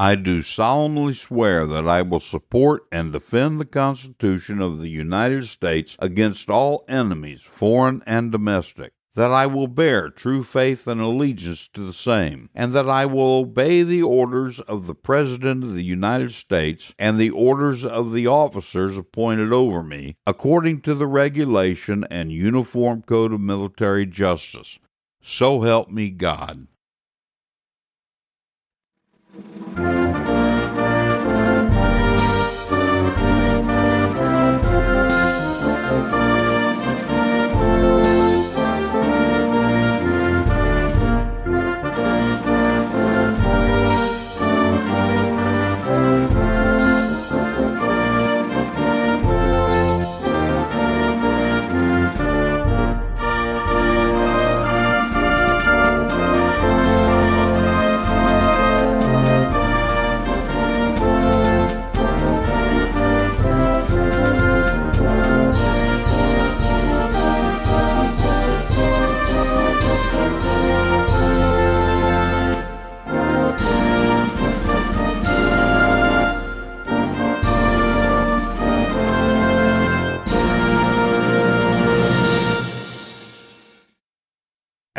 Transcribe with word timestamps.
I 0.00 0.14
do 0.14 0.40
solemnly 0.40 1.12
swear 1.12 1.66
that 1.66 1.86
I 1.86 2.00
will 2.00 2.20
support 2.20 2.86
and 2.90 3.12
defend 3.12 3.60
the 3.60 3.66
Constitution 3.66 4.62
of 4.62 4.80
the 4.80 4.88
United 4.88 5.44
States 5.44 5.94
against 5.98 6.48
all 6.48 6.86
enemies, 6.88 7.42
foreign 7.42 8.02
and 8.06 8.32
domestic, 8.32 8.94
that 9.14 9.30
I 9.30 9.44
will 9.44 9.66
bear 9.66 10.08
true 10.08 10.42
faith 10.42 10.86
and 10.86 11.02
allegiance 11.02 11.68
to 11.74 11.84
the 11.84 11.92
same, 11.92 12.48
and 12.54 12.72
that 12.72 12.88
I 12.88 13.04
will 13.04 13.40
obey 13.40 13.82
the 13.82 14.02
orders 14.02 14.58
of 14.60 14.86
the 14.86 14.94
President 14.94 15.62
of 15.64 15.74
the 15.74 15.84
United 15.84 16.32
States 16.32 16.94
and 16.98 17.18
the 17.18 17.28
orders 17.28 17.84
of 17.84 18.14
the 18.14 18.26
officers 18.26 18.96
appointed 18.96 19.52
over 19.52 19.82
me, 19.82 20.16
according 20.26 20.80
to 20.80 20.94
the 20.94 21.06
regulation 21.06 22.06
and 22.10 22.32
Uniform 22.32 23.02
Code 23.02 23.34
of 23.34 23.40
Military 23.42 24.06
Justice. 24.06 24.78
So 25.20 25.60
help 25.60 25.90
me 25.90 26.08
God. 26.08 26.68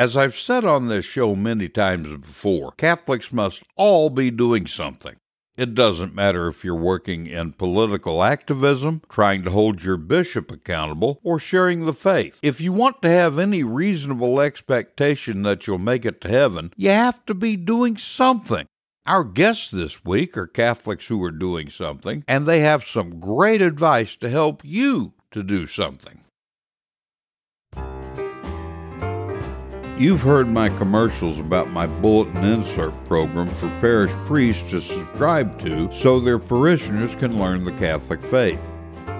As 0.02 0.18
I've 0.18 0.36
said 0.36 0.66
on 0.66 0.88
this 0.88 1.06
show 1.06 1.36
many 1.36 1.70
times 1.70 2.08
before, 2.08 2.72
Catholics 2.72 3.32
must 3.32 3.62
all 3.76 4.10
be 4.10 4.32
doing 4.32 4.66
something. 4.66 5.18
It 5.60 5.76
doesn't 5.76 6.16
matter 6.16 6.48
if 6.48 6.64
you're 6.64 6.74
working 6.74 7.28
in 7.28 7.54
political 7.54 8.24
activism, 8.24 9.04
trying 9.10 9.44
to 9.44 9.52
hold 9.52 9.84
your 9.84 9.98
bishop 9.98 10.52
accountable, 10.52 11.20
or 11.22 11.38
sharing 11.38 11.86
the 11.86 11.94
faith. 11.94 12.40
If 12.42 12.60
you 12.60 12.74
want 12.74 13.04
to 13.04 13.10
have 13.10 13.38
any 13.38 13.62
reasonable 13.62 14.42
expectation 14.42 15.44
that 15.44 15.68
you'll 15.68 15.78
make 15.78 16.04
it 16.04 16.20
to 16.22 16.30
heaven, 16.30 16.74
you 16.76 16.90
have 16.90 17.24
to 17.28 17.36
be 17.36 17.56
doing 17.56 17.96
something. 17.96 18.66
Our 19.06 19.24
guests 19.24 19.70
this 19.70 20.04
week 20.04 20.36
are 20.36 20.48
Catholics 20.48 21.10
who 21.10 21.24
are 21.24 21.30
doing 21.30 21.70
something, 21.70 22.24
and 22.28 22.48
they 22.48 22.62
have 22.62 22.86
some 22.86 23.20
great 23.20 23.62
advice 23.62 24.16
to 24.16 24.30
help 24.32 24.66
you 24.66 25.14
to 25.30 25.44
do 25.44 25.68
something. 25.68 26.21
You've 30.02 30.24
heard 30.24 30.50
my 30.50 30.70
commercials 30.80 31.38
about 31.38 31.70
my 31.70 31.86
bulletin 31.86 32.44
insert 32.44 32.92
program 33.06 33.46
for 33.46 33.70
parish 33.80 34.12
priests 34.26 34.68
to 34.72 34.82
subscribe 34.82 35.62
to 35.62 35.92
so 35.92 36.20
their 36.20 36.40
parishioners 36.40 37.14
can 37.14 37.38
learn 37.38 37.64
the 37.64 37.72
Catholic 37.74 38.20
faith. 38.20 38.60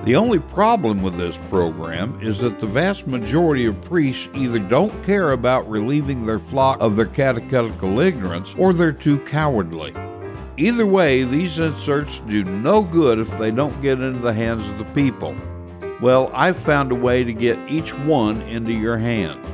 The 0.06 0.16
only 0.16 0.40
problem 0.40 1.04
with 1.04 1.18
this 1.18 1.38
program 1.52 2.20
is 2.20 2.40
that 2.40 2.58
the 2.58 2.66
vast 2.66 3.06
majority 3.06 3.68
of 3.68 3.80
priests 3.84 4.28
either 4.34 4.58
don't 4.58 5.04
care 5.04 5.34
about 5.34 5.70
relieving 5.70 6.26
their 6.26 6.40
flock 6.40 6.82
of 6.82 6.96
their 6.96 7.06
catechetical 7.06 8.00
ignorance 8.00 8.56
or 8.58 8.74
they're 8.74 8.92
too 8.92 9.20
cowardly. 9.20 9.94
Either 10.58 10.88
way, 10.88 11.22
these 11.22 11.60
inserts 11.60 12.22
do 12.22 12.44
no 12.44 12.82
good 12.82 13.20
if 13.20 13.30
they 13.38 13.52
don't 13.52 13.84
get 13.84 14.02
into 14.02 14.18
the 14.18 14.34
hands 14.34 14.68
of 14.68 14.80
the 14.80 14.94
people. 14.96 15.36
Well, 16.02 16.32
I've 16.34 16.58
found 16.58 16.92
a 16.92 16.96
way 16.96 17.24
to 17.24 17.34
get 17.34 17.70
each 17.70 17.94
one 17.94 18.42
into 18.42 18.74
your 18.74 18.98
hand. 18.98 19.46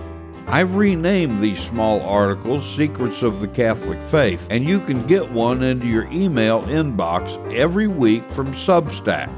I've 0.49 0.75
renamed 0.75 1.41
these 1.41 1.59
small 1.59 2.01
articles 2.03 2.65
Secrets 2.65 3.21
of 3.21 3.41
the 3.41 3.49
Catholic 3.49 4.01
Faith, 4.03 4.47
and 4.49 4.63
you 4.63 4.79
can 4.79 5.05
get 5.05 5.29
one 5.29 5.61
into 5.61 5.87
your 5.87 6.09
email 6.09 6.61
inbox 6.63 7.35
every 7.53 7.87
week 7.87 8.31
from 8.31 8.53
Substack. 8.53 9.29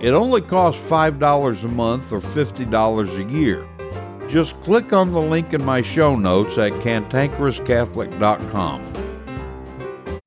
It 0.00 0.10
only 0.10 0.40
costs 0.40 0.84
$5 0.90 1.64
a 1.64 1.68
month 1.68 2.12
or 2.12 2.20
$50 2.20 3.16
a 3.16 3.32
year. 3.32 3.64
Just 4.28 4.60
click 4.62 4.92
on 4.92 5.12
the 5.12 5.20
link 5.20 5.54
in 5.54 5.64
my 5.64 5.82
show 5.82 6.16
notes 6.16 6.58
at 6.58 6.72
cantankerouscatholic.com. 6.72 8.92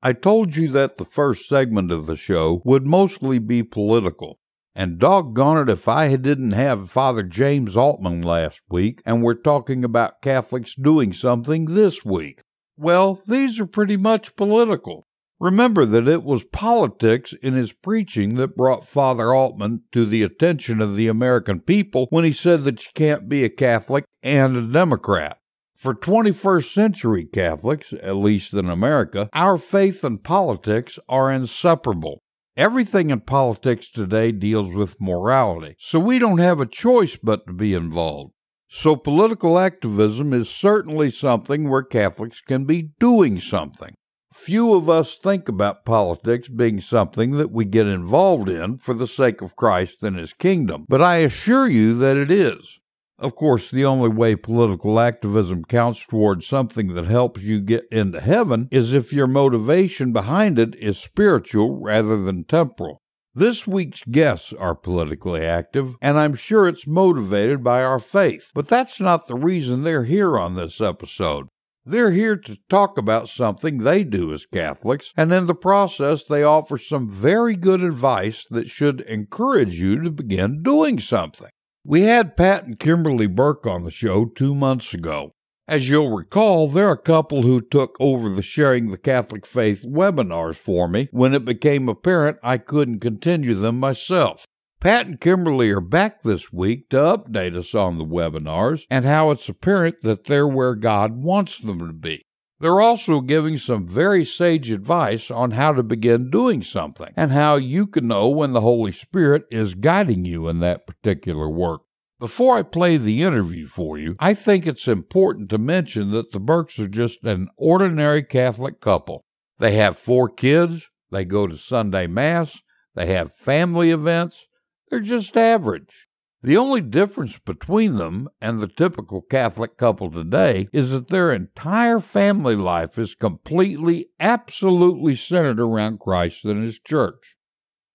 I 0.02 0.14
told 0.14 0.56
you 0.56 0.72
that 0.72 0.96
the 0.96 1.04
first 1.04 1.50
segment 1.50 1.90
of 1.90 2.06
the 2.06 2.16
show 2.16 2.62
would 2.64 2.86
mostly 2.86 3.38
be 3.38 3.62
political. 3.62 4.38
And 4.76 4.98
doggone 4.98 5.68
it 5.68 5.72
if 5.72 5.86
I 5.86 6.16
didn't 6.16 6.52
have 6.52 6.90
Father 6.90 7.22
James 7.22 7.76
Altman 7.76 8.22
last 8.22 8.62
week, 8.68 9.00
and 9.06 9.22
we're 9.22 9.34
talking 9.34 9.84
about 9.84 10.20
Catholics 10.20 10.74
doing 10.74 11.12
something 11.12 11.66
this 11.66 12.04
week. 12.04 12.40
Well, 12.76 13.20
these 13.26 13.60
are 13.60 13.66
pretty 13.66 13.96
much 13.96 14.34
political. 14.34 15.06
Remember 15.38 15.84
that 15.84 16.08
it 16.08 16.24
was 16.24 16.42
politics 16.42 17.32
in 17.34 17.54
his 17.54 17.72
preaching 17.72 18.34
that 18.36 18.56
brought 18.56 18.88
Father 18.88 19.32
Altman 19.32 19.82
to 19.92 20.06
the 20.06 20.22
attention 20.22 20.80
of 20.80 20.96
the 20.96 21.06
American 21.06 21.60
people 21.60 22.06
when 22.10 22.24
he 22.24 22.32
said 22.32 22.64
that 22.64 22.84
you 22.84 22.90
can't 22.94 23.28
be 23.28 23.44
a 23.44 23.48
Catholic 23.48 24.04
and 24.22 24.56
a 24.56 24.62
Democrat. 24.62 25.38
For 25.76 25.94
21st 25.94 26.72
century 26.72 27.24
Catholics, 27.26 27.92
at 28.02 28.16
least 28.16 28.54
in 28.54 28.68
America, 28.68 29.28
our 29.34 29.58
faith 29.58 30.02
and 30.02 30.22
politics 30.22 30.98
are 31.08 31.30
inseparable. 31.30 32.22
Everything 32.56 33.10
in 33.10 33.18
politics 33.18 33.90
today 33.90 34.30
deals 34.30 34.72
with 34.72 35.00
morality, 35.00 35.74
so 35.80 35.98
we 35.98 36.20
don't 36.20 36.38
have 36.38 36.60
a 36.60 36.66
choice 36.66 37.16
but 37.16 37.44
to 37.48 37.52
be 37.52 37.74
involved. 37.74 38.32
So, 38.68 38.94
political 38.94 39.58
activism 39.58 40.32
is 40.32 40.48
certainly 40.48 41.10
something 41.10 41.68
where 41.68 41.82
Catholics 41.82 42.40
can 42.40 42.64
be 42.64 42.90
doing 43.00 43.40
something. 43.40 43.94
Few 44.32 44.72
of 44.72 44.88
us 44.88 45.16
think 45.16 45.48
about 45.48 45.84
politics 45.84 46.48
being 46.48 46.80
something 46.80 47.32
that 47.38 47.50
we 47.50 47.64
get 47.64 47.88
involved 47.88 48.48
in 48.48 48.78
for 48.78 48.94
the 48.94 49.08
sake 49.08 49.42
of 49.42 49.56
Christ 49.56 50.04
and 50.04 50.16
His 50.16 50.32
kingdom, 50.32 50.86
but 50.88 51.02
I 51.02 51.16
assure 51.16 51.68
you 51.68 51.98
that 51.98 52.16
it 52.16 52.30
is. 52.30 52.78
Of 53.18 53.36
course, 53.36 53.70
the 53.70 53.84
only 53.84 54.08
way 54.08 54.34
political 54.34 54.98
activism 54.98 55.64
counts 55.64 56.04
towards 56.04 56.46
something 56.46 56.94
that 56.94 57.06
helps 57.06 57.42
you 57.42 57.60
get 57.60 57.86
into 57.92 58.20
heaven 58.20 58.68
is 58.72 58.92
if 58.92 59.12
your 59.12 59.28
motivation 59.28 60.12
behind 60.12 60.58
it 60.58 60.74
is 60.76 60.98
spiritual 60.98 61.80
rather 61.80 62.20
than 62.20 62.44
temporal. 62.44 63.00
This 63.32 63.66
week's 63.66 64.02
guests 64.04 64.52
are 64.52 64.74
politically 64.74 65.44
active, 65.44 65.94
and 66.00 66.18
I'm 66.18 66.34
sure 66.34 66.68
it's 66.68 66.86
motivated 66.86 67.62
by 67.62 67.82
our 67.82 67.98
faith, 67.98 68.50
but 68.54 68.68
that's 68.68 69.00
not 69.00 69.26
the 69.26 69.36
reason 69.36 69.82
they're 69.82 70.04
here 70.04 70.38
on 70.38 70.54
this 70.54 70.80
episode. 70.80 71.46
They're 71.84 72.12
here 72.12 72.36
to 72.36 72.56
talk 72.68 72.96
about 72.96 73.28
something 73.28 73.78
they 73.78 74.04
do 74.04 74.32
as 74.32 74.46
Catholics, 74.46 75.12
and 75.16 75.32
in 75.32 75.46
the 75.46 75.54
process, 75.54 76.24
they 76.24 76.42
offer 76.42 76.78
some 76.78 77.08
very 77.08 77.56
good 77.56 77.82
advice 77.82 78.46
that 78.50 78.68
should 78.68 79.02
encourage 79.02 79.78
you 79.78 80.00
to 80.02 80.10
begin 80.10 80.62
doing 80.62 80.98
something. 80.98 81.50
We 81.86 82.02
had 82.02 82.34
Pat 82.34 82.64
and 82.64 82.78
Kimberley 82.78 83.26
Burke 83.26 83.66
on 83.66 83.84
the 83.84 83.90
show 83.90 84.24
two 84.24 84.54
months 84.54 84.94
ago. 84.94 85.32
As 85.68 85.90
you'll 85.90 86.16
recall, 86.16 86.66
they're 86.66 86.92
a 86.92 86.96
couple 86.96 87.42
who 87.42 87.60
took 87.60 87.98
over 88.00 88.30
the 88.30 88.40
Sharing 88.40 88.90
the 88.90 88.96
Catholic 88.96 89.44
Faith 89.44 89.82
webinars 89.84 90.56
for 90.56 90.88
me 90.88 91.08
when 91.10 91.34
it 91.34 91.44
became 91.44 91.86
apparent 91.90 92.38
I 92.42 92.56
couldn't 92.56 93.00
continue 93.00 93.52
them 93.52 93.80
myself. 93.80 94.46
Pat 94.80 95.06
and 95.06 95.20
Kimberley 95.20 95.70
are 95.72 95.80
back 95.82 96.22
this 96.22 96.50
week 96.50 96.88
to 96.88 96.96
update 96.96 97.54
us 97.54 97.74
on 97.74 97.98
the 97.98 98.04
webinars 98.06 98.86
and 98.90 99.04
how 99.04 99.30
it's 99.30 99.48
apparent 99.50 100.00
that 100.00 100.24
they're 100.24 100.48
where 100.48 100.74
God 100.74 101.22
wants 101.22 101.58
them 101.58 101.80
to 101.80 101.92
be. 101.92 102.24
They're 102.64 102.80
also 102.80 103.20
giving 103.20 103.58
some 103.58 103.86
very 103.86 104.24
sage 104.24 104.70
advice 104.70 105.30
on 105.30 105.50
how 105.50 105.74
to 105.74 105.82
begin 105.82 106.30
doing 106.30 106.62
something 106.62 107.12
and 107.14 107.30
how 107.30 107.56
you 107.56 107.86
can 107.86 108.08
know 108.08 108.26
when 108.30 108.54
the 108.54 108.62
Holy 108.62 108.90
Spirit 108.90 109.44
is 109.50 109.74
guiding 109.74 110.24
you 110.24 110.48
in 110.48 110.60
that 110.60 110.86
particular 110.86 111.50
work. 111.50 111.82
Before 112.18 112.56
I 112.56 112.62
play 112.62 112.96
the 112.96 113.22
interview 113.22 113.66
for 113.66 113.98
you, 113.98 114.16
I 114.18 114.32
think 114.32 114.66
it's 114.66 114.88
important 114.88 115.50
to 115.50 115.58
mention 115.58 116.10
that 116.12 116.32
the 116.32 116.40
Burkes 116.40 116.78
are 116.78 116.88
just 116.88 117.22
an 117.24 117.50
ordinary 117.58 118.22
Catholic 118.22 118.80
couple. 118.80 119.26
They 119.58 119.72
have 119.72 119.98
four 119.98 120.30
kids, 120.30 120.88
they 121.10 121.26
go 121.26 121.46
to 121.46 121.58
Sunday 121.58 122.06
Mass, 122.06 122.62
they 122.94 123.08
have 123.08 123.34
family 123.34 123.90
events, 123.90 124.48
they're 124.88 125.00
just 125.00 125.36
average. 125.36 126.06
The 126.44 126.58
only 126.58 126.82
difference 126.82 127.38
between 127.38 127.96
them 127.96 128.28
and 128.38 128.60
the 128.60 128.68
typical 128.68 129.22
Catholic 129.22 129.78
couple 129.78 130.10
today 130.10 130.68
is 130.74 130.90
that 130.90 131.08
their 131.08 131.32
entire 131.32 132.00
family 132.00 132.54
life 132.54 132.98
is 132.98 133.14
completely, 133.14 134.10
absolutely 134.20 135.16
centered 135.16 135.58
around 135.58 136.00
Christ 136.00 136.44
and 136.44 136.62
His 136.62 136.78
church. 136.78 137.36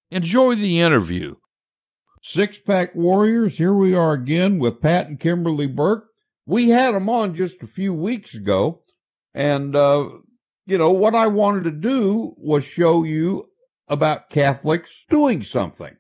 Enjoy 0.10 0.56
the 0.56 0.80
interview. 0.80 1.36
Six 2.24 2.58
Pack 2.58 2.96
Warriors, 2.96 3.60
here 3.60 3.76
we 3.76 3.94
are 3.94 4.14
again 4.14 4.58
with 4.58 4.82
Pat 4.82 5.08
and 5.08 5.20
Kimberley 5.20 5.68
Burke. 5.68 6.08
We 6.48 6.70
had 6.70 6.96
them 6.96 7.08
on 7.08 7.36
just 7.36 7.62
a 7.62 7.68
few 7.68 7.94
weeks 7.94 8.34
ago, 8.34 8.82
and, 9.32 9.76
uh, 9.76 10.10
you 10.66 10.80
know, 10.80 10.90
what 10.90 11.14
I 11.14 11.28
wanted 11.28 11.66
to 11.66 11.72
do 11.72 12.34
was 12.36 12.66
show 12.66 13.04
you 13.04 13.46
about 13.88 14.32
Catholics 14.32 15.06
doing 15.08 15.44
something 15.44 15.99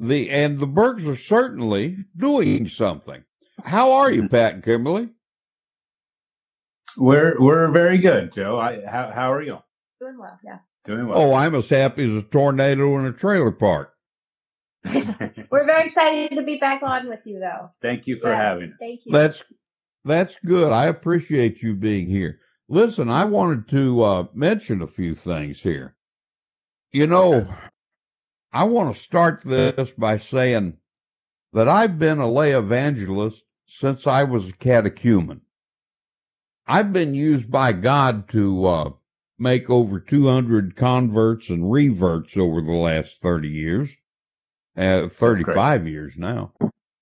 the 0.00 0.30
and 0.30 0.58
the 0.58 0.66
Burkes 0.66 1.06
are 1.06 1.16
certainly 1.16 1.98
doing 2.16 2.68
something. 2.68 3.22
How 3.64 3.92
are 3.92 4.10
you, 4.10 4.28
Pat 4.28 4.54
and 4.54 4.64
Kimberley? 4.64 5.10
We're 6.96 7.40
we're 7.40 7.70
very 7.70 7.98
good, 7.98 8.32
Joe. 8.32 8.58
I, 8.58 8.84
how 8.86 9.10
how 9.14 9.32
are 9.32 9.42
you? 9.42 9.58
Doing 10.00 10.18
well, 10.18 10.38
yeah. 10.44 10.58
Doing 10.84 11.06
well. 11.06 11.18
Oh, 11.18 11.34
I'm 11.34 11.54
as 11.54 11.68
happy 11.68 12.08
as 12.08 12.14
a 12.14 12.22
tornado 12.22 12.98
in 12.98 13.04
a 13.06 13.12
trailer 13.12 13.52
park. 13.52 13.92
We're 14.84 15.66
very 15.66 15.84
excited 15.84 16.34
to 16.36 16.42
be 16.42 16.56
back 16.56 16.82
on 16.82 17.06
with 17.06 17.20
you, 17.26 17.38
though. 17.38 17.70
Thank 17.82 18.06
you 18.06 18.18
for 18.18 18.30
Yes, 18.30 18.38
having 18.40 18.70
us. 18.70 18.76
Thank 18.80 19.00
you. 19.04 19.12
That's 19.12 19.42
that's 20.06 20.38
good. 20.38 20.72
I 20.72 20.86
appreciate 20.86 21.62
you 21.62 21.74
being 21.74 22.06
here. 22.06 22.40
Listen, 22.66 23.10
I 23.10 23.26
wanted 23.26 23.68
to 23.68 24.02
uh, 24.02 24.24
mention 24.32 24.80
a 24.80 24.86
few 24.86 25.14
things 25.14 25.60
here. 25.60 25.96
You 26.92 27.06
know, 27.06 27.46
I 28.52 28.64
want 28.64 28.92
to 28.94 29.00
start 29.00 29.42
this 29.44 29.90
by 29.92 30.18
saying 30.18 30.78
that 31.52 31.68
I've 31.68 31.98
been 31.98 32.18
a 32.18 32.30
lay 32.30 32.52
evangelist 32.52 33.44
since 33.66 34.06
I 34.06 34.24
was 34.24 34.48
a 34.48 34.52
catechumen. 34.52 35.42
I've 36.66 36.92
been 36.92 37.14
used 37.14 37.50
by 37.50 37.72
God 37.72 38.28
to 38.30 38.66
uh, 38.66 38.90
make 39.38 39.70
over 39.70 40.00
200 40.00 40.74
converts 40.74 41.48
and 41.48 41.70
reverts 41.70 42.36
over 42.36 42.60
the 42.60 42.72
last 42.72 43.22
30 43.22 43.48
years, 43.48 43.96
uh, 44.76 45.08
35 45.08 45.86
years 45.86 46.18
now. 46.18 46.52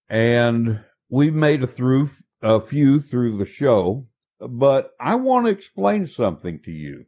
And 0.08 0.84
we've 1.08 1.34
made 1.34 1.68
through 1.68 2.10
a 2.42 2.60
few 2.60 3.00
through 3.00 3.38
the 3.38 3.46
show, 3.46 4.06
but 4.38 4.92
I 5.00 5.14
want 5.14 5.46
to 5.46 5.52
explain 5.52 6.06
something 6.06 6.60
to 6.60 6.70
you 6.70 7.06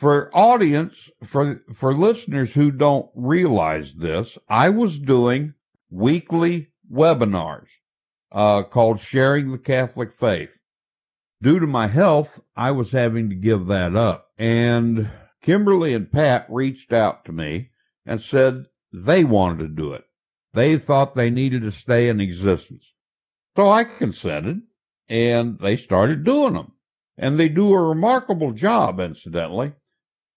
for 0.00 0.34
audience 0.34 1.10
for 1.22 1.62
for 1.74 1.94
listeners 1.94 2.54
who 2.54 2.70
don't 2.70 3.10
realize 3.14 3.92
this 3.92 4.38
i 4.48 4.70
was 4.70 4.98
doing 4.98 5.52
weekly 5.90 6.68
webinars 6.90 7.68
uh, 8.32 8.62
called 8.62 8.98
sharing 8.98 9.52
the 9.52 9.58
catholic 9.58 10.12
faith. 10.12 10.58
Due 11.42 11.60
to 11.60 11.66
my 11.66 11.86
health 11.86 12.40
i 12.56 12.70
was 12.70 12.92
having 12.92 13.28
to 13.28 13.34
give 13.34 13.66
that 13.66 13.94
up. 13.94 14.28
And 14.38 15.10
kimberley 15.42 15.92
and 15.92 16.10
pat 16.10 16.46
reached 16.48 16.94
out 16.94 17.26
to 17.26 17.32
me 17.32 17.68
and 18.06 18.22
said 18.22 18.64
they 18.92 19.22
wanted 19.22 19.58
to 19.58 19.68
do 19.68 19.92
it. 19.92 20.04
They 20.54 20.78
thought 20.78 21.14
they 21.14 21.28
needed 21.28 21.60
to 21.62 21.72
stay 21.72 22.08
in 22.08 22.22
existence. 22.22 22.94
So 23.54 23.68
i 23.68 23.84
consented 23.84 24.62
and 25.10 25.58
they 25.58 25.76
started 25.76 26.24
doing 26.24 26.54
them 26.54 26.72
and 27.18 27.38
they 27.38 27.50
do 27.50 27.74
a 27.74 27.82
remarkable 27.82 28.52
job 28.52 28.98
incidentally 28.98 29.74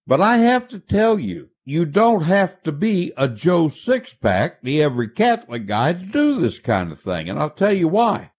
but 0.06 0.22
I 0.22 0.38
have 0.38 0.68
to 0.70 0.80
tell 0.80 1.18
you, 1.18 1.50
you 1.66 1.86
don't 1.86 2.24
have 2.24 2.62
to 2.64 2.72
be 2.72 3.14
a 3.16 3.28
Joe 3.28 3.66
Sixpack, 3.66 4.58
the 4.62 4.82
every 4.82 5.10
Catholic 5.10 5.66
guy, 5.66 5.94
to 5.94 6.00
do 6.04 6.40
this 6.40 6.60
kind 6.60 6.92
of 6.92 7.00
thing. 7.00 7.30
And 7.30 7.40
I'll 7.40 7.50
tell 7.50 7.74
you 7.74 7.88
why. 7.88 8.32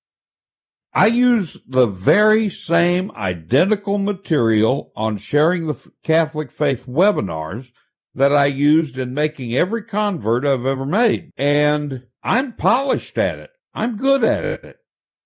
I 0.93 1.07
use 1.07 1.57
the 1.67 1.87
very 1.87 2.49
same 2.49 3.11
identical 3.17 3.99
material 3.99 4.93
on 4.95 5.17
sharing 5.17 5.67
the 5.67 5.77
Catholic 6.05 6.53
faith 6.53 6.87
webinars 6.87 7.73
that 8.15 8.33
I 8.33 8.47
used 8.47 8.97
in 8.97 9.13
making 9.13 9.55
every 9.55 9.83
convert 9.83 10.47
I've 10.47 10.67
ever 10.67 10.87
made. 10.87 11.33
And 11.37 12.05
I'm 12.23 12.53
polished 12.53 13.19
at 13.19 13.41
it. 13.41 13.51
I'm 13.75 13.97
good 13.97 14.23
at 14.23 14.45
it. 14.45 14.77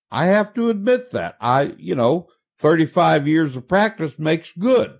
I 0.09 0.25
have 0.25 0.55
to 0.55 0.69
admit 0.69 1.11
that. 1.11 1.37
I, 1.39 1.75
you 1.77 1.93
know, 1.93 2.29
35 2.57 3.27
years 3.27 3.55
of 3.55 3.67
practice 3.67 4.17
makes 4.17 4.51
good. 4.53 4.97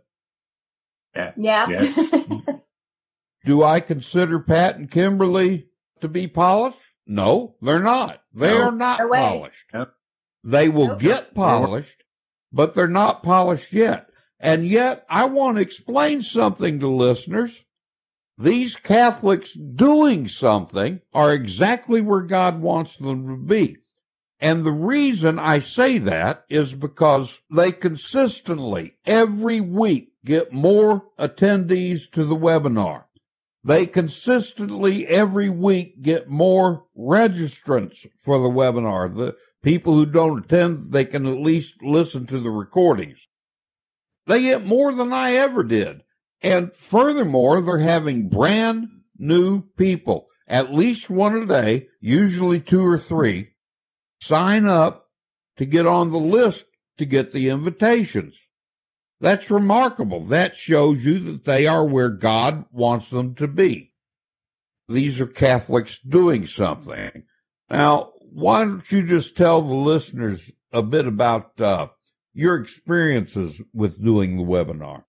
Yeah. 1.38 1.68
yeah. 1.68 1.82
Yes. 1.82 2.10
Do 3.46 3.64
I 3.64 3.80
consider 3.80 4.40
Pat 4.40 4.76
and 4.78 4.90
Kimberley 4.92 5.68
to 6.02 6.08
be 6.08 6.28
polished? 6.28 6.78
No, 7.08 7.56
they're 7.62 7.80
not. 7.84 8.22
They 8.34 8.50
No. 8.58 8.64
are 8.64 8.72
not 8.72 9.00
No 9.00 9.10
polished. 9.10 9.66
Nope. 9.74 9.92
They 10.44 10.70
will 10.70 10.88
Nope. 10.90 11.00
get 11.00 11.34
polished, 11.36 12.04
but 12.52 12.74
they're 12.76 12.88
not 12.88 13.24
polished 13.24 13.74
yet. 13.74 14.10
And 14.40 14.68
yet, 14.68 15.06
I 15.10 15.26
want 15.26 15.58
to 15.58 15.62
explain 15.62 16.22
something 16.22 16.80
to 16.80 16.88
listeners. 16.88 17.64
These 18.38 18.78
Catholics 18.78 19.54
doing 19.54 20.28
something 20.30 21.02
are 21.14 21.34
exactly 21.34 22.00
where 22.00 22.22
God 22.22 22.62
wants 22.62 22.96
them 22.96 23.28
to 23.28 23.36
be. 23.36 23.78
And 24.40 24.64
the 24.64 24.72
reason 24.72 25.38
I 25.40 25.60
say 25.60 25.98
that 25.98 26.46
is 26.50 26.74
because 26.74 27.38
they 27.54 27.74
consistently, 27.74 28.96
every 29.06 29.60
week, 29.60 30.09
get 30.26 30.52
more 30.52 31.04
attendees 31.18 32.10
to 32.12 32.26
the 32.26 32.36
webinar. 32.36 33.06
They 33.64 33.86
consistently, 33.86 35.06
every 35.08 35.50
week, 35.50 36.02
get 36.02 36.30
more 36.30 36.86
registrants 36.98 38.08
for 38.24 38.40
the 38.40 38.50
webinar. 38.50 39.14
The 39.14 39.36
people 39.62 39.96
who 39.96 40.06
don't 40.06 40.46
attend, 40.46 40.92
they 40.92 41.06
can 41.06 41.26
at 41.26 41.40
least 41.40 41.76
listen 41.82 42.26
to 42.28 42.40
the 42.40 42.50
recordings. 42.50 43.28
They 44.28 44.44
get 44.44 44.66
more 44.66 44.94
than 44.94 45.12
I 45.12 45.34
ever 45.34 45.64
did. 45.64 46.04
And 46.42 46.74
furthermore, 46.74 47.62
they're 47.62 47.80
having 47.80 48.30
brand 48.30 48.88
new 49.18 49.64
people, 49.76 50.28
at 50.48 50.74
least 50.74 51.10
one 51.10 51.36
a 51.36 51.46
day, 51.46 51.88
usually 52.00 52.62
two 52.62 52.86
or 52.86 52.98
three, 52.98 53.50
sign 54.22 54.66
up 54.66 55.08
to 55.58 55.66
get 55.66 55.86
on 55.86 56.12
the 56.12 56.18
list 56.18 56.68
to 56.98 57.06
get 57.06 57.34
the 57.34 57.50
invitations. 57.50 58.40
That's 59.22 59.52
remarkable. 59.52 60.24
That 60.26 60.56
shows 60.56 61.04
you 61.04 61.20
that 61.20 61.46
they 61.46 61.68
are 61.68 61.86
where 61.86 62.10
God 62.10 62.66
wants 62.72 63.10
them 63.10 63.36
to 63.36 63.48
be. 63.48 63.94
These 64.88 65.20
are 65.20 65.28
Catholics 65.28 66.00
doing 66.00 66.46
something. 66.46 67.24
Now, 67.70 68.14
why 68.32 68.64
don't 68.64 68.92
you 68.92 69.04
just 69.04 69.36
tell 69.36 69.62
the 69.62 69.76
listeners 69.76 70.52
a 70.72 70.82
bit 70.82 71.06
about 71.06 71.60
uh, 71.60 71.88
your 72.34 72.56
experiences 72.56 73.62
with 73.74 74.04
doing 74.04 74.38
the 74.38 74.44
webinar? 74.44 75.04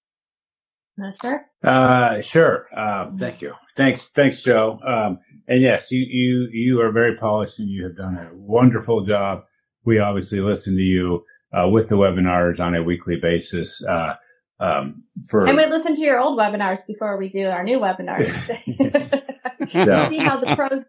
Mister? 0.96 1.46
Uh, 1.62 2.20
sure. 2.20 2.66
Uh, 2.76 3.10
thank 3.16 3.40
you. 3.40 3.54
Thanks. 3.76 4.08
Thanks, 4.08 4.42
Joe. 4.42 4.78
Um, 4.86 5.18
and 5.46 5.62
yes, 5.62 5.90
you, 5.90 6.04
you, 6.08 6.48
you 6.52 6.80
are 6.82 6.92
very 6.92 7.16
polished 7.16 7.58
and 7.58 7.70
you 7.70 7.84
have 7.84 7.96
done 7.96 8.16
a 8.16 8.30
wonderful 8.34 9.02
job. 9.02 9.44
We 9.84 9.98
obviously 9.98 10.40
listen 10.40 10.76
to 10.76 10.82
you, 10.82 11.24
uh, 11.52 11.68
with 11.68 11.88
the 11.88 11.96
webinars 11.96 12.60
on 12.60 12.74
a 12.74 12.82
weekly 12.82 13.16
basis. 13.16 13.82
Uh, 13.84 14.14
um, 14.60 15.04
for 15.28 15.46
And 15.46 15.56
we 15.56 15.66
listen 15.66 15.94
to 15.94 16.00
your 16.02 16.20
old 16.20 16.38
webinars 16.38 16.86
before 16.86 17.16
we 17.16 17.28
do 17.28 17.46
our 17.46 17.64
new 17.64 17.78
webinars. 17.78 18.30
Yeah. 19.74 20.08
See 20.08 20.18
how 20.18 20.38
the 20.38 20.56
pros. 20.56 20.84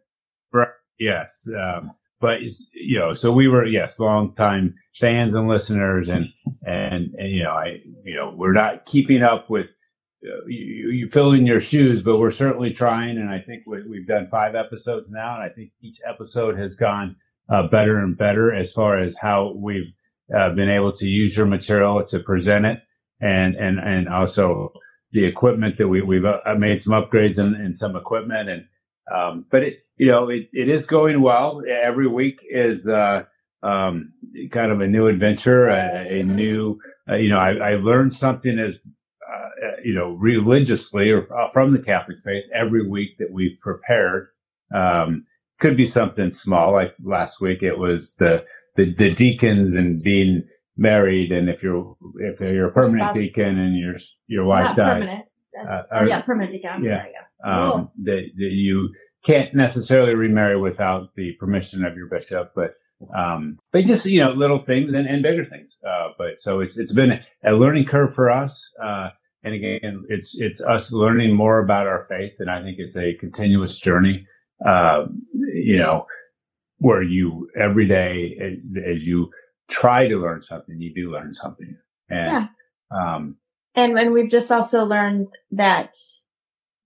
Yes. 0.98 1.48
Um, 1.58 1.92
but 2.20 2.42
you 2.74 3.00
know, 3.00 3.14
so 3.14 3.32
we 3.32 3.48
were, 3.48 3.66
yes, 3.66 4.00
long 4.00 4.34
time 4.34 4.76
fans 4.96 5.34
and 5.34 5.48
listeners 5.48 6.08
and, 6.08 6.28
and, 6.66 7.14
and, 7.16 7.32
you 7.32 7.44
know, 7.44 7.52
I, 7.52 7.80
you 8.04 8.16
know, 8.16 8.34
we're 8.36 8.54
not 8.54 8.86
keeping 8.86 9.24
up 9.24 9.50
with, 9.50 9.72
uh, 10.24 10.46
you, 10.48 10.92
you 10.92 11.08
fill 11.08 11.32
in 11.32 11.46
your 11.46 11.60
shoes, 11.60 12.02
but 12.02 12.18
we're 12.18 12.32
certainly 12.32 12.72
trying. 12.72 13.18
And 13.18 13.30
I 13.30 13.40
think 13.40 13.64
we, 13.66 13.84
we've 13.88 14.08
done 14.08 14.28
five 14.30 14.56
episodes 14.56 15.10
now. 15.10 15.36
And 15.36 15.44
I 15.44 15.50
think 15.50 15.72
each 15.82 16.00
episode 16.08 16.58
has 16.58 16.76
gone 16.76 17.16
uh, 17.50 17.68
better 17.68 18.00
and 18.00 18.18
better 18.18 18.54
as 18.54 18.72
far 18.72 18.98
as 18.98 19.16
how 19.20 19.54
we've 19.56 19.92
uh, 20.36 20.50
been 20.52 20.70
able 20.70 20.92
to 20.94 21.06
use 21.06 21.36
your 21.36 21.46
material 21.46 22.04
to 22.06 22.20
present 22.20 22.66
it 22.66 22.80
and, 23.20 23.56
and, 23.56 23.80
and 23.80 24.10
also 24.10 24.74
the 25.12 25.26
equipment 25.26 25.78
that 25.78 25.88
we, 25.88 26.02
we've 26.02 26.26
uh, 26.26 26.40
made 26.58 26.82
some 26.82 26.94
upgrades 26.94 27.38
in, 27.38 27.56
in 27.56 27.74
some 27.74 27.96
equipment 27.96 28.50
and, 28.50 28.66
um, 29.14 29.46
but 29.50 29.64
it, 29.64 29.80
you 29.98 30.08
know, 30.08 30.30
it, 30.30 30.48
it 30.54 30.70
is 30.70 30.86
going 30.86 31.22
well. 31.22 31.62
Every 31.68 32.08
week 32.08 32.40
is, 32.50 32.88
uh, 32.88 33.24
um, 33.64 34.14
kind 34.52 34.72
of 34.72 34.82
a 34.82 34.88
new 34.88 35.08
adventure, 35.08 35.68
a, 35.68 36.22
a 36.22 36.24
new, 36.24 36.80
uh, 37.10 37.16
you 37.16 37.30
know, 37.30 37.38
I, 37.38 37.54
I 37.54 37.76
learned 37.76 38.14
something 38.14 38.58
as, 38.58 38.80
uh, 39.30 39.68
uh, 39.68 39.82
you 39.84 39.94
know, 39.94 40.12
religiously 40.12 41.10
or 41.12 41.20
f- 41.20 41.52
from 41.52 41.74
the 41.74 41.80
Catholic 41.80 42.18
faith 42.24 42.46
every 42.54 42.88
week 42.88 43.18
that 43.20 43.32
we've 43.32 43.60
prepared. 43.60 44.30
Um, 44.74 45.26
could 45.60 45.78
be 45.78 45.86
something 45.86 46.32
small. 46.32 46.72
Like 46.72 46.96
last 47.04 47.40
week, 47.40 47.62
it 47.62 47.78
was 47.78 48.16
the, 48.16 48.46
the, 48.76 48.94
the 48.94 49.14
deacons 49.14 49.76
and 49.76 50.02
being 50.02 50.44
married. 50.78 51.32
And 51.32 51.50
if 51.50 51.64
you're, 51.64 51.96
if 52.20 52.40
you're 52.40 52.68
a 52.68 52.72
permanent 52.72 53.10
Spouse. 53.10 53.16
deacon 53.16 53.60
and 53.60 53.78
your, 53.78 53.96
your 54.28 54.46
wife 54.46 54.64
Not 54.64 54.76
died, 54.76 54.94
permanent. 55.02 55.26
Uh, 55.70 55.84
oh, 55.92 56.00
or- 56.00 56.08
yeah, 56.08 56.22
permanent 56.22 56.56
account. 56.56 56.84
yeah. 56.84 57.02
Sorry, 57.02 57.12
yeah. 57.46 57.72
um, 57.72 57.92
that, 57.98 58.30
that 58.38 58.52
you 58.52 58.90
can't 59.24 59.54
necessarily 59.54 60.16
remarry 60.16 60.60
without 60.60 61.14
the 61.16 61.34
permission 61.34 61.86
of 61.86 61.96
your 61.96 62.08
bishop, 62.08 62.52
but 62.56 62.74
um, 63.16 63.58
but 63.72 63.86
just 63.86 64.06
you 64.06 64.20
know 64.20 64.32
little 64.32 64.60
things 64.60 64.94
and, 64.94 65.08
and 65.08 65.24
bigger 65.24 65.44
things. 65.44 65.78
Uh, 65.88 66.10
but 66.18 66.40
so 66.40 66.60
it's 66.60 66.78
it's 66.78 66.94
been 66.94 67.20
a 67.44 67.52
learning 67.52 67.86
curve 67.86 68.14
for 68.14 68.30
us, 68.30 68.70
uh, 68.84 69.10
and 69.44 69.56
again, 69.56 70.04
it's 70.10 70.36
it's 70.40 70.62
us 70.62 70.92
learning 70.92 71.36
more 71.36 71.60
about 71.60 71.88
our 71.88 72.02
faith, 72.02 72.36
and 72.40 72.50
I 72.50 72.62
think 72.62 72.78
it's 72.80 72.96
a 72.96 73.14
continuous 73.16 73.80
journey. 73.80 74.26
Uh, 74.66 75.06
you 75.34 75.78
know, 75.78 76.06
where 76.82 77.04
you 77.04 77.48
every 77.56 77.88
day 77.88 78.38
as- 78.92 79.06
you 79.06 79.30
try 79.70 80.08
to 80.08 80.18
learn 80.18 80.42
something, 80.42 80.82
you 80.82 80.94
do 80.94 81.12
learn 81.12 81.34
something, 81.34 81.78
and 82.10 82.50
um, 82.92 83.38
And 83.76 83.98
and 83.98 84.12
we've 84.12 84.30
just 84.30 84.52
also 84.52 84.84
learned 84.84 85.28
that 85.52 85.94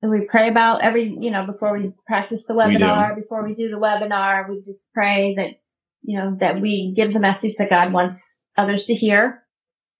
we 0.03 0.27
pray 0.29 0.49
about 0.49 0.83
every, 0.83 1.17
you 1.19 1.31
know, 1.31 1.45
before 1.47 1.75
we 1.77 1.93
practice 2.05 2.45
the 2.45 2.53
We 2.53 2.59
webinar, 2.75 3.15
before 3.15 3.43
we 3.43 3.53
do 3.53 3.69
the 3.69 3.77
webinar, 3.77 4.47
we 4.49 4.61
just 4.61 4.85
pray 4.93 5.33
that, 5.37 5.51
you 6.03 6.19
know, 6.19 6.37
that 6.41 6.61
we 6.61 6.93
give 6.95 7.11
the 7.11 7.19
message 7.19 7.55
that 7.57 7.71
God 7.71 7.91
wants 7.91 8.39
others 8.55 8.85
to 8.85 8.93
hear. 8.93 9.43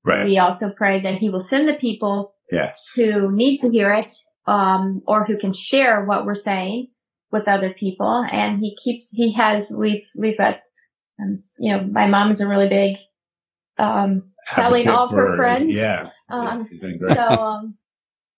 right, 0.04 0.26
We 0.26 0.38
also 0.38 0.70
pray 0.70 1.02
that 1.02 1.16
he 1.16 1.30
will 1.30 1.40
send 1.40 1.68
the 1.68 1.74
people 1.74 2.36
yes, 2.52 2.86
who 2.96 3.32
need 3.32 3.60
to 3.60 3.72
hear 3.72 3.92
it, 3.92 4.14
um, 4.46 5.02
or 5.08 5.26
who 5.26 5.38
can 5.38 5.54
share 5.54 6.06
what 6.06 6.26
we're 6.26 6.36
saying 6.36 6.90
with 7.36 7.48
other 7.48 7.72
people. 7.74 8.26
And 8.32 8.58
he 8.60 8.76
keeps, 8.84 9.12
he 9.12 9.32
has, 9.34 9.72
we've, 9.72 10.08
we've 10.16 10.38
got, 10.38 10.60
um, 11.22 11.44
you 11.60 11.72
know, 11.72 11.84
my 11.84 12.08
mom 12.08 12.32
is 12.32 12.42
a 12.42 12.48
really 12.48 12.70
big, 12.70 12.96
um, 13.78 14.32
telling 14.52 14.88
all 14.88 15.06
of 15.06 15.12
her 15.12 15.32
for- 15.32 15.36
friends. 15.38 15.72
yeah, 15.74 16.10
Um, 16.30 16.60
yes, 16.60 16.68
he's 16.70 16.80
been 16.82 16.98
great. 16.98 17.16
so, 17.16 17.24
um, 17.28 17.78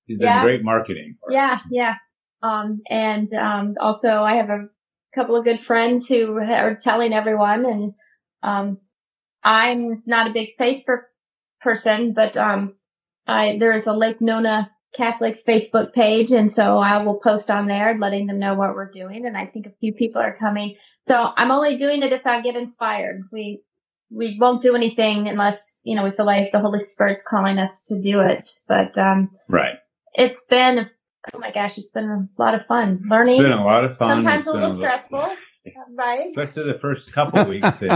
He's 0.06 0.18
been 0.18 0.28
Yeah. 0.28 0.44
great 0.44 0.64
marketing. 0.64 1.18
for 1.20 1.30
us. 1.32 1.34
Yeah, 1.34 1.60
yeah. 1.70 1.96
Um, 2.42 2.82
and 2.90 3.32
um, 3.34 3.76
also 3.80 4.10
I 4.24 4.36
have 4.36 4.50
a 4.50 4.68
couple 5.14 5.36
of 5.36 5.44
good 5.44 5.60
friends 5.60 6.08
who 6.08 6.38
are 6.38 6.76
telling 6.76 7.12
everyone, 7.14 7.66
and 7.66 7.94
um, 8.44 8.78
I'm 9.44 10.04
not 10.06 10.28
a 10.28 10.34
big 10.34 10.50
Facebook 10.60 11.02
person, 11.62 12.14
but 12.14 12.38
um, 12.38 12.76
I 13.28 13.58
there 13.60 13.74
is 13.74 13.88
a 13.88 13.94
Lake 13.94 14.22
Nona 14.22 14.72
Catholics 14.96 15.44
Facebook 15.48 15.94
page, 15.94 16.32
and 16.32 16.52
so 16.52 16.78
I 16.80 17.04
will 17.04 17.20
post 17.20 17.52
on 17.52 17.68
there, 17.68 17.98
letting 17.98 18.28
them 18.28 18.40
know 18.40 18.56
what 18.56 18.74
we're 18.74 18.90
doing. 18.90 19.26
And 19.26 19.38
I 19.38 19.46
think 19.46 19.68
a 19.68 19.74
few 19.80 19.94
people 19.94 20.22
are 20.22 20.36
coming. 20.36 20.76
So 21.08 21.32
I'm 21.36 21.52
only 21.52 21.76
doing 21.78 22.02
it 22.04 22.14
if 22.14 22.26
I 22.26 22.42
get 22.42 22.56
inspired. 22.56 23.24
We 23.32 23.62
we 24.10 24.38
won't 24.40 24.62
do 24.62 24.76
anything 24.76 25.28
unless 25.28 25.80
you 25.84 25.96
know 25.96 26.04
we 26.04 26.12
feel 26.12 26.26
like 26.26 26.52
the 26.52 26.60
Holy 26.60 26.80
Spirit's 26.80 27.24
calling 27.24 27.60
us 27.60 27.84
to 27.88 28.00
do 28.00 28.22
it. 28.22 28.48
But 28.68 28.98
um, 28.98 29.32
Right. 29.50 29.76
it's 30.14 30.46
been 30.46 30.90
oh 31.34 31.40
my 31.40 31.52
gosh, 31.52 31.78
it's 31.78 31.90
been 31.92 32.06
a 32.10 32.42
lot 32.42 32.56
of 32.56 32.66
fun 32.66 33.00
learning. 33.10 33.36
It's 33.36 33.44
been 33.44 33.52
a 33.52 33.66
lot 33.66 33.84
of 33.84 33.98
fun. 33.98 34.10
Sometimes 34.10 34.40
It's 34.40 34.48
a 34.48 34.52
been 34.54 34.62
little 34.62 34.76
stressful, 34.76 35.36
right? 35.96 36.28
Especially 36.30 36.72
the 36.72 36.80
first 36.80 37.12
couple 37.14 37.40
of 37.40 37.48
weeks. 37.48 37.84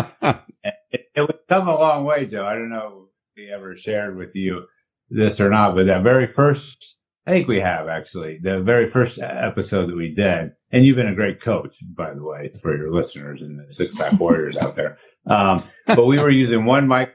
It, 0.64 0.76
it, 0.92 1.02
it 1.16 1.22
would 1.22 1.40
come 1.50 1.68
a 1.68 1.74
long 1.74 2.04
way, 2.06 2.28
Joe. 2.28 2.46
I 2.46 2.54
don't 2.54 2.70
know 2.70 3.08
if 3.08 3.38
we 3.38 3.52
ever 3.52 3.76
shared 3.76 4.16
with 4.16 4.36
you 4.36 4.66
this 5.12 5.40
or 5.40 5.50
not, 5.50 5.76
but 5.76 5.86
that 5.88 6.04
very 6.04 6.26
first, 6.26 6.98
I 7.28 7.32
think 7.32 7.48
we 7.48 7.60
have 7.60 7.88
actually, 7.88 8.40
the 8.42 8.62
very 8.62 8.88
first 8.88 9.20
episode 9.22 9.90
that 9.90 9.96
we 9.96 10.14
did, 10.14 10.52
and 10.72 10.86
you've 10.86 10.96
been 10.96 11.08
a 11.08 11.16
great 11.16 11.42
coach, 11.42 11.76
by 11.96 12.14
the 12.14 12.24
way, 12.24 12.52
for 12.62 12.76
your 12.76 12.92
listeners 12.94 13.42
and 13.42 13.60
the 13.60 13.72
six 13.72 13.96
pack 13.98 14.14
warriors 14.20 14.58
out 14.58 14.76
there. 14.76 14.98
Um, 15.28 15.64
but 15.86 16.06
we 16.06 16.20
were 16.20 16.30
using 16.32 16.66
one 16.66 16.88
mic 16.88 17.10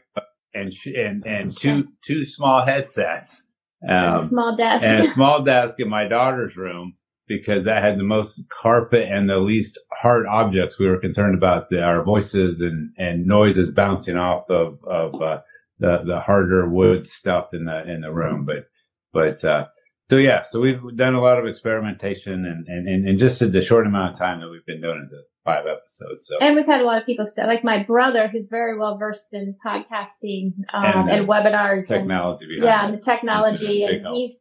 and, 0.55 0.73
sh- 0.73 0.89
and, 0.97 1.27
and 1.27 1.57
two, 1.57 1.89
two 2.07 2.25
small 2.25 2.65
headsets. 2.65 3.43
And 3.83 4.05
a 4.07 4.19
Um, 4.19 4.27
small 4.27 4.57
desk. 4.57 4.85
and 4.85 5.01
a 5.01 5.05
small 5.15 5.43
desk 5.43 5.81
in 5.81 5.89
my 5.89 6.07
daughter's 6.07 6.57
room 6.57 6.95
because 7.29 7.65
that 7.65 7.83
had 7.83 7.99
the 7.99 8.05
most 8.05 8.41
carpet 8.63 9.09
and 9.11 9.29
the 9.29 9.39
least 9.39 9.79
hard 9.93 10.27
objects. 10.27 10.79
We 10.79 10.87
were 10.89 11.01
concerned 11.01 11.35
about 11.37 11.69
the, 11.69 11.83
our 11.83 12.05
voices 12.05 12.61
and, 12.61 12.91
and 12.97 13.27
noises 13.27 13.73
bouncing 13.73 14.17
off 14.17 14.49
of, 14.49 14.79
of, 14.85 15.21
uh, 15.21 15.41
the, 15.79 16.03
the 16.07 16.21
harder 16.21 16.69
wood 16.69 17.07
stuff 17.07 17.53
in 17.53 17.65
the, 17.65 17.91
in 17.91 18.01
the 18.01 18.13
room. 18.13 18.45
But, 18.45 18.67
but, 19.13 19.45
uh, 19.45 19.67
so 20.09 20.19
yeah, 20.19 20.43
so 20.43 20.61
we've 20.61 20.81
done 20.97 21.15
a 21.15 21.21
lot 21.21 21.39
of 21.39 21.47
experimentation 21.47 22.45
and, 22.45 22.67
and, 22.69 22.89
and, 22.89 23.09
and 23.09 23.19
just 23.19 23.43
in 23.43 23.51
the 23.51 23.61
short 23.61 23.87
amount 23.87 24.13
of 24.13 24.19
time 24.19 24.41
that 24.41 24.49
we've 24.49 24.65
been 24.65 24.81
doing 24.81 25.05
it, 25.05 25.11
the 25.11 25.25
five 25.45 25.65
episodes. 25.67 26.29
So 26.29 26.39
and 26.41 26.55
we've 26.55 26.67
had 26.67 26.81
a 26.81 26.85
lot 26.85 27.01
of 27.01 27.07
people 27.07 27.27
say, 27.27 27.45
like 27.45 27.65
my 27.65 27.83
brother, 27.83 28.29
who's 28.29 28.49
very 28.49 28.79
well 28.79 28.97
versed 28.97 29.33
in 29.33 29.57
podcasting 29.67 30.53
um, 30.73 31.09
And 31.09 31.11
and, 31.11 31.29
webinars, 31.29 31.79
and 31.79 31.89
technology 31.89 32.47
behind 32.47 32.65
yeah, 32.65 32.83
it. 32.83 32.85
and 32.87 32.95
the 32.95 33.01
technology, 33.01 33.83
and 33.83 34.03
help. 34.03 34.17
he's 34.17 34.41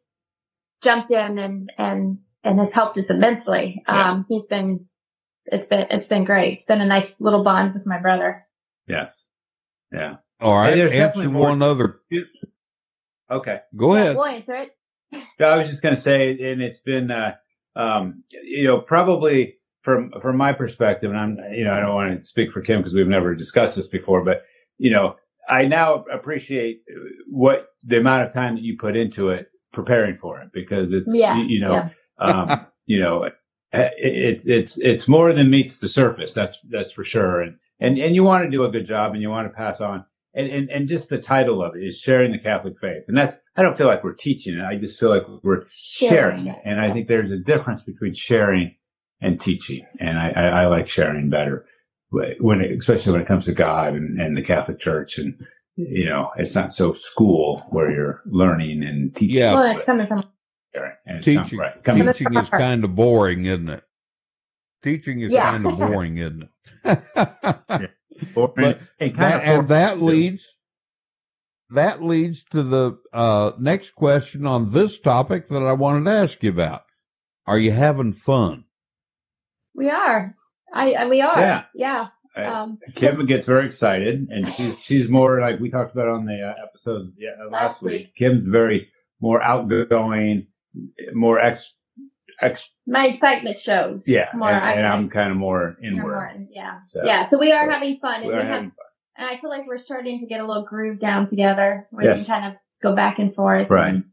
jumped 0.82 1.10
in 1.10 1.38
and 1.38 1.72
and 1.78 2.18
and 2.44 2.60
has 2.60 2.72
helped 2.72 2.96
us 2.98 3.10
immensely. 3.10 3.82
Um, 3.88 4.24
he's 4.28 4.46
been, 4.46 4.86
it's 5.46 5.66
been, 5.66 5.86
it's 5.90 6.06
been 6.06 6.22
great. 6.22 6.52
It's 6.54 6.64
been 6.64 6.80
a 6.80 6.86
nice 6.86 7.20
little 7.20 7.42
bond 7.42 7.74
with 7.74 7.86
my 7.86 7.98
brother. 7.98 8.46
Yes. 8.86 9.26
Yeah. 9.92 10.16
All 10.40 10.56
right. 10.56 10.74
there's 10.74 10.92
Answer 10.92 11.06
definitely 11.06 11.32
more- 11.32 11.48
one 11.48 11.62
other. 11.62 12.00
Okay. 13.30 13.60
Go 13.76 13.94
Yeah, 13.94 14.00
ahead. 14.02 14.16
we'll 14.16 14.26
answer 14.26 14.54
it. 14.54 14.70
I 15.40 15.56
was 15.56 15.68
just 15.68 15.82
going 15.82 15.94
to 15.94 16.00
say, 16.00 16.30
and 16.52 16.62
it's 16.62 16.80
been, 16.80 17.10
uh, 17.10 17.34
um, 17.74 18.22
you 18.42 18.64
know, 18.66 18.80
probably 18.80 19.54
from 19.82 20.12
from 20.20 20.36
my 20.36 20.52
perspective, 20.52 21.10
and 21.10 21.18
I'm, 21.18 21.38
you 21.52 21.64
know, 21.64 21.72
I 21.72 21.80
don't 21.80 21.94
want 21.94 22.20
to 22.20 22.26
speak 22.26 22.50
for 22.52 22.60
Kim 22.60 22.78
because 22.80 22.94
we've 22.94 23.06
never 23.06 23.34
discussed 23.34 23.76
this 23.76 23.86
before, 23.88 24.24
but 24.24 24.42
you 24.78 24.90
know, 24.90 25.16
I 25.48 25.64
now 25.66 26.04
appreciate 26.12 26.80
what 27.28 27.68
the 27.84 27.98
amount 27.98 28.24
of 28.26 28.32
time 28.32 28.56
that 28.56 28.62
you 28.64 28.76
put 28.78 28.96
into 28.96 29.28
it 29.30 29.48
preparing 29.72 30.16
for 30.16 30.40
it 30.40 30.48
because 30.52 30.92
it's, 30.92 31.10
Yeah, 31.14 31.36
you, 31.38 31.44
you 31.44 31.60
know, 31.60 31.72
yeah. 31.72 31.88
um, 32.18 32.66
you 32.86 32.98
know, 33.00 33.22
it, 33.24 33.34
it's 33.72 34.46
it's 34.48 34.78
it's 34.78 35.06
more 35.06 35.32
than 35.32 35.50
meets 35.50 35.78
the 35.78 35.88
surface. 35.88 36.34
That's 36.34 36.60
that's 36.70 36.90
for 36.92 37.04
sure, 37.04 37.42
and 37.42 37.56
and 37.80 37.96
and 37.98 38.14
you 38.14 38.24
want 38.24 38.44
to 38.44 38.50
do 38.50 38.64
a 38.64 38.70
good 38.70 38.86
job, 38.86 39.12
and 39.12 39.22
you 39.22 39.30
want 39.30 39.46
to 39.48 39.54
pass 39.56 39.80
on. 39.80 40.04
And, 40.36 40.48
and, 40.52 40.70
and 40.70 40.86
just 40.86 41.08
the 41.08 41.16
title 41.18 41.62
of 41.64 41.74
it 41.74 41.82
is 41.82 41.98
sharing 41.98 42.30
the 42.30 42.38
Catholic 42.38 42.78
faith. 42.78 43.04
And 43.08 43.16
that's, 43.16 43.34
I 43.56 43.62
don't 43.62 43.74
feel 43.76 43.86
like 43.86 44.04
we're 44.04 44.12
teaching 44.12 44.54
it. 44.58 44.62
I 44.62 44.76
just 44.76 45.00
feel 45.00 45.08
like 45.08 45.22
we're 45.42 45.62
sharing 45.70 46.14
Sharing 46.16 46.46
it. 46.48 46.50
it, 46.56 46.62
And 46.66 46.78
I 46.78 46.92
think 46.92 47.08
there's 47.08 47.30
a 47.30 47.38
difference 47.38 47.82
between 47.82 48.12
sharing 48.12 48.76
and 49.22 49.40
teaching. 49.40 49.86
And 49.98 50.18
I, 50.18 50.28
I, 50.36 50.42
I 50.62 50.66
like 50.66 50.86
sharing 50.88 51.30
better 51.30 51.64
when 52.10 52.60
it, 52.60 52.70
especially 52.78 53.12
when 53.12 53.22
it 53.22 53.26
comes 53.26 53.46
to 53.46 53.52
God 53.54 53.94
and, 53.94 54.20
and 54.20 54.36
the 54.36 54.42
Catholic 54.42 54.78
Church 54.78 55.16
and, 55.18 55.34
you 55.74 56.04
know, 56.06 56.30
it's 56.36 56.54
not 56.54 56.72
so 56.74 56.92
school 56.92 57.64
where 57.70 57.90
you're 57.90 58.20
learning 58.26 58.82
and 58.82 59.16
teaching. 59.16 59.36
Yeah. 59.36 59.54
Well, 59.54 59.74
it's 59.74 59.84
coming 59.84 60.06
from 60.06 60.22
and 61.06 61.24
Teaching, 61.24 61.56
not- 61.58 61.66
right, 61.76 61.82
coming- 61.84 62.12
teaching 62.12 62.36
is 62.36 62.50
kind 62.50 62.84
of 62.84 62.94
boring, 62.94 63.46
isn't 63.46 63.70
it? 63.70 63.82
Teaching 64.82 65.20
is 65.22 65.32
Yeah. 65.32 65.50
kind 65.52 65.66
of 65.66 65.78
boring, 65.78 66.18
isn't 66.18 66.48
it? 66.84 67.90
or- 68.34 68.52
but 68.56 68.80
and 69.00 69.14
that, 69.16 69.42
and 69.44 69.68
that 69.68 70.00
leads 70.02 70.46
that 71.70 72.02
leads 72.02 72.44
to 72.44 72.62
the 72.62 72.98
uh, 73.12 73.52
next 73.58 73.94
question 73.94 74.46
on 74.46 74.72
this 74.72 74.98
topic 74.98 75.48
that 75.48 75.62
I 75.62 75.72
wanted 75.72 76.04
to 76.04 76.16
ask 76.16 76.42
you 76.42 76.50
about. 76.50 76.82
Are 77.46 77.58
you 77.58 77.70
having 77.72 78.12
fun? 78.12 78.64
we 79.74 79.90
are. 79.90 80.34
I, 80.72 80.92
I 80.94 81.06
we 81.08 81.20
are. 81.20 81.38
Yeah. 81.38 81.64
Yeah. 81.74 82.06
Uh, 82.36 82.40
Um, 82.42 82.78
Kim 82.94 83.24
gets 83.26 83.46
very 83.46 83.66
excited, 83.66 84.28
and 84.30 84.46
she's 84.54 84.78
she's 84.80 85.08
more 85.08 85.40
like 85.40 85.58
we 85.60 85.70
talked 85.70 85.92
about 85.92 86.08
on 86.08 86.24
the 86.26 86.40
uh, 86.56 86.62
episode 86.62 87.12
yeah, 87.16 87.30
uh, 87.40 87.50
last 87.50 87.52
Last 87.52 87.82
week. 87.82 87.92
week. 87.92 88.14
Kim's 88.14 88.44
very 88.46 88.88
more 89.20 89.40
outgoing, 89.42 90.46
more 91.14 91.38
ex 91.40 91.72
ex. 92.40 92.70
my 92.86 93.06
excitement 93.06 93.58
shows. 93.58 94.06
Yeah, 94.08 94.28
More. 94.34 94.50
and, 94.50 94.78
and 94.80 94.86
I'm 94.86 95.08
kind 95.08 95.30
of 95.30 95.36
more 95.36 95.76
inward. 95.82 96.02
more 96.02 96.46
yeah. 96.50 96.80
So, 96.88 97.00
yeah. 97.04 97.24
So 97.24 97.38
we 97.38 97.52
are 97.52 97.66
so 97.66 97.70
having 97.72 97.98
fun, 97.98 98.16
and 98.22 98.26
we 98.26 98.32
we, 98.34 98.40
are 98.40 98.44
have, 98.44 98.62
fun. 98.62 98.72
and 99.16 99.28
I 99.28 99.36
feel 99.38 99.50
like 99.50 99.66
we're 99.66 99.78
starting 99.78 100.18
to 100.20 100.26
get 100.26 100.40
a 100.40 100.46
little 100.46 100.64
groove 100.64 100.98
down 100.98 101.26
together. 101.26 101.86
Where 101.90 102.04
Yes. 102.06 102.20
we 102.20 102.24
can 102.26 102.40
kind 102.40 102.52
of 102.54 102.58
go 102.82 102.94
back 102.94 103.18
and 103.18 103.34
forth. 103.34 103.68
Right. 103.70 103.94
and 103.94 104.04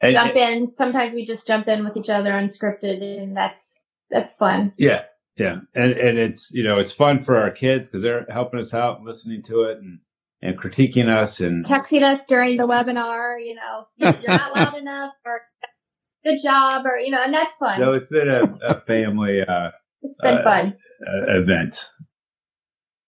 And- 0.00 0.12
jump 0.14 0.36
in. 0.36 0.70
Sometimes 0.72 1.12
we 1.14 1.24
just 1.24 1.46
jump 1.46 1.68
in 1.68 1.84
with 1.84 1.96
each 1.96 2.10
other 2.10 2.30
unscripted, 2.30 3.02
and 3.02 3.36
that's 3.36 3.72
that's 4.10 4.34
fun. 4.36 4.72
Yeah, 4.78 5.02
yeah, 5.36 5.58
and 5.74 5.92
and 5.92 6.18
it's 6.18 6.50
you 6.52 6.62
know 6.64 6.78
it's 6.78 6.92
fun 6.92 7.18
for 7.20 7.36
our 7.36 7.50
kids 7.50 7.88
because 7.88 8.02
they're 8.02 8.26
helping 8.30 8.60
us 8.60 8.72
out, 8.74 8.98
and 8.98 9.06
listening 9.06 9.42
to 9.44 9.62
it, 9.64 9.78
and 9.78 9.98
and 10.40 10.56
critiquing 10.56 11.08
us, 11.08 11.40
and 11.40 11.64
Texting 11.64 12.02
us 12.02 12.24
during 12.26 12.56
the 12.58 12.66
webinar, 12.68 13.44
you 13.44 13.56
know, 13.56 13.84
you're 13.98 14.22
not 14.28 14.54
loud 14.56 14.76
enough, 14.78 15.12
or 15.26 15.40
good 16.24 16.38
job, 16.42 16.84
or 16.84 16.98
you 16.98 17.10
know, 17.10 17.22
and 17.22 17.34
that's 17.34 17.56
fun. 17.56 17.78
so 17.78 17.92
it's 17.92 18.08
been 18.08 18.28
a, 18.28 18.58
a 18.62 18.80
family 18.86 19.42
uh, 19.42 19.70
it's 20.02 20.20
been 20.20 20.38
uh, 20.38 20.44
fun. 20.44 20.76
uh, 21.06 21.40
event. 21.40 21.90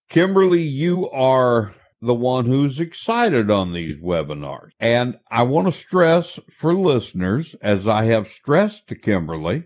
Kimberley, 0.09 0.61
you 0.61 1.09
are 1.09 1.73
the 2.01 2.13
one 2.13 2.45
who's 2.45 2.79
excited 2.79 3.51
on 3.51 3.73
these 3.73 3.99
webinars. 3.99 4.71
And 4.79 5.19
I 5.29 5.43
want 5.43 5.67
to 5.67 5.71
stress 5.71 6.39
for 6.49 6.73
listeners, 6.73 7.55
as 7.61 7.87
I 7.87 8.05
have 8.05 8.29
stressed 8.29 8.87
to 8.87 8.95
Kimberley, 8.95 9.65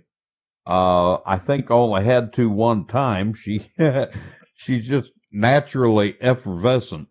uh, 0.68 1.18
I 1.26 1.38
think 1.38 1.72
all 1.72 1.94
i 1.94 2.02
had 2.02 2.34
to 2.34 2.50
one 2.50 2.86
time. 2.88 3.34
She, 3.34 3.72
she's 4.56 4.88
just 4.88 5.14
naturally 5.32 6.16
effervescent. 6.20 7.08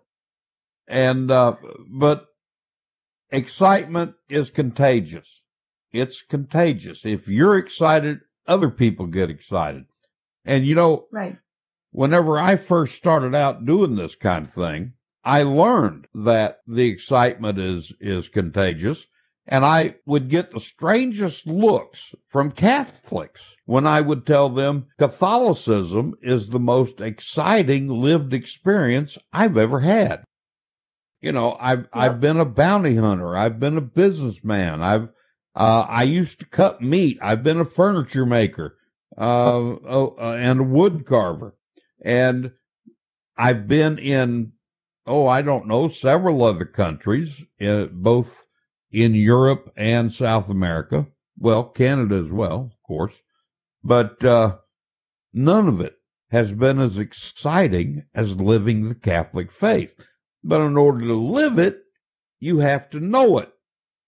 And, 0.87 1.31
uh, 1.31 1.57
but 1.89 2.27
excitement 3.31 4.15
is 4.29 4.51
contagious. 4.51 5.44
It's 5.95 6.23
contagious. 6.23 7.07
If 7.07 7.29
you're 7.29 7.57
excited, 7.57 8.21
other 8.47 8.69
people 8.69 9.07
get 9.07 9.31
excited. 9.31 9.85
And 10.45 10.67
you 10.67 10.75
know, 10.75 11.07
Right. 11.13 11.39
whenever 11.93 12.39
I 12.39 12.57
first 12.57 12.97
started 12.97 13.35
out 13.35 13.65
doing 13.65 13.95
this 13.95 14.17
kind 14.17 14.47
of 14.47 14.53
thing, 14.53 14.95
I 15.25 15.45
learned 15.45 16.09
that 16.15 16.59
the 16.67 16.89
excitement 16.89 17.59
is, 17.59 17.95
is 18.01 18.29
contagious. 18.29 19.07
And 19.47 19.65
I 19.65 19.97
would 20.07 20.31
get 20.31 20.51
the 20.51 20.61
strangest 20.61 21.47
looks 21.47 22.15
from 22.27 22.51
Catholics 22.51 23.43
when 23.67 23.87
I 23.87 24.01
would 24.01 24.27
tell 24.27 24.49
them 24.49 24.87
Catholicism 24.99 26.15
is 26.23 26.49
the 26.49 26.59
most 26.59 27.01
exciting 27.01 27.89
lived 27.89 28.33
experience 28.33 29.19
I've 29.33 29.59
ever 29.59 29.81
had. 29.81 30.25
You 31.21 31.33
know, 31.33 31.57
I've, 31.61 31.87
I've 31.93 32.21
been 32.21 32.41
a 32.41 32.45
bounty 32.47 32.97
hunter. 32.97 33.37
I've 33.37 33.61
been 33.61 33.77
a 33.77 33.83
businessman. 33.83 34.83
I've, 34.83 35.09
uh, 35.55 35.87
I 35.89 36.03
used 36.03 36.41
to 36.41 36.47
cut 36.47 36.83
meat. 36.83 37.19
I've 37.23 37.43
been 37.43 37.61
a 37.61 37.65
furniture 37.65 38.27
maker, 38.27 38.77
uh, 39.17 39.75
uh, 39.75 40.33
and 40.33 40.61
a 40.61 40.65
wood 40.65 41.07
carver. 41.07 41.55
And 42.05 42.53
I've 43.37 43.67
been 43.69 43.99
in, 43.99 44.53
oh, 45.07 45.27
I 45.27 45.43
don't 45.43 45.67
know, 45.67 45.89
several 45.89 46.45
other 46.45 46.65
countries, 46.65 47.45
uh, 47.61 47.87
both 47.87 48.47
in 48.91 49.15
Europe 49.15 49.73
and 49.77 50.13
South 50.13 50.49
America. 50.49 51.07
Well, 51.39 51.65
Canada 51.65 52.17
as 52.17 52.31
well, 52.31 52.71
of 52.73 52.83
course. 52.87 53.23
But, 53.83 54.25
uh, 54.25 54.59
none 55.33 55.69
of 55.69 55.81
it 55.81 55.97
has 56.31 56.53
been 56.53 56.81
as 56.81 56.99
exciting 56.99 58.05
as 58.15 58.41
living 58.41 58.89
the 58.89 58.95
Catholic 58.95 59.53
faith. 59.53 59.95
But 60.43 60.61
in 60.61 60.77
order 60.77 61.01
to 61.07 61.15
live 61.15 61.59
it, 61.59 61.81
you 62.41 62.59
have 62.59 62.91
to 62.91 63.01
know 63.01 63.39
it. 63.39 63.53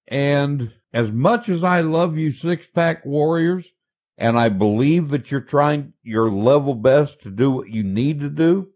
And 0.09 0.73
as 0.93 1.13
much 1.13 1.49
as 1.49 1.65
I 1.65 1.81
love 1.81 2.17
you 2.17 2.31
six 2.31 2.67
pack 2.67 3.05
warriors, 3.05 3.71
and 4.19 4.39
I 4.39 4.49
believe 4.49 5.11
that 5.11 5.31
you're 5.31 5.41
trying 5.41 5.93
your 6.03 6.31
level 6.31 6.75
best 6.75 7.23
to 7.23 7.31
do 7.31 7.51
what 7.51 7.69
you 7.69 7.83
need 7.83 8.21
to 8.21 8.31
do, 8.31 8.71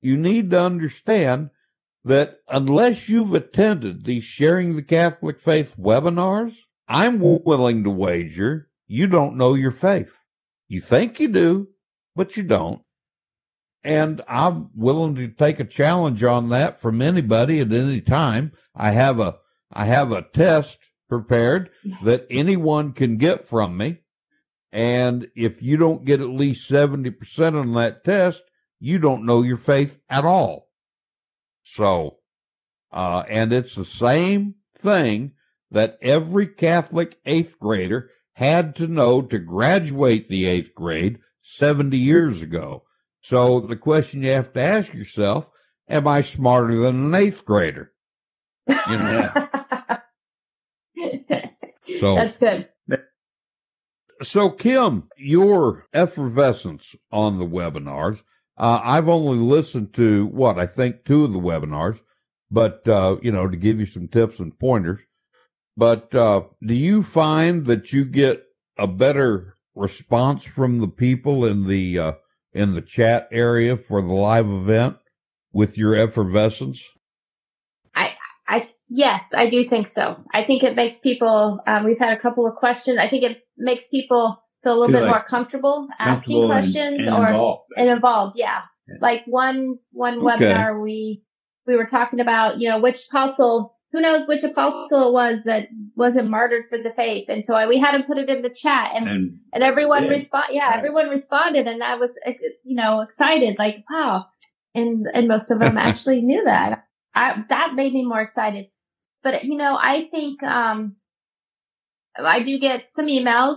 you 0.00 0.16
need 0.16 0.50
to 0.50 0.60
understand 0.60 1.50
that 2.04 2.38
unless 2.48 3.08
you've 3.08 3.34
attended 3.34 4.04
these 4.04 4.24
sharing 4.24 4.76
the 4.76 4.82
Catholic 4.82 5.40
faith 5.40 5.74
webinars, 5.78 6.56
I'm 6.86 7.18
willing 7.20 7.84
to 7.84 7.90
wager 7.90 8.68
you 8.90 9.06
don't 9.06 9.36
know 9.36 9.52
your 9.52 9.70
faith. 9.70 10.16
You 10.66 10.80
think 10.80 11.20
you 11.20 11.28
do, 11.28 11.68
but 12.16 12.36
you 12.36 12.42
don't. 12.42 12.80
And 13.84 14.22
I'm 14.26 14.70
willing 14.74 15.14
to 15.16 15.28
take 15.28 15.60
a 15.60 15.64
challenge 15.64 16.24
on 16.24 16.48
that 16.48 16.80
from 16.80 17.02
anybody 17.02 17.60
at 17.60 17.70
any 17.70 18.00
time. 18.00 18.52
I 18.74 18.90
have 18.90 19.20
a, 19.20 19.36
I 19.70 19.84
have 19.84 20.10
a 20.10 20.22
test 20.22 20.87
prepared 21.08 21.70
that 22.04 22.26
anyone 22.30 22.92
can 22.92 23.16
get 23.16 23.46
from 23.46 23.76
me. 23.76 23.98
And 24.70 25.28
if 25.34 25.62
you 25.62 25.76
don't 25.76 26.04
get 26.04 26.20
at 26.20 26.28
least 26.28 26.70
70% 26.70 27.58
on 27.58 27.72
that 27.74 28.04
test, 28.04 28.42
you 28.80 28.98
don't 28.98 29.24
know 29.24 29.42
your 29.42 29.56
faith 29.56 29.98
at 30.08 30.24
all. 30.24 30.68
So, 31.64 32.18
uh, 32.92 33.24
and 33.28 33.52
it's 33.52 33.74
the 33.74 33.84
same 33.84 34.54
thing 34.78 35.32
that 35.70 35.98
every 36.00 36.46
Catholic 36.46 37.18
eighth 37.26 37.58
grader 37.58 38.10
had 38.34 38.76
to 38.76 38.86
know 38.86 39.20
to 39.20 39.38
graduate 39.38 40.28
the 40.28 40.46
eighth 40.46 40.74
grade 40.74 41.18
70 41.42 41.96
years 41.96 42.40
ago. 42.40 42.84
So 43.20 43.60
the 43.60 43.76
question 43.76 44.22
you 44.22 44.30
have 44.30 44.52
to 44.52 44.60
ask 44.60 44.94
yourself, 44.94 45.48
am 45.88 46.06
I 46.06 46.22
smarter 46.22 46.76
than 46.76 47.04
an 47.04 47.14
eighth 47.14 47.44
grader? 47.44 47.92
You 48.68 48.98
know, 48.98 49.48
so. 52.00 52.14
That's 52.14 52.38
good. 52.38 52.68
So, 54.20 54.50
Kim, 54.50 55.08
your 55.16 55.86
effervescence 55.92 56.96
on 57.12 57.38
the 57.38 57.46
webinars, 57.46 58.22
uh, 58.56 58.80
I've 58.82 59.08
only 59.08 59.38
listened 59.38 59.94
to 59.94 60.26
what 60.26 60.58
I 60.58 60.66
think 60.66 61.04
two 61.04 61.24
of 61.24 61.32
the 61.32 61.38
webinars, 61.38 62.00
but, 62.50 62.86
uh, 62.88 63.18
you 63.22 63.30
know, 63.30 63.46
to 63.46 63.56
give 63.56 63.78
you 63.78 63.86
some 63.86 64.08
tips 64.08 64.40
and 64.40 64.58
pointers. 64.58 65.00
But, 65.76 66.12
uh, 66.16 66.42
do 66.60 66.74
you 66.74 67.04
find 67.04 67.66
that 67.66 67.92
you 67.92 68.04
get 68.04 68.44
a 68.76 68.88
better 68.88 69.54
response 69.76 70.42
from 70.42 70.80
the 70.80 70.88
people 70.88 71.44
in 71.44 71.68
the, 71.68 71.98
uh, 71.98 72.12
in 72.52 72.74
the 72.74 72.82
chat 72.82 73.28
area 73.30 73.76
for 73.76 74.02
the 74.02 74.12
live 74.12 74.48
event 74.48 74.96
with 75.52 75.78
your 75.78 75.94
effervescence? 75.94 76.82
I 77.94 78.16
I 78.48 78.68
yes, 78.88 79.32
I 79.34 79.48
do 79.48 79.68
think 79.68 79.86
so. 79.86 80.16
I 80.34 80.44
think 80.44 80.62
it 80.62 80.76
makes 80.76 80.98
people. 80.98 81.60
Um, 81.66 81.84
we've 81.84 81.98
had 81.98 82.12
a 82.12 82.20
couple 82.20 82.46
of 82.46 82.54
questions. 82.56 82.98
I 82.98 83.08
think 83.08 83.22
it 83.24 83.38
makes 83.56 83.86
people 83.88 84.42
feel 84.62 84.72
a 84.72 84.78
little 84.78 84.86
Feel 84.88 85.00
bit 85.00 85.06
like 85.06 85.14
more 85.14 85.24
comfortable 85.24 85.88
asking 85.98 86.12
Comfortable 86.40 86.42
and- 86.42 86.50
questions 86.52 87.06
and 87.06 87.14
or 87.16 87.26
involved. 87.28 87.62
and 87.76 87.88
involved. 87.88 88.36
Yeah. 88.38 88.62
Yeah. 88.88 88.96
like 89.02 89.22
one 89.26 89.78
one 89.92 90.18
Okay. 90.18 90.26
webinar 90.46 90.82
we 90.82 91.22
we 91.66 91.76
were 91.76 91.84
talking 91.84 92.20
about. 92.20 92.60
You 92.60 92.68
know, 92.70 92.78
which 92.80 93.06
apostle. 93.10 93.74
Who 93.92 94.02
knows 94.02 94.28
which 94.28 94.42
apostle 94.42 95.08
it 95.08 95.12
was 95.14 95.44
that 95.44 95.68
wasn't 95.96 96.28
martyred 96.28 96.64
for 96.68 96.76
the 96.76 96.92
faith? 96.92 97.24
And 97.30 97.42
so 97.42 97.54
I, 97.56 97.66
we 97.66 97.78
had 97.78 97.94
him 97.94 98.02
put 98.02 98.18
it 98.18 98.28
in 98.28 98.42
the 98.42 98.50
chat, 98.50 98.90
and 98.94 99.08
and 99.08 99.38
and 99.54 99.62
everyone 99.62 100.04
Yeah. 100.04 100.10
respond. 100.10 100.44
Yeah, 100.50 100.68
Right. 100.68 100.76
everyone 100.78 101.08
responded, 101.08 101.66
and 101.66 101.82
I 101.82 101.94
was, 101.94 102.18
uh, 102.26 102.32
you 102.64 102.76
know, 102.76 103.00
excited. 103.00 103.56
Like, 103.58 103.84
wow! 103.90 104.26
And 104.74 105.06
and 105.14 105.26
most 105.26 105.50
of 105.50 105.58
them 105.58 105.78
actually 105.88 106.20
knew 106.20 106.44
that. 106.44 106.84
I 107.14 107.42
that 107.48 107.72
made 107.74 107.94
me 107.94 108.04
more 108.04 108.20
excited. 108.20 108.66
But 109.22 109.44
you 109.44 109.56
know, 109.56 109.76
I 109.80 110.08
think 110.10 110.42
um, 110.42 110.96
I 112.18 112.42
do 112.42 112.58
get 112.58 112.88
some 112.88 113.06
emails 113.06 113.56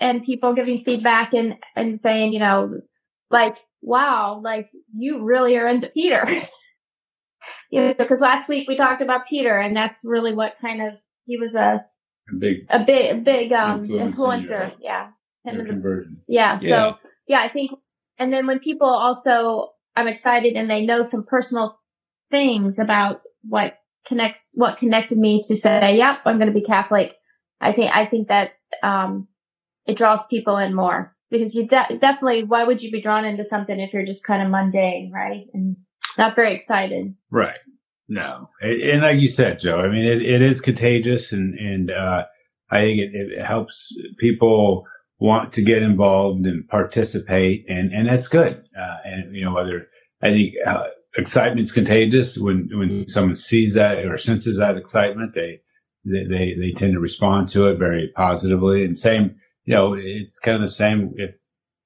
and 0.00 0.22
people 0.22 0.54
giving 0.54 0.84
feedback 0.84 1.32
and 1.34 1.56
and 1.76 1.98
saying, 1.98 2.32
you 2.32 2.38
know, 2.40 2.80
like, 3.30 3.56
wow, 3.82 4.40
like 4.42 4.70
you 4.92 5.22
really 5.24 5.56
are 5.56 5.68
into 5.68 5.88
Peter. 5.88 6.24
you 7.70 7.80
know, 7.80 7.94
because 7.94 8.20
last 8.20 8.48
week 8.48 8.68
we 8.68 8.76
talked 8.76 9.02
about 9.02 9.26
Peter, 9.26 9.58
and 9.58 9.76
that's 9.76 10.00
really 10.04 10.34
what 10.34 10.56
kind 10.60 10.80
of 10.82 10.94
he 11.26 11.36
was 11.36 11.54
a 11.54 11.84
a 12.30 12.34
big 12.38 12.64
a 12.70 12.78
big 12.84 13.24
big 13.24 13.52
um 13.52 13.84
Influence 13.90 14.46
influencer. 14.46 14.48
your- 14.48 14.72
Yeah. 14.80 15.08
Him 15.44 16.16
yeah. 16.26 16.56
Yeah. 16.60 16.68
So 16.68 16.98
yeah, 17.26 17.40
I 17.40 17.48
think, 17.48 17.72
and 18.18 18.32
then 18.32 18.46
when 18.46 18.58
people 18.60 18.88
also, 18.88 19.72
I'm 19.94 20.08
excited 20.08 20.54
and 20.54 20.70
they 20.70 20.86
know 20.86 21.02
some 21.02 21.24
personal 21.24 21.78
things 22.30 22.78
about 22.78 23.20
what 23.48 23.76
connects, 24.06 24.50
what 24.54 24.78
connected 24.78 25.18
me 25.18 25.42
to 25.48 25.56
say, 25.56 25.96
yep, 25.96 26.20
I'm 26.24 26.38
going 26.38 26.52
to 26.52 26.58
be 26.58 26.64
Catholic. 26.64 27.16
I 27.60 27.72
think, 27.72 27.94
I 27.94 28.06
think 28.06 28.28
that, 28.28 28.52
um, 28.82 29.28
it 29.86 29.96
draws 29.96 30.26
people 30.26 30.56
in 30.56 30.74
more 30.74 31.14
because 31.30 31.54
you 31.54 31.66
de- 31.66 31.98
definitely, 31.98 32.44
why 32.44 32.64
would 32.64 32.82
you 32.82 32.90
be 32.90 33.00
drawn 33.00 33.24
into 33.24 33.44
something 33.44 33.78
if 33.78 33.92
you're 33.92 34.04
just 34.04 34.24
kind 34.24 34.42
of 34.42 34.50
mundane, 34.50 35.10
right? 35.12 35.46
And 35.52 35.76
not 36.16 36.36
very 36.36 36.54
excited. 36.54 37.14
Right. 37.30 37.58
No. 38.08 38.50
And 38.60 39.02
like 39.02 39.20
you 39.20 39.28
said, 39.28 39.58
Joe, 39.58 39.80
I 39.80 39.88
mean, 39.88 40.04
it, 40.04 40.22
it 40.22 40.42
is 40.42 40.60
contagious 40.60 41.32
and, 41.32 41.58
and, 41.58 41.90
uh, 41.90 42.24
I 42.70 42.80
think 42.80 43.00
it, 43.00 43.10
it 43.14 43.44
helps 43.44 43.94
people 44.18 44.84
want 45.18 45.52
to 45.54 45.62
get 45.62 45.82
involved 45.82 46.44
and 46.44 46.68
participate 46.68 47.64
and, 47.68 47.92
and 47.92 48.08
that's 48.08 48.28
good. 48.28 48.62
Uh, 48.78 48.96
and, 49.04 49.34
you 49.34 49.44
know, 49.44 49.54
whether 49.54 49.86
I 50.22 50.28
think, 50.28 50.54
uh, 50.66 50.84
excitement's 51.16 51.72
contagious 51.72 52.36
when, 52.38 52.68
when 52.72 53.06
someone 53.08 53.36
sees 53.36 53.74
that 53.74 54.04
or 54.04 54.18
senses 54.18 54.58
that 54.58 54.76
excitement, 54.76 55.34
they, 55.34 55.60
they, 56.04 56.24
they, 56.24 56.54
they 56.60 56.72
tend 56.72 56.92
to 56.94 57.00
respond 57.00 57.48
to 57.48 57.66
it 57.68 57.78
very 57.78 58.10
positively 58.16 58.84
and 58.84 58.96
same, 58.98 59.34
you 59.64 59.74
know, 59.74 59.94
it's 59.94 60.38
kind 60.38 60.56
of 60.56 60.62
the 60.62 60.68
same 60.74 61.12
if 61.16 61.36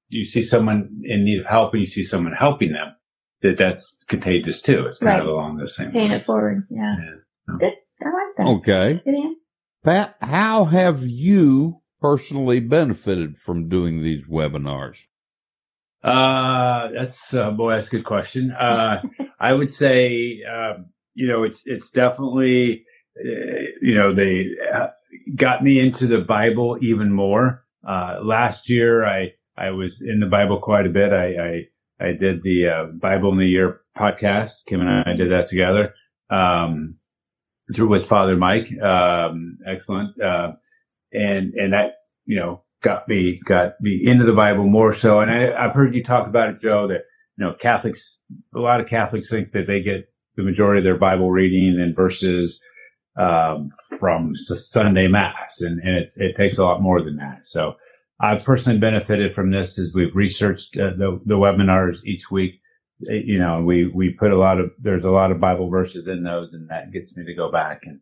you 0.09 0.25
see 0.25 0.41
someone 0.43 0.89
in 1.03 1.23
need 1.23 1.39
of 1.39 1.45
help 1.45 1.73
and 1.73 1.81
you 1.81 1.85
see 1.85 2.03
someone 2.03 2.33
helping 2.33 2.71
them, 2.73 2.87
that 3.41 3.57
that's 3.57 3.99
contagious 4.07 4.61
too. 4.61 4.85
It's 4.87 4.99
kind 4.99 5.09
Right. 5.11 5.21
of 5.21 5.27
along 5.27 5.57
the 5.57 5.67
same 5.67 5.91
Paying 5.91 6.09
lines. 6.11 6.23
it 6.23 6.25
forward. 6.25 6.67
Yeah. 6.69 6.95
Yeah. 6.99 7.55
Good. 7.59 7.73
I 8.01 8.05
like 8.09 8.35
that. 8.37 8.47
Okay. 8.47 9.01
Good 9.05 9.15
answer. 9.15 9.39
Pat, 9.83 10.15
how 10.21 10.65
have 10.65 11.05
you 11.05 11.81
personally 12.01 12.59
benefited 12.59 13.37
from 13.37 13.69
doing 13.69 14.01
these 14.03 14.25
webinars? 14.27 14.97
Uh, 16.03 16.89
that's 16.89 17.33
uh, 17.33 17.51
boy, 17.51 17.71
that's 17.71 17.87
a 17.87 17.91
good 17.91 18.05
question. 18.05 18.51
Uh, 18.51 19.01
I 19.39 19.53
would 19.53 19.71
say, 19.71 20.43
um, 20.43 20.87
you 21.13 21.27
know, 21.27 21.43
it's 21.43 21.63
it's 21.65 21.89
definitely, 21.89 22.85
uh, 23.19 23.71
you 23.81 23.95
know, 23.95 24.13
they 24.13 24.51
uh, 24.73 24.87
got 25.35 25.63
me 25.63 25.79
into 25.79 26.07
the 26.07 26.19
Bible 26.19 26.77
even 26.81 27.11
more. 27.11 27.59
Uh, 27.87 28.19
last 28.23 28.69
year, 28.69 29.05
I 29.05 29.33
I 29.57 29.71
was 29.71 30.01
in 30.01 30.19
the 30.19 30.25
Bible 30.25 30.59
quite 30.59 30.85
a 30.85 30.89
bit. 30.89 31.11
I 31.11 31.67
I, 31.99 32.07
I 32.07 32.13
did 32.13 32.41
the 32.43 32.67
uh, 32.67 32.85
Bible 32.85 33.31
in 33.31 33.37
the 33.37 33.47
Year 33.47 33.81
podcast. 33.97 34.65
Kim 34.67 34.81
and 34.81 34.89
I 34.89 35.13
did 35.13 35.31
that 35.31 35.47
together. 35.47 35.93
Um, 36.29 36.95
through 37.73 37.89
with 37.89 38.05
Father 38.05 38.35
Mike. 38.35 38.71
Um, 38.81 39.57
excellent. 39.65 40.19
Uh, 40.19 40.53
and 41.11 41.53
and 41.53 41.73
that 41.73 41.95
you 42.25 42.37
know 42.37 42.63
got 42.81 43.07
me 43.07 43.39
got 43.45 43.73
me 43.81 44.01
into 44.03 44.25
the 44.25 44.33
Bible 44.33 44.65
more 44.65 44.93
so. 44.93 45.19
And 45.19 45.31
I, 45.31 45.53
I've 45.53 45.73
heard 45.73 45.93
you 45.95 46.03
talk 46.03 46.27
about 46.27 46.49
it, 46.49 46.61
Joe. 46.61 46.87
That 46.87 47.01
you 47.37 47.45
know 47.45 47.53
Catholics, 47.53 48.19
a 48.55 48.59
lot 48.59 48.81
of 48.81 48.87
Catholics 48.87 49.29
think 49.29 49.51
that 49.51 49.67
they 49.67 49.81
get 49.81 50.11
the 50.35 50.43
majority 50.43 50.79
of 50.79 50.83
their 50.85 50.97
Bible 50.97 51.31
reading 51.31 51.79
and 51.79 51.95
verses 51.95 52.59
um, 53.17 53.69
from 53.99 54.33
Sunday 54.35 55.07
Mass, 55.07 55.61
and 55.61 55.79
and 55.81 56.07
it 56.17 56.35
takes 56.35 56.57
a 56.57 56.63
lot 56.63 56.81
more 56.81 57.03
than 57.03 57.17
that. 57.17 57.45
So. 57.45 57.75
I've 58.21 58.43
personally 58.43 58.77
benefited 58.77 59.33
from 59.33 59.51
this 59.51 59.79
as 59.79 59.93
we've 59.95 60.13
researched 60.13 60.75
uh, 60.75 60.89
the, 60.89 61.21
the 61.25 61.35
webinars 61.35 62.03
each 62.03 62.29
week. 62.29 62.59
Uh, 63.09 63.13
You 63.13 63.39
know, 63.39 63.61
we, 63.63 63.87
we 63.87 64.09
put 64.09 64.33
a 64.33 64.37
lot 64.37 64.59
of, 64.59 64.71
there's 64.77 65.05
a 65.05 65.09
lot 65.09 65.31
of 65.31 65.39
Bible 65.39 65.69
verses 65.69 66.05
in 66.05 66.23
those 66.23 66.53
and 66.53 66.69
that 66.69 66.91
gets 66.91 67.15
me 67.15 67.23
to 67.23 67.33
go 67.33 67.49
back 67.49 67.83
and, 67.85 68.01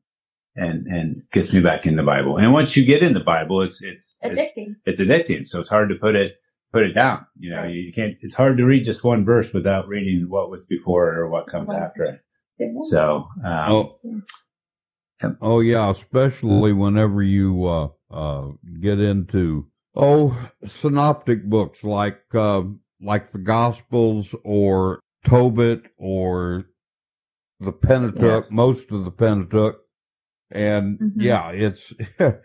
and, 0.58 0.86
and 0.88 1.22
gets 1.32 1.54
me 1.54 1.62
back 1.62 1.86
in 1.86 1.96
the 1.96 2.04
Bible. 2.04 2.38
And 2.38 2.52
once 2.52 2.76
you 2.76 2.84
get 2.84 3.02
in 3.04 3.14
the 3.14 3.20
Bible, 3.22 3.62
it's, 3.62 3.82
it's, 3.82 4.18
it's, 4.22 4.38
Addicting. 4.38 4.76
it's 4.86 5.00
addicting. 5.00 5.46
So 5.48 5.60
it's 5.60 5.70
hard 5.70 5.88
to 5.90 5.96
put 5.96 6.16
it, 6.16 6.34
put 6.74 6.84
it 6.84 6.94
down. 6.94 7.26
You 7.40 7.52
know, 7.52 7.62
Right. 7.62 7.74
you 7.74 7.94
can't, 7.94 8.16
it's 8.22 8.34
hard 8.34 8.58
to 8.58 8.66
read 8.66 8.84
just 8.84 9.04
one 9.04 9.24
verse 9.24 9.54
without 9.54 9.88
reading 9.88 10.28
what 10.30 10.50
was 10.50 10.66
before 10.66 11.14
it 11.14 11.18
or 11.18 11.30
what 11.30 11.48
comes 11.48 11.68
What 11.68 11.78
after 11.78 12.04
it. 12.06 12.20
Good. 12.60 12.74
So, 12.90 13.28
um, 13.46 13.72
Oh, 13.72 14.00
Yep. 15.24 15.38
oh 15.42 15.60
yeah, 15.62 15.90
especially 15.90 16.74
whenever 16.74 17.24
you 17.24 17.66
uh, 17.66 17.88
uh, 18.12 18.52
get 18.82 19.00
into 19.00 19.68
oh 19.96 20.38
synoptic 20.66 21.44
books 21.46 21.84
like 21.84 22.22
uh, 22.36 22.62
like 23.02 23.32
the 23.32 23.40
Gospels 23.40 24.36
or 24.44 25.00
Tobit 25.26 25.86
or 25.98 26.66
the 27.60 27.72
Pentateuch, 27.72 28.44
Yes. 28.44 28.52
most 28.52 28.92
of 28.92 29.06
the 29.06 29.12
Pentateuch, 29.12 29.78
and 30.52 31.00
Mhm. 31.00 31.24
yeah, 31.24 31.52
it's 31.52 31.94
it 32.20 32.42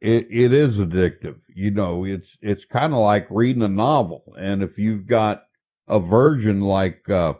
it 0.00 0.52
is 0.52 0.78
addictive. 0.78 1.40
You 1.54 1.70
know, 1.72 2.04
it's 2.04 2.36
it's 2.42 2.64
kind 2.64 2.92
of 2.92 3.00
like 3.00 3.26
reading 3.30 3.62
a 3.62 3.68
novel, 3.68 4.34
and 4.38 4.62
if 4.62 4.78
you've 4.78 5.06
got 5.06 5.44
a 5.88 6.00
version 6.00 6.60
like 6.60 7.08
uh, 7.10 7.34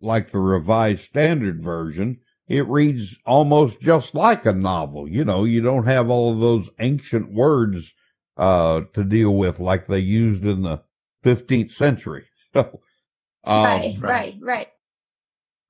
like 0.00 0.30
the 0.30 0.38
Revised 0.40 1.04
Standard 1.04 1.62
Version, 1.62 2.20
it 2.48 2.66
reads 2.68 3.16
almost 3.26 3.80
just 3.80 4.14
like 4.14 4.46
a 4.46 4.52
novel. 4.52 5.08
You 5.08 5.24
know, 5.24 5.44
you 5.44 5.62
don't 5.62 5.86
have 5.86 6.10
all 6.10 6.32
of 6.32 6.40
those 6.40 6.70
ancient 6.80 7.32
words 7.32 7.94
uh, 8.36 8.82
to 8.94 9.04
deal 9.04 9.34
with 9.36 9.60
like 9.60 9.86
they 9.86 10.00
used 10.00 10.44
in 10.44 10.62
the 10.62 10.82
15th 11.24 11.72
century. 11.72 12.26
So, 12.54 12.80
um, 13.44 13.64
right, 13.64 13.96
right, 14.00 14.36
right. 14.40 14.68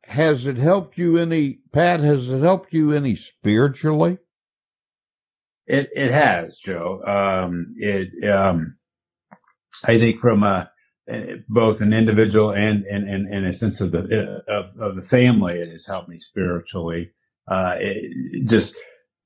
Has 0.08 0.46
it 0.46 0.56
helped 0.56 0.96
you 0.96 1.18
any, 1.18 1.58
Pat? 1.72 2.00
Has 2.00 2.30
it 2.30 2.40
helped 2.40 2.72
you 2.72 2.92
any 2.92 3.14
spiritually? 3.14 4.18
It 5.66 5.90
it 5.94 6.10
has, 6.10 6.58
Joe. 6.58 7.02
Um, 7.04 7.68
it 7.76 8.08
um, 8.30 8.78
I 9.84 9.98
think 9.98 10.18
from 10.18 10.42
a 10.42 10.70
eh, 11.08 11.36
both 11.48 11.82
an 11.82 11.92
individual 11.92 12.52
and 12.52 12.84
and 12.84 13.08
and, 13.08 13.32
and 13.32 13.46
a 13.46 13.52
sense 13.52 13.82
of 13.82 13.92
the 13.92 14.42
of, 14.48 14.80
of 14.80 14.96
the 14.96 15.02
family, 15.02 15.54
it 15.54 15.70
has 15.70 15.86
helped 15.86 16.08
me 16.08 16.18
spiritually. 16.18 17.10
Uh, 17.46 17.76
it, 17.78 18.46
just 18.46 18.74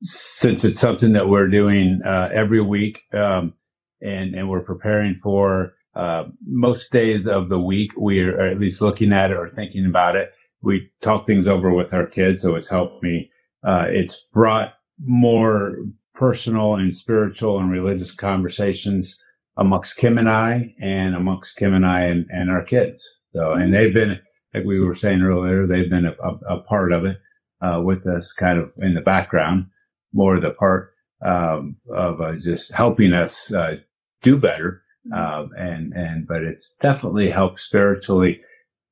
since 0.03 0.65
it's 0.65 0.81
something 0.81 1.13
that 1.13 1.29
we're 1.29 1.49
doing 1.49 2.01
uh, 2.05 2.29
every 2.33 2.61
week, 2.61 3.03
um, 3.13 3.55
and 4.01 4.35
and 4.35 4.51
we're 4.51 4.65
preparing 4.65 5.15
for 5.15 5.75
uh, 5.95 6.25
most 6.45 6.91
days 6.91 7.29
of 7.29 7.49
the 7.49 7.61
week, 7.61 7.93
we 7.97 8.21
are 8.21 8.49
at 8.49 8.59
least 8.59 8.81
looking 8.81 9.13
at 9.13 9.31
it 9.31 9.37
or 9.37 9.47
thinking 9.47 9.87
about 9.87 10.17
it. 10.17 10.33
We 10.63 10.91
talk 11.01 11.27
things 11.27 11.47
over 11.47 11.73
with 11.73 11.93
our 11.93 12.07
kids, 12.07 12.43
so 12.43 12.55
it's 12.55 12.69
helped 12.71 13.03
me. 13.03 13.31
Uh, 13.65 13.87
it's 13.89 14.25
brought 14.33 14.75
more 15.01 15.77
personal 16.15 16.77
and 16.77 16.95
spiritual 16.95 17.59
and 17.59 17.71
religious 17.71 18.13
conversations 18.13 19.17
amongst 19.57 19.97
Kim 19.97 20.19
and 20.19 20.29
I 20.29 20.75
and 20.81 21.15
amongst 21.15 21.57
Kim 21.57 21.75
and 21.75 21.87
I 21.87 22.03
and, 22.03 22.27
and 22.31 22.51
our 22.51 22.63
kids. 22.63 23.03
So, 23.33 23.53
and 23.53 23.75
they've 23.75 23.95
been, 23.95 24.21
like 24.55 24.65
we 24.65 24.81
were 24.81 24.95
saying 24.95 25.23
earlier, 25.23 25.67
they've 25.67 25.91
been 25.91 26.07
a, 26.07 26.15
a, 26.23 26.57
a 26.57 26.63
part 26.63 26.93
of 26.93 27.05
it, 27.05 27.19
uh, 27.61 27.81
with 27.83 28.07
us 28.07 28.33
kind 28.33 28.59
of 28.59 28.71
in 28.79 28.95
the 28.95 29.01
background, 29.01 29.67
more 30.13 30.39
the 30.39 30.51
part, 30.51 30.93
um, 31.25 31.77
of 31.95 32.21
uh, 32.21 32.37
just 32.37 32.73
helping 32.73 33.13
us, 33.13 33.53
uh, 33.53 33.77
do 34.23 34.37
better. 34.37 34.83
Um, 35.13 35.51
and, 35.59 35.93
and, 35.95 36.29
but 36.29 36.43
it's 36.43 36.77
definitely 36.81 37.29
helped 37.29 37.61
spiritually 37.61 38.41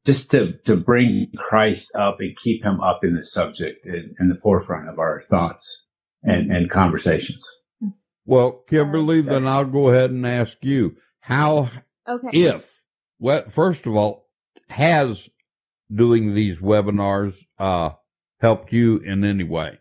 just 0.07 0.31
to, 0.31 0.53
to 0.65 0.77
bring 0.77 1.29
Christ 1.37 1.91
up 1.95 2.17
and 2.21 2.37
keep 2.37 2.65
him 2.65 2.81
up 2.81 3.01
in 3.05 3.13
the 3.13 3.23
subject 3.25 3.87
in, 3.87 4.15
in 4.19 4.29
the 4.29 4.39
forefront 4.43 4.89
of 4.89 4.99
our 4.99 5.21
thoughts 5.21 5.85
and, 6.23 6.51
and 6.51 6.71
conversations. 6.71 7.45
Well, 8.25 8.63
Kimberley, 8.69 9.23
then 9.23 9.47
I'll 9.47 9.65
go 9.65 9.89
ahead 9.89 10.11
and 10.11 10.27
ask 10.27 10.57
you 10.63 10.97
how, 11.21 11.71
Okay. 12.09 12.29
if, 12.33 12.81
well, 13.19 13.45
first 13.49 13.87
of 13.87 13.95
all, 13.97 14.29
has 14.69 15.29
doing 15.93 16.35
these 16.35 16.59
webinars 16.61 17.37
uh, 17.59 17.91
helped 18.41 18.73
you 18.73 18.99
in 18.99 19.25
any 19.25 19.45
way? 19.45 19.79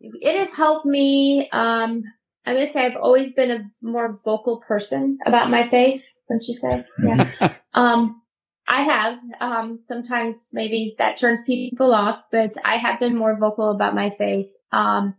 it 0.00 0.38
has 0.38 0.52
helped 0.54 0.84
me. 0.86 1.48
Um, 1.52 2.02
I'm 2.44 2.54
gonna 2.56 2.66
say 2.66 2.84
I've 2.86 2.96
always 2.96 3.32
been 3.32 3.50
a 3.52 3.64
more 3.82 4.18
vocal 4.24 4.60
person 4.66 5.18
about 5.24 5.48
my 5.50 5.68
faith. 5.68 6.04
Wouldn't 6.28 6.48
you 6.48 6.54
say? 6.56 6.84
Yeah. 7.04 7.54
um, 7.74 8.21
I 8.68 8.82
have. 8.82 9.18
Um, 9.40 9.78
sometimes 9.78 10.48
maybe 10.52 10.94
that 10.98 11.16
turns 11.18 11.42
people 11.44 11.92
off, 11.94 12.22
but 12.30 12.54
I 12.64 12.76
have 12.76 13.00
been 13.00 13.16
more 13.16 13.36
vocal 13.38 13.70
about 13.70 13.94
my 13.94 14.10
faith. 14.10 14.48
Um, 14.70 15.14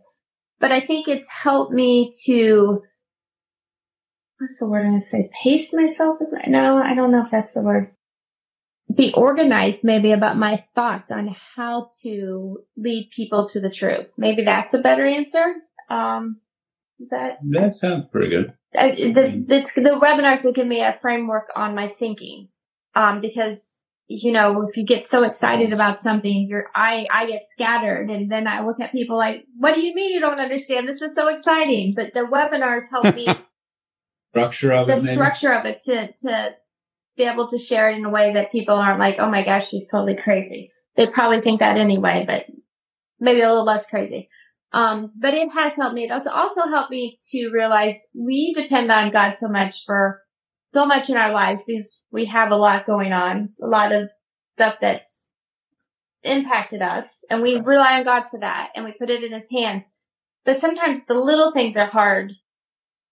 but 0.59 0.71
I 0.71 0.79
think 0.79 1.07
it's 1.07 1.27
helped 1.27 1.73
me 1.73 2.11
to. 2.25 2.81
What's 4.39 4.59
the 4.59 4.67
word 4.67 4.85
I'm 4.85 4.91
gonna 4.91 5.01
say? 5.01 5.29
Pace 5.43 5.73
myself. 5.73 6.17
No, 6.47 6.77
I 6.77 6.95
don't 6.95 7.11
know 7.11 7.23
if 7.25 7.31
that's 7.31 7.53
the 7.53 7.61
word. 7.61 7.91
Be 8.93 9.13
organized, 9.13 9.83
maybe 9.83 10.11
about 10.11 10.37
my 10.37 10.63
thoughts 10.75 11.11
on 11.11 11.35
how 11.55 11.89
to 12.01 12.59
lead 12.77 13.09
people 13.15 13.47
to 13.49 13.59
the 13.59 13.69
truth. 13.69 14.13
Maybe 14.17 14.43
that's 14.43 14.73
a 14.73 14.79
better 14.79 15.05
answer. 15.05 15.55
Um, 15.89 16.39
is 16.99 17.09
that 17.09 17.39
That 17.49 17.73
sounds 17.73 18.05
pretty 18.07 18.29
good. 18.29 18.53
uh, 18.77 18.89
the, 18.95 19.43
the, 19.47 19.81
the 19.81 19.99
webinars 20.01 20.43
will 20.43 20.51
give 20.53 20.67
me 20.67 20.81
a 20.81 20.97
framework 21.01 21.49
on 21.55 21.75
my 21.75 21.87
thinking. 21.87 22.49
Um, 22.95 23.21
because, 23.21 23.77
you 24.07 24.31
know, 24.31 24.67
if 24.67 24.77
you 24.77 24.85
get 24.85 25.03
so 25.03 25.23
excited 25.23 25.73
about 25.73 25.99
something, 25.99 26.47
you're, 26.47 26.67
I, 26.75 27.07
I 27.11 27.25
get 27.25 27.41
scattered 27.47 28.09
and 28.09 28.31
then 28.31 28.47
I 28.47 28.63
look 28.65 28.79
at 28.79 28.91
people 28.91 29.17
like, 29.17 29.45
what 29.57 29.73
do 29.73 29.81
you 29.81 29.95
mean 29.95 30.13
you 30.13 30.19
don't 30.19 30.39
understand? 30.39 30.87
This 30.87 31.01
is 31.01 31.15
so 31.15 31.27
exciting. 31.27 31.93
But 31.95 32.13
the 32.13 32.21
webinars 32.21 32.83
help 32.91 33.15
me, 33.15 33.27
Structure 34.31 34.73
of 34.73 34.87
the 34.87 34.93
it, 34.93 35.03
maybe? 35.03 35.13
structure 35.13 35.53
of 35.53 35.65
it 35.65 35.79
to, 35.85 36.11
to 36.11 36.55
be 37.15 37.23
able 37.23 37.47
to 37.49 37.59
share 37.59 37.91
it 37.91 37.97
in 37.97 38.05
a 38.05 38.09
way 38.09 38.33
that 38.33 38.51
people 38.51 38.75
aren't 38.75 38.99
like, 38.99 39.17
oh 39.19 39.29
my 39.29 39.43
gosh, 39.43 39.69
she's 39.69 39.87
totally 39.87 40.15
crazy. 40.15 40.71
They 40.95 41.05
probably 41.07 41.41
think 41.41 41.59
that 41.59 41.77
anyway, 41.77 42.23
but 42.27 42.45
maybe 43.19 43.41
a 43.41 43.47
little 43.47 43.63
less 43.65 43.87
crazy. 43.87 44.29
Um, 44.71 45.11
but 45.15 45.35
it 45.35 45.49
has 45.51 45.75
helped 45.75 45.93
me. 45.93 46.05
It 46.05 46.11
also 46.11 46.67
helped 46.67 46.89
me 46.89 47.19
to 47.31 47.51
realize 47.53 48.07
we 48.15 48.53
depend 48.55 48.91
on 48.91 49.11
God 49.11 49.35
so 49.35 49.47
much 49.47 49.83
for 49.85 50.22
so 50.73 50.85
much 50.85 51.09
in 51.09 51.17
our 51.17 51.31
lives 51.31 51.63
because 51.65 51.99
we 52.11 52.25
have 52.25 52.51
a 52.51 52.55
lot 52.55 52.85
going 52.85 53.11
on, 53.11 53.49
a 53.61 53.67
lot 53.67 53.91
of 53.91 54.09
stuff 54.55 54.75
that's 54.81 55.29
impacted 56.23 56.81
us 56.81 57.23
and 57.29 57.41
we 57.41 57.55
rely 57.57 57.97
on 57.97 58.03
God 58.05 58.23
for 58.31 58.39
that 58.39 58.69
and 58.75 58.85
we 58.85 58.93
put 58.93 59.09
it 59.09 59.23
in 59.23 59.31
his 59.31 59.49
hands. 59.51 59.93
But 60.45 60.59
sometimes 60.59 61.05
the 61.05 61.13
little 61.13 61.51
things 61.51 61.77
are 61.77 61.85
hard 61.85 62.33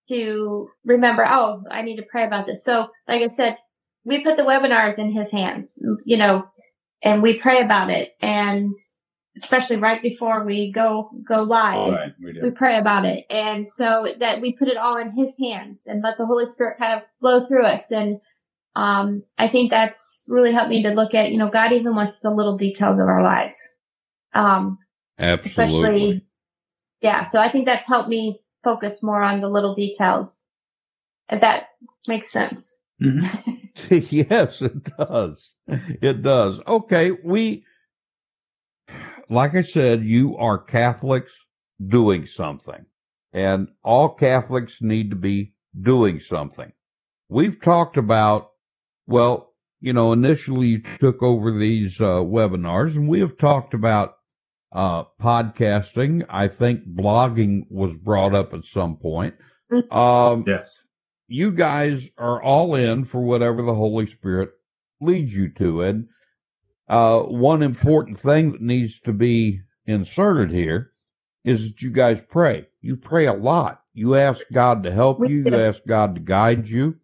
to 0.09 0.69
remember. 0.85 1.25
Oh, 1.27 1.63
I 1.69 1.81
need 1.81 1.97
to 1.97 2.05
pray 2.09 2.25
about 2.25 2.45
this. 2.45 2.63
So 2.63 2.87
like 3.07 3.21
I 3.21 3.27
said, 3.27 3.57
we 4.03 4.23
put 4.23 4.37
the 4.37 4.43
webinars 4.43 4.97
in 4.97 5.11
his 5.11 5.31
hands, 5.31 5.77
you 6.05 6.17
know, 6.17 6.45
and 7.03 7.21
we 7.21 7.37
pray 7.39 7.61
about 7.61 7.89
it. 7.89 8.13
And 8.21 8.73
especially 9.37 9.77
right 9.77 10.01
before 10.01 10.43
we 10.43 10.71
go 10.71 11.09
go 11.27 11.43
live. 11.43 11.93
Right, 11.93 12.13
we, 12.21 12.39
we, 12.41 12.51
pray 12.51 12.77
about 12.77 13.05
it. 13.05 13.25
And 13.29 13.65
so 13.65 14.07
that 14.19 14.41
we 14.41 14.55
put 14.55 14.67
it 14.67 14.77
all 14.77 14.97
in 14.97 15.11
his 15.11 15.35
hands 15.39 15.83
and 15.85 16.03
let 16.03 16.17
the 16.17 16.25
holy 16.25 16.45
spirit 16.45 16.77
kind 16.77 16.99
of 16.99 17.07
flow 17.19 17.45
through 17.45 17.65
us. 17.65 17.91
And 17.91 18.19
um, 18.75 19.23
i 19.37 19.47
think 19.47 19.69
that's 19.69 20.23
really 20.27 20.51
helped 20.51 20.69
me 20.69 20.83
to 20.83 20.91
look 20.91 21.13
at 21.13 21.31
you 21.31 21.37
know 21.37 21.49
god 21.49 21.73
even 21.73 21.95
wants 21.95 22.19
the 22.19 22.29
little 22.29 22.57
details 22.57 22.99
of 22.99 23.07
our 23.07 23.23
lives. 23.23 23.57
Um 24.33 24.77
Absolutely. 25.19 25.49
especially 25.49 26.25
yeah 27.01 27.23
so 27.23 27.39
i 27.39 27.49
think 27.51 27.65
that's 27.65 27.87
helped 27.87 28.09
me 28.09 28.41
focus 28.63 29.03
more 29.03 29.21
on 29.21 29.41
the 29.41 29.49
little 29.49 29.75
details 29.75 30.43
if 31.29 31.41
that 31.41 31.69
makes 32.07 32.31
sense. 32.31 32.75
Mm-hmm. 33.01 33.51
yes 34.09 34.61
it 34.61 34.83
does. 34.97 35.53
It 35.67 36.21
does. 36.21 36.59
Okay 36.67 37.11
we 37.23 37.65
like 39.31 39.55
I 39.55 39.61
said, 39.61 40.03
you 40.03 40.37
are 40.37 40.57
Catholics 40.57 41.33
doing 41.87 42.25
something 42.25 42.85
and 43.33 43.69
all 43.83 44.09
Catholics 44.09 44.81
need 44.81 45.09
to 45.09 45.15
be 45.15 45.53
doing 45.79 46.19
something. 46.19 46.71
We've 47.29 47.59
talked 47.59 47.95
about, 47.95 48.49
well, 49.07 49.53
you 49.79 49.93
know, 49.93 50.11
initially 50.11 50.67
you 50.67 50.81
took 50.99 51.23
over 51.23 51.57
these 51.57 51.99
uh, 52.01 52.19
webinars 52.19 52.95
and 52.95 53.07
we 53.07 53.21
have 53.21 53.37
talked 53.37 53.73
about 53.73 54.15
uh, 54.73 55.05
podcasting. 55.19 56.25
I 56.29 56.49
think 56.49 56.85
blogging 56.85 57.63
was 57.69 57.95
brought 57.95 58.35
up 58.35 58.53
at 58.53 58.65
some 58.65 58.97
point. 58.97 59.35
Mm-hmm. 59.71 59.97
Um, 59.97 60.43
yes. 60.45 60.83
You 61.29 61.51
guys 61.53 62.09
are 62.17 62.43
all 62.43 62.75
in 62.75 63.05
for 63.05 63.21
whatever 63.21 63.61
the 63.61 63.73
Holy 63.73 64.05
Spirit 64.05 64.49
leads 64.99 65.33
you 65.33 65.49
to. 65.53 65.83
And 65.83 66.09
uh, 66.87 67.21
one 67.21 67.61
important 67.61 68.19
thing 68.19 68.51
that 68.51 68.61
needs 68.61 68.99
to 69.01 69.13
be 69.13 69.61
inserted 69.85 70.51
here 70.51 70.91
is 71.43 71.71
that 71.71 71.81
you 71.81 71.91
guys 71.91 72.21
pray. 72.21 72.67
You 72.81 72.97
pray 72.97 73.25
a 73.25 73.33
lot. 73.33 73.81
You 73.93 74.15
ask 74.15 74.45
God 74.51 74.83
to 74.83 74.91
help 74.91 75.19
you. 75.27 75.43
You 75.45 75.55
ask 75.55 75.81
God 75.87 76.15
to 76.15 76.21
guide 76.21 76.67
you. 76.67 76.97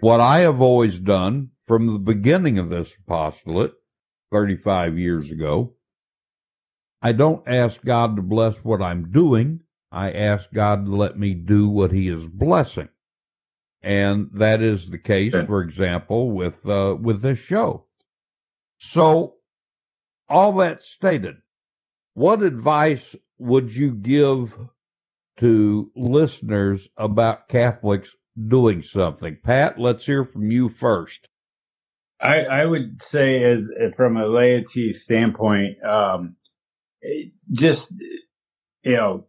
What 0.00 0.20
I 0.20 0.40
have 0.40 0.60
always 0.60 0.98
done 0.98 1.50
from 1.66 1.86
the 1.92 1.98
beginning 1.98 2.58
of 2.58 2.68
this 2.70 2.96
apostolate, 2.96 3.72
35 4.30 4.98
years 4.98 5.30
ago, 5.30 5.74
I 7.02 7.12
don't 7.12 7.46
ask 7.48 7.84
God 7.84 8.16
to 8.16 8.22
bless 8.22 8.58
what 8.64 8.80
I'm 8.80 9.10
doing. 9.10 9.60
I 9.90 10.12
ask 10.12 10.52
God 10.52 10.86
to 10.86 10.94
let 10.94 11.18
me 11.18 11.34
do 11.34 11.68
what 11.68 11.92
he 11.92 12.08
is 12.08 12.24
blessing. 12.26 12.88
And 13.82 14.30
that 14.34 14.62
is 14.62 14.88
the 14.88 14.98
case, 14.98 15.34
for 15.46 15.60
example, 15.60 16.30
with, 16.30 16.64
uh, 16.66 16.96
with 17.00 17.20
this 17.22 17.38
show. 17.38 17.86
So, 18.84 19.36
all 20.28 20.54
that 20.54 20.82
stated, 20.82 21.36
what 22.14 22.42
advice 22.42 23.14
would 23.38 23.72
you 23.72 23.92
give 23.92 24.58
to 25.36 25.92
listeners 25.94 26.88
about 26.96 27.48
Catholics 27.48 28.16
doing 28.48 28.82
something? 28.82 29.38
Pat, 29.40 29.78
let's 29.78 30.04
hear 30.04 30.24
from 30.24 30.50
you 30.50 30.68
first. 30.68 31.28
I, 32.20 32.40
I 32.40 32.66
would 32.66 33.00
say, 33.00 33.44
as 33.44 33.70
from 33.96 34.16
a 34.16 34.26
laity 34.26 34.92
standpoint, 34.92 35.82
um, 35.84 36.34
just 37.52 37.92
you 38.82 38.96
know, 38.96 39.26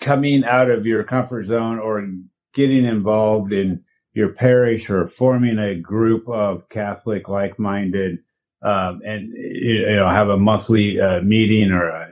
coming 0.00 0.44
out 0.44 0.70
of 0.70 0.86
your 0.86 1.04
comfort 1.04 1.42
zone 1.42 1.78
or 1.78 2.08
getting 2.54 2.86
involved 2.86 3.52
in 3.52 3.84
your 4.14 4.30
parish 4.30 4.88
or 4.88 5.06
forming 5.06 5.58
a 5.58 5.74
group 5.74 6.26
of 6.26 6.70
Catholic 6.70 7.28
like-minded 7.28 8.20
um, 8.62 9.00
and 9.04 9.32
you 9.32 9.96
know 9.96 10.08
have 10.08 10.28
a 10.28 10.36
monthly 10.36 11.00
uh, 11.00 11.20
meeting 11.20 11.70
or 11.70 11.88
a, 11.88 12.08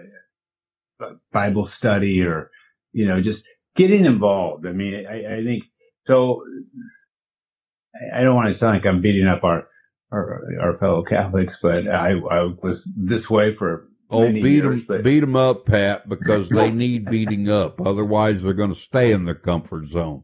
Bible 1.31 1.67
study 1.67 2.23
or 2.23 2.51
you 2.93 3.07
know 3.07 3.21
just 3.21 3.45
getting 3.75 4.05
involved. 4.05 4.67
I 4.67 4.73
mean, 4.73 5.07
I, 5.07 5.37
I 5.37 5.45
think 5.45 5.65
so. 6.07 6.43
I, 7.95 8.21
I 8.21 8.25
don't 8.25 8.35
want 8.35 8.49
to 8.49 8.55
sound 8.55 8.77
like 8.77 8.87
I'm 8.87 9.03
beating 9.03 9.27
up 9.27 9.45
our 9.45 9.67
our, 10.11 10.43
our 10.61 10.77
fellow 10.77 11.03
Catholics, 11.03 11.59
but 11.61 11.89
I, 11.89 12.13
I 12.13 12.45
was 12.63 12.89
this 12.97 13.29
way 13.29 13.53
for 13.53 13.89
Oh, 14.09 14.31
beat 14.31 14.45
years, 14.45 14.63
them, 14.63 14.85
but... 14.87 15.03
beat 15.03 15.21
them 15.21 15.35
up, 15.35 15.67
Pat, 15.67 16.09
because 16.09 16.49
they 16.49 16.71
need 16.73 17.11
beating 17.11 17.49
up. 17.49 17.81
Otherwise, 17.81 18.43
they're 18.43 18.53
going 18.53 18.73
to 18.73 18.79
stay 18.79 19.13
in 19.13 19.25
their 19.25 19.35
comfort 19.35 19.87
zone. 19.87 20.23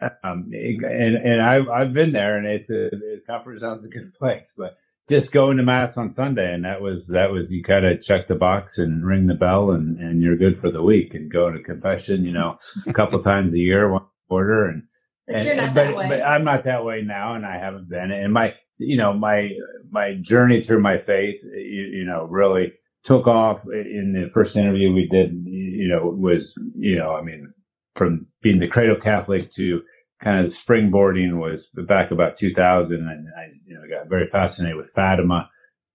Um, 0.00 0.48
and 0.52 1.16
and 1.16 1.42
I've 1.42 1.68
I've 1.68 1.92
been 1.92 2.12
there, 2.12 2.38
and 2.38 2.46
it's 2.46 2.70
a 2.70 2.88
the 2.90 3.20
comfort 3.26 3.58
zone's 3.58 3.84
a 3.84 3.88
good 3.88 4.14
place, 4.14 4.54
but 4.56 4.76
just 5.08 5.32
going 5.32 5.56
to 5.56 5.62
mass 5.62 5.96
on 5.96 6.10
Sunday, 6.10 6.52
and 6.52 6.64
that 6.64 6.82
was 6.82 7.08
that 7.08 7.30
was 7.30 7.50
you 7.50 7.62
kind 7.62 7.86
of 7.86 8.02
check 8.02 8.26
the 8.26 8.34
box 8.34 8.78
and 8.78 9.06
ring 9.06 9.26
the 9.26 9.34
bell, 9.34 9.70
and 9.70 9.98
and 9.98 10.22
you're 10.22 10.36
good 10.36 10.56
for 10.56 10.70
the 10.70 10.82
week, 10.82 11.14
and 11.14 11.32
go 11.32 11.50
to 11.50 11.62
confession, 11.62 12.24
you 12.24 12.32
know, 12.32 12.58
a 12.86 12.92
couple 12.92 13.18
times 13.20 13.54
a 13.54 13.58
year, 13.58 13.90
one 13.90 14.04
quarter, 14.28 14.66
and 14.66 14.82
but 15.26 15.36
and, 15.36 15.44
you're 15.44 15.56
not 15.56 15.74
but, 15.74 15.84
that 15.84 15.96
way. 15.96 16.08
but 16.08 16.22
I'm 16.22 16.44
not 16.44 16.62
that 16.64 16.84
way 16.84 17.02
now, 17.02 17.34
and 17.34 17.46
I 17.46 17.58
haven't 17.58 17.88
been. 17.88 18.10
And 18.10 18.32
my 18.32 18.54
you 18.78 18.96
know 18.96 19.12
my 19.12 19.52
my 19.90 20.14
journey 20.20 20.60
through 20.60 20.82
my 20.82 20.98
faith, 20.98 21.42
you, 21.42 21.90
you 21.92 22.04
know, 22.04 22.24
really 22.24 22.72
took 23.04 23.26
off 23.26 23.64
in 23.64 24.12
the 24.12 24.28
first 24.28 24.56
interview 24.56 24.92
we 24.92 25.08
did. 25.08 25.32
You 25.44 25.88
know, 25.88 26.06
was 26.06 26.54
you 26.76 26.96
know, 26.96 27.14
I 27.14 27.22
mean, 27.22 27.52
from 27.94 28.26
being 28.42 28.58
the 28.58 28.68
cradle 28.68 28.96
Catholic 28.96 29.50
to 29.52 29.82
kind 30.20 30.44
of 30.44 30.52
springboarding 30.52 31.38
was 31.38 31.68
back 31.74 32.10
about 32.10 32.36
2000 32.36 32.96
and 32.96 33.28
I 33.36 33.52
you 33.66 33.74
know, 33.74 33.82
got 33.88 34.08
very 34.08 34.26
fascinated 34.26 34.76
with 34.76 34.90
Fatima 34.90 35.48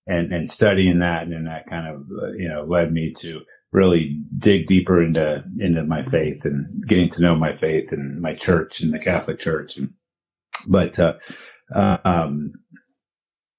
and, 0.07 0.31
and 0.31 0.49
studying 0.49 0.99
that. 0.99 1.27
And 1.27 1.47
that 1.47 1.65
kind 1.65 1.87
of, 1.87 2.05
you 2.37 2.47
know, 2.47 2.63
led 2.63 2.93
me 2.93 3.13
to 3.19 3.41
really 3.71 4.21
dig 4.37 4.67
deeper 4.67 5.01
into, 5.01 5.43
into 5.59 5.83
my 5.83 6.01
faith 6.01 6.45
and 6.45 6.71
getting 6.87 7.09
to 7.09 7.21
know 7.21 7.35
my 7.35 7.55
faith 7.55 7.91
and 7.91 8.21
my 8.21 8.33
church 8.33 8.81
and 8.81 8.93
the 8.93 8.99
Catholic 8.99 9.39
church. 9.39 9.77
And, 9.77 9.93
but, 10.67 10.97
uh, 10.99 11.13
uh, 11.73 11.97
um, 12.05 12.53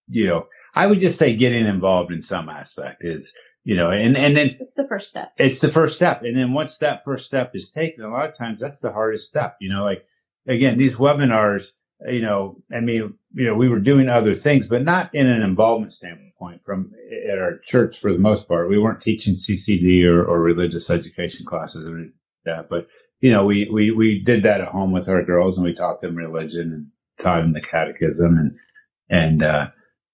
you 0.09 0.27
know, 0.27 0.47
I 0.75 0.87
would 0.87 1.01
just 1.01 1.19
say 1.19 1.37
getting 1.37 1.67
involved 1.67 2.13
in 2.13 2.23
some 2.23 2.49
aspect 2.49 3.05
is, 3.05 3.33
you 3.65 3.77
know, 3.77 3.91
and, 3.91 4.17
and 4.17 4.37
then 4.37 4.57
it's 4.61 4.75
the 4.75 4.87
first 4.87 5.09
step. 5.09 5.33
It's 5.39 5.61
the 5.61 5.71
first 5.71 5.97
step. 5.97 6.23
And 6.23 6.37
then 6.37 6.53
once 6.53 6.79
that 6.79 7.05
first 7.05 7.27
step 7.27 7.53
is 7.55 7.71
taken, 7.71 8.05
a 8.05 8.11
lot 8.11 8.29
of 8.29 8.37
times 8.37 8.61
that's 8.61 8.81
the 8.81 8.93
hardest 8.93 9.29
step, 9.29 9.57
you 9.61 9.73
know, 9.73 9.85
like, 9.85 10.05
again, 10.47 10.79
these 10.79 10.97
webinars, 10.97 11.69
you 12.07 12.21
know, 12.21 12.63
I 12.73 12.81
mean, 12.81 13.15
you 13.33 13.47
know, 13.47 13.55
we 13.55 13.69
were 13.69 13.81
doing 13.81 14.09
other 14.09 14.35
things, 14.35 14.67
but 14.67 14.83
not 14.83 15.15
in 15.15 15.27
an 15.27 15.43
involvement 15.43 15.93
standpoint 15.93 16.65
from 16.65 16.93
at 17.29 17.39
our 17.39 17.59
church 17.59 17.99
for 17.99 18.13
the 18.13 18.19
most 18.19 18.49
part. 18.49 18.69
We 18.69 18.79
weren't 18.79 19.01
teaching 19.01 19.37
CCD 19.37 20.05
or, 20.05 20.25
or 20.25 20.41
religious 20.41 20.91
education 20.91 21.47
classes 21.47 21.87
or 21.87 22.07
that, 22.45 22.69
but 22.69 22.89
you 23.21 23.33
know, 23.33 23.45
we, 23.45 23.69
we, 23.73 23.91
we 23.91 24.23
did 24.23 24.43
that 24.43 24.61
at 24.61 24.69
home 24.69 24.93
with 24.93 25.09
our 25.09 25.23
girls 25.23 25.57
and 25.57 25.65
we 25.65 25.73
taught 25.73 26.01
them 26.01 26.15
religion 26.15 26.73
and 26.73 26.87
taught 27.19 27.41
them 27.41 27.53
the 27.53 27.61
catechism 27.61 28.37
and, 28.37 28.59
and, 29.09 29.43
uh, 29.43 29.69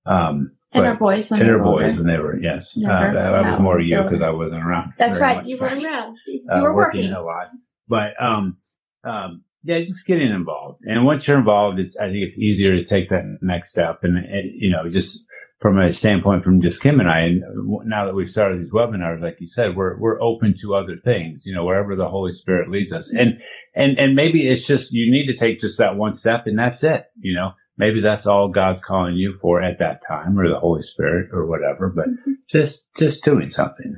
um, 0.06 0.52
and 0.72 0.86
our 0.86 0.96
boys 0.96 1.30
when 1.30 1.40
and 1.40 1.50
our 1.50 1.58
boys 1.58 1.96
when 1.96 2.06
they 2.06 2.18
were 2.18 2.38
yes. 2.38 2.76
Uh, 2.80 2.88
I 2.88 3.50
was 3.50 3.60
more 3.60 3.80
you 3.80 4.02
because 4.04 4.22
I 4.22 4.30
wasn't 4.30 4.64
around. 4.64 4.92
That's 4.96 5.18
right. 5.18 5.44
You 5.44 5.58
weren't 5.58 5.84
around. 5.84 6.16
You 6.26 6.46
uh, 6.48 6.60
were 6.60 6.74
working. 6.74 7.10
working 7.10 7.12
a 7.12 7.22
lot, 7.24 7.48
but 7.88 8.12
um, 8.22 8.58
um, 9.02 9.42
yeah, 9.62 9.79
just 9.81 10.07
getting 10.07 10.31
involved. 10.31 10.83
And 10.85 11.05
once 11.05 11.27
you're 11.27 11.38
involved, 11.38 11.79
it's, 11.79 11.96
I 11.96 12.07
think 12.07 12.25
it's 12.25 12.38
easier 12.38 12.77
to 12.77 12.85
take 12.85 13.09
that 13.09 13.25
next 13.42 13.70
step. 13.70 14.01
And, 14.03 14.18
it, 14.18 14.53
you 14.55 14.70
know, 14.70 14.88
just 14.88 15.18
from 15.59 15.79
a 15.79 15.92
standpoint 15.92 16.42
from 16.42 16.62
just 16.62 16.81
Kim 16.81 17.01
and 17.01 17.11
I, 17.11 17.20
and 17.20 17.42
now 17.85 18.07
that 18.07 18.14
we've 18.14 18.27
started 18.27 18.59
these 18.59 18.73
webinars, 18.73 19.20
like 19.20 19.37
you 19.40 19.46
said, 19.46 19.77
we're, 19.77 19.99
we're 19.99 20.23
open 20.23 20.55
to 20.62 20.75
other 20.75 20.96
things, 20.96 21.44
you 21.44 21.55
know, 21.55 21.66
wherever 21.66 21.94
the 21.94 22.09
Holy 22.09 22.33
Spirit 22.33 22.70
leads 22.70 22.92
us. 22.92 23.12
And, 23.12 23.42
and, 23.75 23.99
and 23.99 24.14
maybe 24.14 24.46
it's 24.46 24.66
just, 24.66 24.90
you 24.92 25.12
need 25.12 25.27
to 25.27 25.37
take 25.37 25.59
just 25.59 25.77
that 25.77 25.96
one 25.96 26.14
step 26.14 26.46
and 26.46 26.59
that's 26.59 26.83
it, 26.83 27.05
you 27.18 27.35
know, 27.35 27.51
maybe 27.77 28.01
that's 28.01 28.25
all 28.25 28.49
God's 28.49 28.81
calling 28.81 29.16
you 29.16 29.37
for 29.42 29.61
at 29.61 29.77
that 29.79 30.01
time 30.09 30.38
or 30.38 30.49
the 30.49 30.59
Holy 30.59 30.81
Spirit 30.81 31.29
or 31.31 31.46
whatever, 31.46 31.92
but 31.94 32.09
mm-hmm. 32.09 32.33
just, 32.49 32.81
just 32.96 33.23
doing 33.23 33.51
something, 33.51 33.94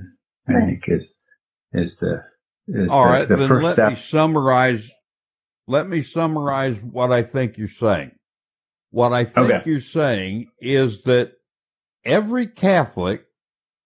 I 0.49 0.67
think 0.67 0.85
is, 0.89 1.15
is 1.73 1.99
the, 1.99 2.25
is 2.67 2.91
all 2.91 3.05
the, 3.05 3.11
right, 3.11 3.29
the 3.29 3.37
then 3.37 3.49
first 3.49 3.65
let 3.65 3.73
step. 3.75 3.91
me 3.91 3.97
summarize 3.97 4.91
let 5.73 5.89
me 5.89 6.03
summarize 6.03 6.81
what 6.83 7.11
I 7.11 7.23
think 7.23 7.57
you're 7.57 7.67
saying. 7.67 8.13
What 8.91 9.15
I 9.15 9.25
think 9.25 9.51
okay. 9.51 9.63
you're 9.65 9.81
saying 9.81 10.49
is 10.61 11.03
that 11.05 11.33
every 12.05 12.47
Catholic 12.47 13.25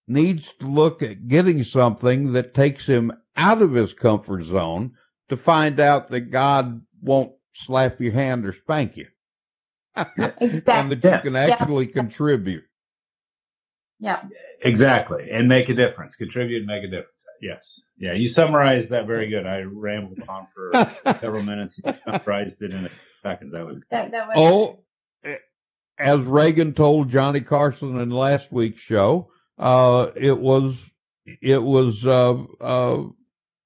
needs 0.08 0.52
to 0.54 0.66
look 0.66 1.00
at 1.00 1.28
getting 1.28 1.62
something 1.62 2.32
that 2.32 2.54
takes 2.54 2.86
him 2.86 3.12
out 3.36 3.62
of 3.62 3.72
his 3.72 3.94
comfort 3.94 4.42
zone 4.42 4.94
to 5.28 5.36
find 5.36 5.78
out 5.78 6.08
that 6.08 6.32
God 6.32 6.82
won't 7.00 7.32
slap 7.52 8.00
your 8.00 8.12
hand 8.12 8.44
or 8.44 8.52
spank 8.52 8.96
you. 8.96 9.06
Exactly. 9.96 10.62
Uh, 10.66 10.72
and 10.72 10.90
that 10.90 11.04
Yes. 11.04 11.24
you 11.24 11.30
can 11.30 11.36
actually 11.36 11.86
contribute. 11.86 12.64
Yeah. 14.00 14.22
Exactly. 14.62 15.30
And 15.30 15.48
make 15.48 15.68
a 15.68 15.74
difference. 15.74 16.16
Contribute 16.16 16.58
and 16.58 16.66
make 16.66 16.84
a 16.84 16.88
difference. 16.88 17.24
Yes. 17.40 17.82
Yeah. 17.98 18.12
You 18.12 18.28
summarized 18.28 18.90
that 18.90 19.06
very 19.06 19.28
good. 19.28 19.46
I 19.46 19.60
rambled 19.62 20.22
on 20.28 20.46
for 20.54 20.70
several 21.20 21.42
minutes. 21.42 21.78
You 21.84 21.94
summarized 22.04 22.62
it 22.62 22.72
in 22.72 22.86
a 22.86 22.90
seconds. 23.22 23.52
That 23.52 23.66
was 23.66 23.80
That, 23.90 24.10
that 24.12 24.28
was, 24.28 24.36
oh, 24.36 24.80
eh, 25.24 25.36
as 25.98 26.20
Reagan 26.20 26.74
told 26.74 27.08
Johnny 27.08 27.40
Carson 27.40 27.98
in 28.00 28.10
last 28.10 28.52
week's 28.52 28.80
show, 28.80 29.30
uh, 29.58 30.10
it 30.14 30.38
was, 30.38 30.90
it 31.24 31.62
was, 31.62 32.06
uh, 32.06 32.42
uh, 32.60 33.04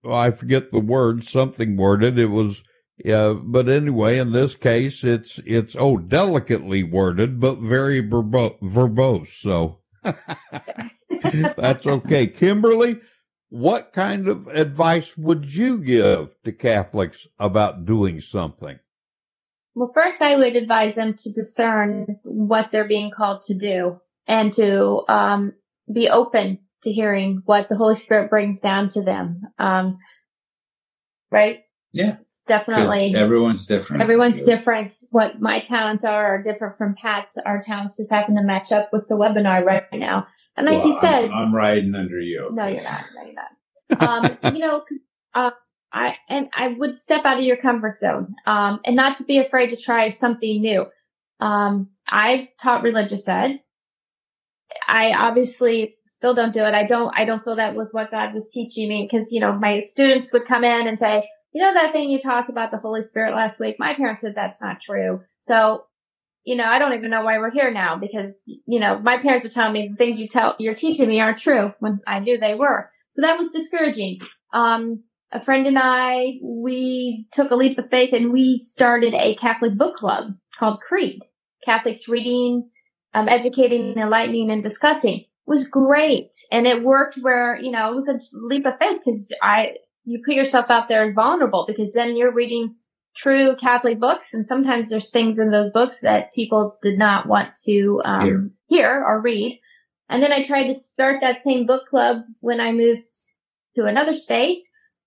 I 0.08 0.30
forget 0.30 0.70
the 0.70 0.80
word, 0.80 1.24
something 1.24 1.76
worded. 1.76 2.18
It 2.18 2.26
was, 2.26 2.62
yeah, 3.04 3.34
but 3.36 3.68
anyway, 3.68 4.18
in 4.18 4.32
this 4.32 4.54
case, 4.54 5.04
it's, 5.04 5.38
it's, 5.44 5.76
oh, 5.78 5.98
delicately 5.98 6.84
worded, 6.84 7.40
but 7.40 7.58
very 7.58 8.00
verbo- 8.00 8.58
verbose. 8.62 9.32
So 9.40 9.79
that's 11.56 11.86
okay. 11.86 12.26
Kimberley, 12.26 13.00
what 13.50 13.92
kind 13.92 14.28
of 14.28 14.46
advice 14.48 15.16
would 15.16 15.44
you 15.44 15.78
give 15.78 16.34
to 16.44 16.52
Catholics 16.52 17.26
about 17.38 17.84
doing 17.84 18.20
something? 18.20 18.78
Well, 19.74 19.90
first 19.92 20.20
I 20.20 20.36
would 20.36 20.56
advise 20.56 20.94
them 20.94 21.14
to 21.14 21.32
discern 21.32 22.18
what 22.22 22.70
they're 22.70 22.88
being 22.88 23.10
called 23.10 23.42
to 23.46 23.54
do 23.54 24.00
and 24.26 24.52
to 24.54 25.02
um, 25.08 25.52
be 25.92 26.08
open 26.08 26.58
to 26.82 26.92
hearing 26.92 27.42
what 27.44 27.68
the 27.68 27.76
Holy 27.76 27.94
Spirit 27.94 28.30
brings 28.30 28.60
down 28.60 28.88
to 28.88 29.02
them. 29.02 29.42
Um, 29.58 29.98
right? 31.30 31.60
Yeah. 31.92 32.16
Definitely. 32.50 33.14
everyone's 33.14 33.64
different. 33.64 34.02
Everyone's 34.02 34.42
different. 34.42 34.92
What 35.10 35.40
my 35.40 35.60
talents 35.60 36.04
are 36.04 36.34
are 36.34 36.42
different 36.42 36.76
from 36.76 36.96
Pat's. 36.96 37.38
Our 37.46 37.62
talents 37.62 37.96
just 37.96 38.10
happen 38.10 38.34
to 38.34 38.42
match 38.42 38.72
up 38.72 38.90
with 38.92 39.06
the 39.06 39.14
webinar 39.14 39.64
right 39.64 39.84
now. 39.92 40.26
And 40.56 40.66
like 40.66 40.78
Well, 40.78 40.88
you 40.88 41.00
said, 41.00 41.24
I'm, 41.26 41.32
I'm 41.32 41.54
riding 41.54 41.94
under 41.94 42.18
you. 42.20 42.50
no, 42.52 42.66
you're 42.66 42.82
not. 42.82 43.04
No, 43.14 43.22
you're 43.24 43.34
not. 43.34 43.50
Um, 44.42 44.54
you 44.54 44.60
know, 44.60 44.84
uh, 45.34 45.50
I 45.92 46.16
and 46.28 46.48
I 46.56 46.68
would 46.68 46.96
step 46.96 47.24
out 47.24 47.38
of 47.38 47.44
your 47.44 47.56
comfort 47.56 47.98
zone, 47.98 48.34
um, 48.46 48.80
and 48.84 48.96
not 48.96 49.16
to 49.18 49.24
be 49.24 49.38
afraid 49.38 49.70
to 49.70 49.76
try 49.76 50.08
something 50.10 50.60
new. 50.60 50.86
Um, 51.40 51.90
I've 52.08 52.48
taught 52.60 52.82
religious 52.82 53.28
ed. 53.28 53.60
I 54.88 55.12
obviously 55.12 55.96
still 56.06 56.34
don't 56.34 56.52
do 56.52 56.64
it. 56.64 56.74
I 56.74 56.84
don't. 56.84 57.12
I 57.16 57.24
don't 57.24 57.42
feel 57.42 57.56
that 57.56 57.74
was 57.74 57.92
what 57.92 58.10
God 58.10 58.34
was 58.34 58.48
teaching 58.50 58.88
me 58.88 59.08
because 59.10 59.32
you 59.32 59.40
know 59.40 59.52
my 59.52 59.80
students 59.80 60.32
would 60.32 60.46
come 60.46 60.62
in 60.64 60.86
and 60.86 60.98
say, 60.98 61.28
you 61.52 61.62
know 61.62 61.74
that 61.74 61.92
thing 61.92 62.10
you 62.10 62.20
taught 62.20 62.44
us 62.44 62.48
about 62.48 62.70
the 62.70 62.78
Holy 62.78 63.02
Spirit 63.02 63.34
last 63.34 63.60
week. 63.60 63.76
My 63.78 63.94
parents 63.94 64.22
said 64.22 64.34
that's 64.34 64.62
not 64.62 64.80
true. 64.80 65.22
So 65.38 65.84
you 66.44 66.56
know, 66.56 66.64
I 66.64 66.78
don't 66.78 66.94
even 66.94 67.10
know 67.10 67.22
why 67.22 67.38
we're 67.38 67.50
here 67.50 67.70
now 67.70 67.98
because, 67.98 68.42
you 68.46 68.80
know, 68.80 68.98
my 68.98 69.18
parents 69.18 69.44
are 69.44 69.50
telling 69.50 69.72
me 69.72 69.88
the 69.88 69.96
things 69.96 70.18
you 70.18 70.26
tell, 70.26 70.56
you're 70.58 70.74
teaching 70.74 71.08
me 71.08 71.20
aren't 71.20 71.38
true 71.38 71.74
when 71.80 72.00
I 72.06 72.18
knew 72.20 72.38
they 72.38 72.54
were. 72.54 72.90
So 73.12 73.22
that 73.22 73.38
was 73.38 73.50
discouraging. 73.50 74.20
Um, 74.52 75.04
a 75.32 75.40
friend 75.40 75.66
and 75.66 75.78
I, 75.78 76.38
we 76.42 77.26
took 77.32 77.50
a 77.50 77.56
leap 77.56 77.78
of 77.78 77.90
faith 77.90 78.12
and 78.12 78.32
we 78.32 78.58
started 78.58 79.14
a 79.14 79.34
Catholic 79.34 79.76
book 79.76 79.96
club 79.96 80.34
called 80.58 80.80
Creed. 80.80 81.20
Catholics 81.64 82.08
reading, 82.08 82.70
um, 83.12 83.28
educating, 83.28 83.98
enlightening, 83.98 84.50
and 84.50 84.62
discussing 84.62 85.20
It 85.20 85.26
was 85.46 85.68
great. 85.68 86.30
And 86.50 86.66
it 86.66 86.82
worked 86.82 87.18
where, 87.20 87.60
you 87.60 87.70
know, 87.70 87.92
it 87.92 87.94
was 87.94 88.08
a 88.08 88.18
leap 88.32 88.64
of 88.66 88.78
faith 88.80 89.00
because 89.04 89.30
I, 89.42 89.74
you 90.10 90.20
put 90.24 90.34
yourself 90.34 90.66
out 90.70 90.88
there 90.88 91.04
as 91.04 91.12
vulnerable 91.12 91.64
because 91.66 91.92
then 91.92 92.16
you're 92.16 92.34
reading 92.34 92.74
true 93.14 93.54
Catholic 93.56 94.00
books, 94.00 94.34
and 94.34 94.44
sometimes 94.44 94.88
there's 94.88 95.10
things 95.10 95.38
in 95.38 95.50
those 95.50 95.70
books 95.70 96.00
that 96.00 96.34
people 96.34 96.76
did 96.82 96.98
not 96.98 97.26
want 97.26 97.54
to 97.64 98.02
um, 98.04 98.52
Hear. 98.68 99.04
or 99.06 99.20
read. 99.20 99.60
And 100.08 100.20
then 100.20 100.32
I 100.32 100.42
tried 100.42 100.66
to 100.66 100.74
start 100.74 101.18
that 101.20 101.38
same 101.38 101.64
book 101.64 101.86
club 101.86 102.22
when 102.40 102.60
I 102.60 102.72
moved 102.72 103.08
to 103.76 103.84
another 103.84 104.12
state, 104.12 104.58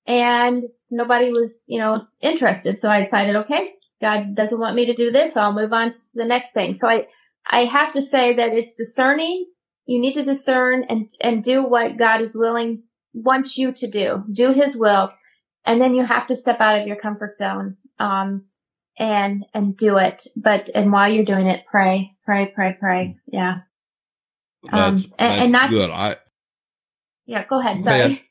and 0.07 0.63
nobody 0.89 1.31
was, 1.31 1.65
you 1.67 1.79
know, 1.79 2.07
interested. 2.21 2.79
So 2.79 2.89
I 2.89 3.01
decided, 3.01 3.35
okay, 3.35 3.71
God 3.99 4.35
doesn't 4.35 4.59
want 4.59 4.75
me 4.75 4.85
to 4.85 4.93
do 4.93 5.11
this. 5.11 5.33
So 5.33 5.41
I'll 5.41 5.53
move 5.53 5.73
on 5.73 5.89
to 5.89 5.97
the 6.13 6.25
next 6.25 6.53
thing. 6.53 6.73
So 6.73 6.89
I, 6.89 7.07
I 7.45 7.65
have 7.65 7.91
to 7.93 8.01
say 8.01 8.35
that 8.35 8.53
it's 8.53 8.75
discerning. 8.75 9.47
You 9.85 9.99
need 9.99 10.13
to 10.13 10.23
discern 10.23 10.85
and 10.87 11.09
and 11.19 11.43
do 11.43 11.67
what 11.67 11.97
God 11.97 12.21
is 12.21 12.37
willing 12.37 12.83
wants 13.13 13.57
you 13.57 13.71
to 13.73 13.87
do. 13.87 14.23
Do 14.31 14.51
His 14.53 14.75
will, 14.77 15.11
and 15.65 15.81
then 15.81 15.93
you 15.93 16.03
have 16.05 16.27
to 16.27 16.35
step 16.35 16.59
out 16.59 16.79
of 16.81 16.87
your 16.87 16.95
comfort 16.97 17.35
zone 17.35 17.77
um, 17.99 18.45
and 18.97 19.45
and 19.53 19.75
do 19.77 19.97
it. 19.97 20.27
But 20.35 20.69
and 20.73 20.91
while 20.91 21.11
you're 21.11 21.25
doing 21.25 21.47
it, 21.47 21.65
pray, 21.69 22.15
pray, 22.25 22.51
pray, 22.53 22.75
pray. 22.79 23.17
Yeah, 23.27 23.59
Um, 24.71 24.95
That's, 24.97 25.05
and- 25.05 25.11
that's 25.19 25.41
and 25.43 25.51
not- 25.51 25.69
good. 25.69 25.89
I 25.89 26.17
yeah. 27.25 27.45
Go 27.45 27.59
ahead. 27.59 27.81
Sorry. 27.81 28.23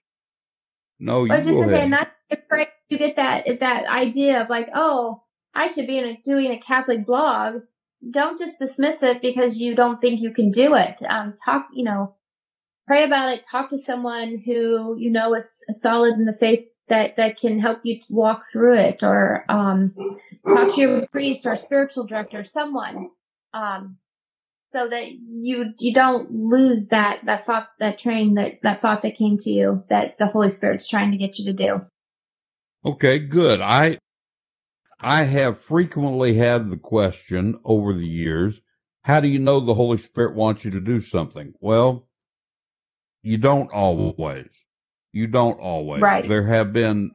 no, 1.01 1.25
you 1.25 1.33
I 1.33 1.37
was 1.37 1.45
just 1.45 1.57
go 1.57 1.65
gonna 1.65 1.73
say, 1.73 1.89
not 1.89 2.11
afraid 2.31 2.69
you 2.89 2.99
get 2.99 3.17
that 3.17 3.47
that 3.61 3.87
idea 3.89 4.43
of 4.43 4.51
like, 4.51 4.69
oh, 4.75 5.23
I 5.55 5.67
should 5.67 5.87
be 5.87 5.99
in 5.99 6.05
a, 6.05 6.21
doing 6.25 6.51
a 6.51 6.59
Catholic 6.59 7.07
blog. 7.07 7.63
Don't 8.11 8.39
just 8.39 8.59
dismiss 8.59 9.03
it 9.03 9.23
because 9.23 9.59
you 9.59 9.75
don't 9.75 10.01
think 10.01 10.21
you 10.21 10.33
can 10.33 10.51
do 10.51 10.75
it. 10.75 11.01
Um, 11.09 11.35
talk, 11.45 11.67
you 11.73 11.85
know, 11.85 12.17
pray 12.87 13.05
about 13.05 13.33
it. 13.33 13.47
Talk 13.51 13.71
to 13.71 13.79
someone 13.79 14.39
who 14.45 14.97
you 14.99 15.11
know 15.11 15.35
is 15.35 15.65
solid 15.71 16.15
in 16.15 16.25
the 16.25 16.33
faith 16.33 16.67
that 16.89 17.17
that 17.17 17.39
can 17.39 17.59
help 17.59 17.81
you 17.85 18.01
walk 18.11 18.45
through 18.51 18.75
it, 18.75 19.03
or 19.03 19.45
um, 19.49 19.95
talk 20.49 20.75
to 20.75 20.81
your 20.81 21.07
priest 21.09 21.47
or 21.47 21.57
spiritual 21.57 22.05
director, 22.05 22.45
someone, 22.45 23.11
um, 23.55 23.97
so 24.73 24.89
that 24.89 25.13
you 25.13 25.73
you 25.79 25.93
don't 25.93 26.31
lose 26.31 26.89
that 26.89 27.21
that 27.25 27.47
thought 27.47 27.69
that 27.79 27.99
train 27.99 28.35
that 28.35 28.61
that 28.63 28.81
thought 28.81 29.03
that 29.03 29.17
came 29.17 29.37
to 29.39 29.51
you 29.51 29.85
that 29.89 30.19
the 30.19 30.27
Holy 30.27 30.49
Spirit's 30.49 30.89
trying 30.89 31.11
to 31.11 31.17
get 31.17 31.39
you 31.39 31.45
to 31.47 31.53
do. 31.53 31.81
Okay, 32.85 33.19
good. 33.19 33.61
I 33.61 33.99
I 35.01 35.25
have 35.25 35.59
frequently 35.59 36.35
had 36.35 36.71
the 36.71 36.77
question 36.77 37.59
over 37.65 37.93
the 37.93 38.07
years, 38.07 38.61
how 39.03 39.21
do 39.21 39.29
you 39.29 39.41
know 39.41 39.59
the 39.59 39.75
Holy 39.75 39.99
Spirit 39.99 40.37
wants 40.37 40.65
you 40.65 40.71
to 40.71 40.81
do 40.81 41.01
something? 41.01 41.55
Well, 41.61 42.09
you 43.23 43.39
don't 43.39 43.71
always. 43.73 44.65
You 45.13 45.27
don't 45.27 45.61
always. 45.61 46.03
Right. 46.03 46.29
There 46.29 46.47
have 46.47 46.73
been 46.73 47.13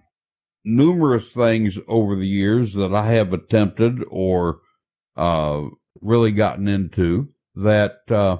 numerous 0.65 1.31
things 1.31 1.79
over 1.87 2.15
the 2.15 2.27
years 2.27 2.73
that 2.73 2.93
I 2.93 3.11
have 3.13 3.33
attempted 3.33 4.03
or 4.09 4.59
uh 5.15 5.63
really 6.01 6.31
gotten 6.31 6.67
into 6.67 7.29
that 7.55 7.99
uh 8.11 8.37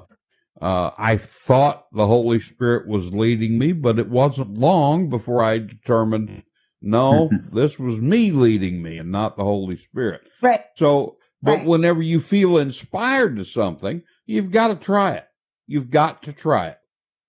uh, 0.60 0.90
I 0.98 1.16
thought 1.16 1.86
the 1.92 2.06
Holy 2.06 2.40
Spirit 2.40 2.88
was 2.88 3.12
leading 3.12 3.58
me, 3.58 3.72
but 3.72 3.98
it 3.98 4.08
wasn't 4.08 4.58
long 4.58 5.08
before 5.08 5.42
I 5.42 5.58
determined, 5.58 6.42
no, 6.82 7.30
this 7.52 7.78
was 7.78 8.00
me 8.00 8.32
leading 8.32 8.82
me 8.82 8.98
and 8.98 9.12
not 9.12 9.36
the 9.36 9.44
Holy 9.44 9.76
Spirit. 9.76 10.22
Right. 10.42 10.64
So, 10.76 11.18
but 11.42 11.58
Right. 11.58 11.66
whenever 11.66 12.02
you 12.02 12.18
feel 12.18 12.58
inspired 12.58 13.36
to 13.36 13.44
something, 13.44 14.02
you've 14.26 14.50
got 14.50 14.68
to 14.68 14.74
try 14.74 15.12
it. 15.14 15.26
You've 15.68 15.90
got 15.90 16.24
to 16.24 16.32
try 16.32 16.68
it. 16.68 16.78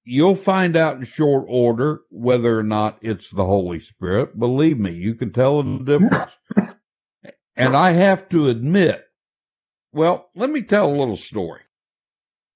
You'll 0.03 0.35
find 0.35 0.75
out 0.75 0.97
in 0.97 1.03
short 1.03 1.45
order 1.47 2.01
whether 2.09 2.57
or 2.57 2.63
not 2.63 2.97
it's 3.01 3.29
the 3.29 3.45
Holy 3.45 3.79
Spirit. 3.79 4.39
Believe 4.39 4.79
me, 4.79 4.93
you 4.93 5.15
can 5.15 5.31
tell 5.31 5.62
the 5.62 5.69
mm-hmm. 5.69 5.85
difference. 5.85 6.37
and 7.56 7.75
I 7.75 7.91
have 7.91 8.27
to 8.29 8.47
admit, 8.47 9.04
well, 9.91 10.29
let 10.35 10.50
me 10.50 10.62
tell 10.62 10.89
a 10.89 10.95
little 10.95 11.17
story. 11.17 11.62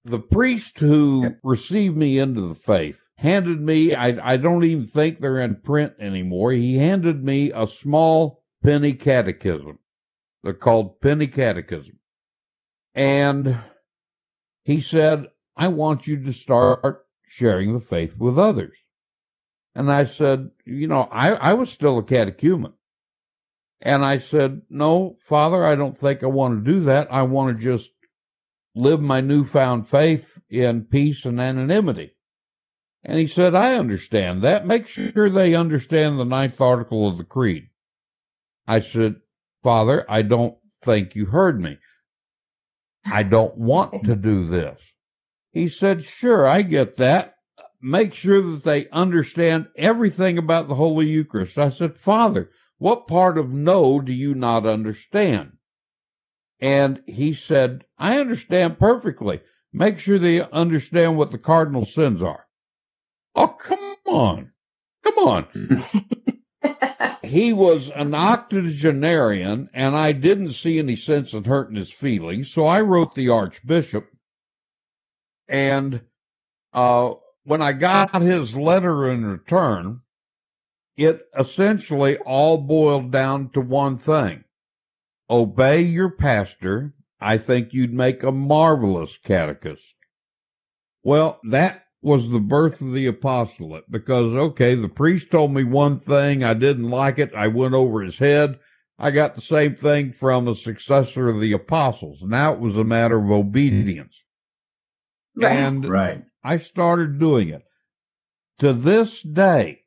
The 0.06 0.20
priest 0.20 0.80
who 0.80 1.36
received 1.44 1.96
me 1.96 2.18
into 2.18 2.42
the 2.42 2.56
faith 2.56 3.02
handed 3.18 3.62
me, 3.62 3.96
I, 3.96 4.34
I 4.34 4.38
don't 4.38 4.64
even 4.64 4.86
think 4.86 5.20
they're 5.20 5.40
in 5.40 5.56
print 5.56 5.94
anymore. 6.00 6.52
He 6.52 6.78
handed 6.78 7.24
me 7.24 7.52
a 7.54 7.68
small 7.68 8.44
penny 8.64 8.94
catechism. 8.94 9.80
They're 10.44 10.54
called 10.54 11.00
penny 11.00 11.28
catechism. 11.28 12.00
And 12.94 13.58
he 14.64 14.82
said, 14.82 15.28
I 15.56 15.70
want 15.70 16.08
you 16.08 16.24
to 16.24 16.34
start 16.34 17.03
sharing 17.34 17.74
the 17.74 17.80
faith 17.80 18.16
with 18.16 18.38
others. 18.38 18.78
And 19.74 19.92
I 19.92 20.06
said, 20.06 20.52
you 20.66 20.88
know, 20.88 21.10
I, 21.12 21.32
I 21.32 21.54
was 21.54 21.72
still 21.72 21.98
a 21.98 22.04
catechumen. 22.04 22.74
And 23.82 24.06
I 24.06 24.20
said, 24.20 24.62
no, 24.70 25.18
father, 25.20 25.66
I 25.66 25.74
don't 25.76 25.98
think 25.98 26.24
I 26.24 26.28
want 26.28 26.64
to 26.64 26.72
do 26.72 26.82
that. 26.82 27.12
I 27.12 27.24
want 27.24 27.58
to 27.58 27.64
just 27.64 27.92
live 28.76 29.02
my 29.02 29.20
newfound 29.20 29.88
faith 29.88 30.40
in 30.48 30.84
peace 30.84 31.26
and 31.26 31.42
anonymity. 31.42 32.16
And 33.04 33.18
he 33.18 33.26
said, 33.26 33.56
I 33.56 33.76
understand 33.76 34.44
that. 34.44 34.68
Make 34.68 34.88
sure 34.88 35.30
they 35.30 35.56
understand 35.56 36.20
the 36.20 36.26
ninth 36.26 36.62
article 36.62 37.08
of 37.08 37.18
the 37.18 37.24
creed. 37.24 37.70
I 38.68 38.80
said, 38.80 39.16
Father, 39.64 40.06
I 40.08 40.22
don't 40.22 40.56
think 40.84 41.16
you 41.16 41.26
heard 41.26 41.60
me. 41.60 41.80
I 43.12 43.24
don't 43.24 43.58
want 43.58 44.06
to 44.06 44.16
do 44.16 44.48
this. 44.48 44.94
He 45.54 45.70
said, 45.70 46.04
sure, 46.04 46.46
I 46.48 46.64
get 46.64 46.98
that. 46.98 47.36
make 47.80 48.14
sure 48.14 48.42
that 48.42 48.64
they 48.64 48.90
understand 48.90 49.68
everything 49.78 50.38
about 50.38 50.68
the 50.68 50.76
Holy 50.76 51.08
Eucharist. 51.08 51.58
I 51.58 51.70
said, 51.70 51.98
Father, 51.98 52.50
what 52.78 53.08
part 53.08 53.38
of 53.38 53.52
no 53.52 54.02
do 54.02 54.12
you 54.12 54.34
not 54.34 54.66
understand? 54.66 55.54
And 56.60 57.02
he 57.06 57.34
said, 57.34 57.86
I 57.98 58.20
understand 58.20 58.80
perfectly. 58.80 59.42
Make 59.72 60.00
sure 60.00 60.18
they 60.18 60.42
understand 60.42 61.18
what 61.18 61.32
the 61.32 61.38
cardinal 61.38 61.86
sins 61.86 62.24
are. 62.24 62.46
Oh, 63.36 63.48
come 63.48 63.96
on. 64.08 64.52
Come 65.04 65.18
on. 65.18 65.84
he 67.24 67.52
was 67.52 67.90
an 67.92 68.16
octogenarian, 68.16 69.70
and 69.74 69.96
I 69.96 70.14
didn't 70.14 70.52
see 70.52 70.80
any 70.80 70.96
sense 70.96 71.34
in 71.34 71.44
hurting 71.44 71.76
his 71.76 71.92
feelings. 71.92 72.52
So 72.52 72.66
I 72.66 72.82
wrote 72.82 73.14
the 73.16 73.30
Archbishop. 73.30 74.08
And 75.54 76.02
uh, 76.74 77.14
when 77.44 77.62
I 77.62 77.74
got 77.74 78.20
his 78.22 78.56
letter 78.56 79.10
in 79.10 79.26
return, 79.26 80.02
it 80.98 81.28
essentially 81.38 82.18
all 82.18 82.58
boiled 82.58 83.12
down 83.12 83.52
to 83.52 83.62
one 83.62 83.98
thing 83.98 84.44
obey 85.30 85.82
your 85.82 86.10
pastor. 86.10 86.94
I 87.20 87.38
think 87.38 87.72
you'd 87.72 87.94
make 87.94 88.22
a 88.22 88.32
marvelous 88.32 89.18
catechist. 89.18 89.96
Well, 91.04 91.40
that 91.50 91.86
was 92.02 92.30
the 92.30 92.40
birth 92.40 92.82
of 92.82 92.92
the 92.92 93.06
apostolate 93.06 93.90
because, 93.90 94.34
okay, 94.36 94.76
the 94.76 94.90
priest 94.90 95.32
told 95.32 95.54
me 95.54 95.64
one 95.64 96.00
thing. 96.00 96.44
I 96.44 96.54
didn't 96.54 96.90
like 96.90 97.20
it. 97.20 97.34
I 97.34 97.48
went 97.48 97.74
over 97.74 98.02
his 98.02 98.18
head. 98.18 98.60
I 99.00 99.12
got 99.12 99.36
the 99.36 99.42
same 99.42 99.76
thing 99.76 100.12
from 100.12 100.48
a 100.48 100.56
successor 100.56 101.30
of 101.30 101.40
the 101.40 101.54
apostles. 101.54 102.24
Now 102.24 102.54
it 102.54 102.60
was 102.60 102.76
a 102.76 102.84
matter 102.84 103.18
of 103.18 103.32
obedience. 103.32 104.23
Right. 105.36 105.56
And 105.56 105.90
right. 105.90 106.24
I 106.44 106.58
started 106.58 107.20
doing 107.20 107.50
it. 107.50 107.64
To 108.60 108.74
this 108.74 109.22
day, 109.22 109.82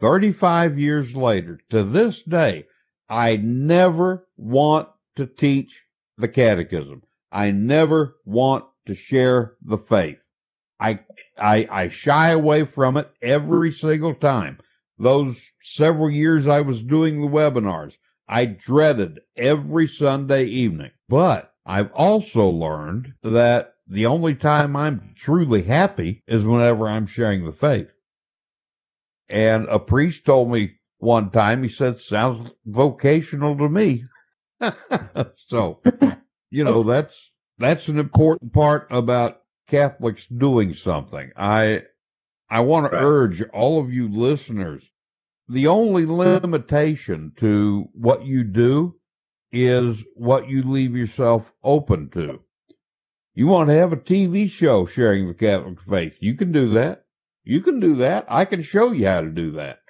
35 0.00 0.78
years 0.78 1.16
later, 1.16 1.60
to 1.70 1.82
this 1.82 2.22
day, 2.22 2.66
I 3.08 3.36
never 3.36 4.26
want 4.36 4.88
to 5.16 5.26
teach 5.26 5.84
the 6.18 6.28
catechism. 6.28 7.02
I 7.32 7.50
never 7.50 8.16
want 8.24 8.64
to 8.86 8.94
share 8.94 9.54
the 9.62 9.78
faith. 9.78 10.20
I, 10.78 11.00
I, 11.38 11.68
I 11.70 11.88
shy 11.88 12.30
away 12.30 12.64
from 12.64 12.96
it 12.96 13.10
every 13.22 13.72
single 13.72 14.14
time. 14.14 14.58
Those 14.98 15.52
several 15.62 16.10
years 16.10 16.46
I 16.46 16.60
was 16.60 16.82
doing 16.82 17.20
the 17.20 17.28
webinars, 17.28 17.96
I 18.28 18.46
dreaded 18.46 19.20
every 19.36 19.86
Sunday 19.88 20.44
evening. 20.44 20.90
But 21.08 21.52
I've 21.66 21.92
also 21.92 22.48
learned 22.48 23.14
that 23.22 23.73
the 23.86 24.06
only 24.06 24.34
time 24.34 24.76
I'm 24.76 25.14
truly 25.16 25.62
happy 25.62 26.22
is 26.26 26.44
whenever 26.44 26.88
I'm 26.88 27.06
sharing 27.06 27.44
the 27.44 27.52
faith. 27.52 27.92
And 29.28 29.66
a 29.68 29.78
priest 29.78 30.24
told 30.24 30.50
me 30.50 30.76
one 30.98 31.30
time, 31.30 31.62
he 31.62 31.68
said, 31.68 32.00
sounds 32.00 32.50
vocational 32.64 33.56
to 33.58 33.68
me. 33.68 34.04
so, 35.36 35.80
you 36.50 36.64
know, 36.64 36.82
that's, 36.82 37.32
that's 37.58 37.88
an 37.88 37.98
important 37.98 38.52
part 38.52 38.86
about 38.90 39.42
Catholics 39.66 40.26
doing 40.26 40.74
something. 40.74 41.30
I, 41.36 41.82
I 42.48 42.60
want 42.60 42.92
right. 42.92 43.00
to 43.00 43.06
urge 43.06 43.42
all 43.52 43.80
of 43.80 43.92
you 43.92 44.08
listeners, 44.08 44.90
the 45.48 45.66
only 45.66 46.06
limitation 46.06 47.32
to 47.36 47.88
what 47.92 48.24
you 48.24 48.44
do 48.44 48.96
is 49.52 50.04
what 50.14 50.48
you 50.48 50.62
leave 50.62 50.96
yourself 50.96 51.52
open 51.62 52.08
to. 52.10 52.43
You 53.36 53.48
want 53.48 53.68
to 53.68 53.74
have 53.74 53.92
a 53.92 53.96
TV 53.96 54.48
show 54.48 54.86
sharing 54.86 55.26
the 55.26 55.34
Catholic 55.34 55.80
faith. 55.80 56.18
You 56.20 56.34
can 56.34 56.52
do 56.52 56.68
that. 56.70 57.04
You 57.42 57.60
can 57.60 57.80
do 57.80 57.96
that. 57.96 58.26
I 58.28 58.44
can 58.44 58.62
show 58.62 58.92
you 58.92 59.06
how 59.06 59.22
to 59.22 59.28
do 59.28 59.50
that. 59.52 59.80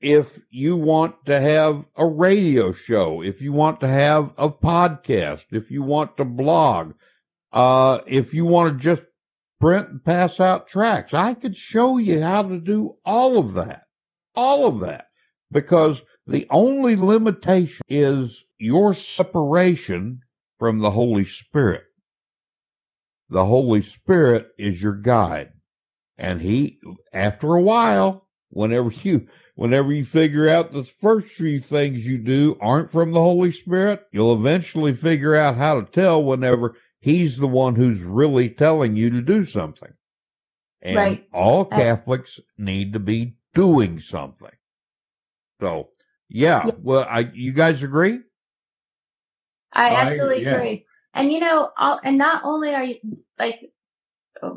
If 0.00 0.40
you 0.50 0.76
want 0.76 1.26
to 1.26 1.40
have 1.40 1.86
a 1.96 2.06
radio 2.06 2.72
show, 2.72 3.22
if 3.22 3.42
you 3.42 3.52
want 3.52 3.80
to 3.80 3.88
have 3.88 4.32
a 4.38 4.48
podcast, 4.48 5.46
if 5.52 5.70
you 5.70 5.82
want 5.82 6.16
to 6.16 6.24
blog, 6.24 6.94
uh, 7.52 8.00
if 8.06 8.32
you 8.32 8.46
want 8.46 8.78
to 8.78 8.82
just 8.82 9.04
print 9.60 9.88
and 9.90 10.04
pass 10.04 10.40
out 10.40 10.66
tracks, 10.66 11.12
I 11.12 11.34
could 11.34 11.56
show 11.56 11.98
you 11.98 12.22
how 12.22 12.42
to 12.42 12.58
do 12.58 12.96
all 13.04 13.38
of 13.38 13.54
that. 13.54 13.82
All 14.34 14.66
of 14.66 14.80
that. 14.80 15.08
Because 15.52 16.02
the 16.26 16.46
only 16.48 16.96
limitation 16.96 17.82
is 17.88 18.46
your 18.58 18.94
separation 18.94 20.20
from 20.58 20.80
the 20.80 20.90
Holy 20.90 21.26
Spirit. 21.26 21.83
The 23.34 23.44
Holy 23.44 23.82
Spirit 23.82 24.52
is 24.58 24.80
your 24.80 24.94
guide. 24.94 25.54
And 26.16 26.40
he, 26.40 26.78
after 27.12 27.54
a 27.54 27.60
while, 27.60 28.28
whenever 28.50 28.90
you, 29.02 29.26
whenever 29.56 29.92
you 29.92 30.04
figure 30.04 30.48
out 30.48 30.72
the 30.72 30.84
first 30.84 31.34
few 31.34 31.58
things 31.58 32.06
you 32.06 32.18
do 32.18 32.56
aren't 32.60 32.92
from 32.92 33.10
the 33.10 33.20
Holy 33.20 33.50
Spirit, 33.50 34.06
you'll 34.12 34.34
eventually 34.34 34.92
figure 34.92 35.34
out 35.34 35.56
how 35.56 35.80
to 35.80 35.90
tell 35.90 36.22
whenever 36.22 36.76
he's 37.00 37.36
the 37.36 37.48
one 37.48 37.74
who's 37.74 38.02
really 38.02 38.48
telling 38.48 38.94
you 38.94 39.10
to 39.10 39.20
do 39.20 39.44
something. 39.44 39.92
And 40.80 40.94
right. 40.94 41.28
all 41.32 41.62
uh, 41.62 41.76
Catholics 41.76 42.38
need 42.56 42.92
to 42.92 43.00
be 43.00 43.34
doing 43.52 43.98
something. 43.98 44.54
So, 45.60 45.88
yeah, 46.28 46.66
yeah. 46.66 46.72
well, 46.80 47.04
I, 47.10 47.30
you 47.34 47.50
guys 47.50 47.82
agree? 47.82 48.20
I 49.72 49.88
absolutely 49.90 50.46
I, 50.46 50.50
yeah. 50.50 50.56
agree. 50.56 50.86
And 51.14 51.30
you 51.30 51.40
know, 51.40 51.70
all, 51.78 52.00
and 52.02 52.18
not 52.18 52.42
only 52.44 52.74
are 52.74 52.82
you 52.82 52.96
like, 53.38 53.60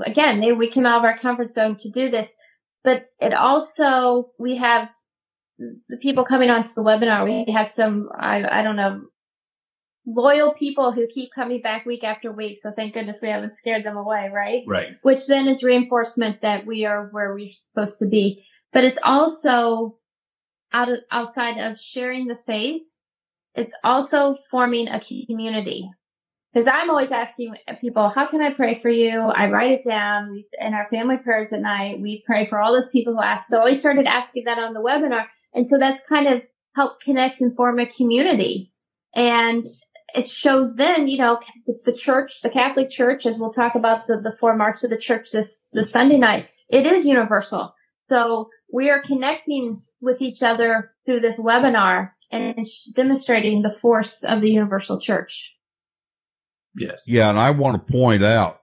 again, 0.06 0.40
maybe 0.40 0.54
we 0.54 0.70
came 0.70 0.86
out 0.86 1.00
of 1.00 1.06
our 1.06 1.18
comfort 1.18 1.52
zone 1.52 1.76
to 1.78 1.90
do 1.90 2.10
this, 2.10 2.34
but 2.84 3.06
it 3.20 3.34
also, 3.34 4.32
we 4.38 4.56
have 4.58 4.90
the 5.58 5.98
people 5.98 6.24
coming 6.24 6.50
onto 6.50 6.74
the 6.76 6.84
webinar. 6.84 7.26
We 7.26 7.52
have 7.52 7.70
some, 7.70 8.10
I, 8.18 8.60
I 8.60 8.64
don't 8.64 8.76
know, 8.76 9.02
loyal 10.06 10.54
people 10.54 10.92
who 10.92 11.08
keep 11.08 11.32
coming 11.34 11.62
back 11.62 11.86
week 11.86 12.04
after 12.04 12.32
week. 12.32 12.58
So 12.62 12.72
thank 12.72 12.94
goodness 12.94 13.20
we 13.22 13.28
haven't 13.28 13.54
scared 13.54 13.84
them 13.84 13.98
away, 13.98 14.30
right? 14.34 14.64
Right. 14.66 14.96
Which 15.02 15.28
then 15.28 15.48
is 15.48 15.64
reinforcement 15.64 16.42
that 16.42 16.66
we 16.66 16.86
are 16.86 17.10
where 17.12 17.34
we're 17.34 17.50
supposed 17.50 18.00
to 18.00 18.06
be. 18.06 18.46
But 18.72 18.84
it's 18.84 19.00
also 19.04 19.98
out 20.72 20.90
of, 20.90 21.00
outside 21.12 21.58
of 21.58 21.80
sharing 21.80 22.28
the 22.28 22.36
faith, 22.36 22.84
it's 23.56 23.74
also 23.84 24.36
forming 24.52 24.88
a 24.88 25.02
community. 25.28 25.90
Because 26.54 26.68
I'm 26.68 26.90
always 26.90 27.12
asking 27.12 27.56
people, 27.82 28.10
how 28.10 28.26
can 28.28 28.42
I 28.42 28.54
pray 28.54 28.76
for 28.76 28.90
you? 28.90 29.20
I 29.20 29.50
write 29.50 29.72
it 29.72 29.84
down 29.84 30.44
in 30.60 30.74
our 30.74 30.88
family 30.90 31.18
prayers 31.18 31.54
at 31.54 31.62
night. 31.62 32.00
We 32.02 32.24
pray 32.26 32.46
for 32.46 32.60
all 32.60 32.74
those 32.74 32.90
people 32.90 33.14
who 33.14 33.22
ask. 33.22 33.48
So 33.48 33.64
I 33.64 33.74
started 33.74 34.08
asking 34.08 34.46
that 34.46 34.58
on 34.58 34.74
the 34.74 34.80
webinar. 34.80 35.26
And 35.54 35.68
so 35.68 35.78
that's 35.78 36.08
kind 36.08 36.28
of 36.28 36.44
helped 36.76 37.04
connect 37.04 37.42
and 37.42 37.56
form 37.56 37.80
a 37.80 37.86
community. 37.86 38.72
And 39.14 39.64
it 40.16 40.28
shows 40.28 40.76
then, 40.76 41.08
you 41.08 41.18
know, 41.18 41.40
the, 41.66 41.78
the, 41.86 41.94
church, 41.94 42.42
the 42.42 42.50
Catholic 42.50 42.90
Church, 42.90 43.26
as 43.26 43.40
we'll 43.40 43.52
talk 43.52 43.76
about 43.76 44.08
the, 44.08 44.16
the 44.24 44.36
four 44.40 44.56
marks 44.56 44.84
of 44.84 44.90
the 44.90 44.98
church 44.98 45.30
this, 45.32 45.66
this 45.74 45.92
Sunday 45.92 46.18
night, 46.18 46.48
it 46.70 46.86
is 46.86 47.06
universal. 47.06 47.74
So 48.10 48.50
we 48.72 48.90
are 48.90 49.02
connecting 49.02 49.82
with 50.02 50.22
each 50.22 50.42
other 50.42 50.92
through 51.06 51.20
this 51.20 51.40
webinar 51.40 52.12
and 52.32 52.66
demonstrating 52.96 53.62
the 53.62 53.70
force 53.70 54.24
of 54.24 54.42
the 54.42 54.52
universal 54.52 55.00
church. 55.00 55.54
Yes. 56.78 57.04
Yeah. 57.08 57.30
And 57.30 57.40
I 57.40 57.52
want 57.52 57.76
to 57.76 57.92
point 57.92 58.24
out, 58.24 58.62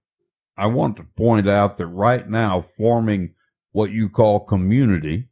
I 0.57 0.67
want 0.67 0.97
to 0.97 1.03
point 1.03 1.47
out 1.47 1.77
that 1.77 1.87
right 1.87 2.27
now 2.27 2.61
forming 2.61 3.33
what 3.71 3.91
you 3.91 4.09
call 4.09 4.39
community 4.39 5.27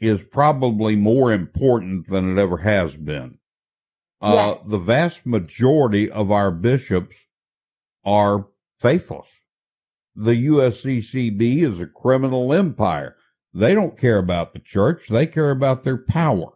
is 0.00 0.22
probably 0.22 0.94
more 0.94 1.32
important 1.32 2.06
than 2.08 2.36
it 2.36 2.40
ever 2.40 2.58
has 2.58 2.96
been. 2.96 3.38
Uh, 4.20 4.52
yes. 4.52 4.66
the 4.66 4.78
vast 4.78 5.24
majority 5.24 6.10
of 6.10 6.30
our 6.30 6.50
bishops 6.50 7.16
are 8.04 8.48
faithless. 8.80 9.28
The 10.16 10.46
USCCB 10.48 11.62
is 11.62 11.80
a 11.80 11.86
criminal 11.86 12.52
empire. 12.52 13.16
They 13.54 13.74
don't 13.74 13.96
care 13.96 14.18
about 14.18 14.52
the 14.52 14.58
church. 14.58 15.08
They 15.08 15.26
care 15.26 15.50
about 15.50 15.84
their 15.84 15.96
power. 15.96 16.52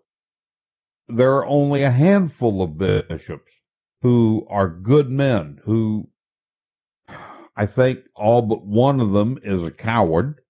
There 1.08 1.32
are 1.34 1.46
only 1.46 1.82
a 1.82 1.90
handful 1.90 2.62
of 2.62 2.78
bishops 2.78 3.61
who 4.03 4.46
are 4.50 4.68
good 4.68 5.09
men 5.09 5.61
who 5.64 6.09
I 7.57 7.66
think 7.66 8.00
all 8.14 8.42
but 8.42 8.64
one 8.64 9.00
of 9.00 9.12
them 9.12 9.38
is 9.42 9.62
a 9.62 9.70
coward, 9.70 10.40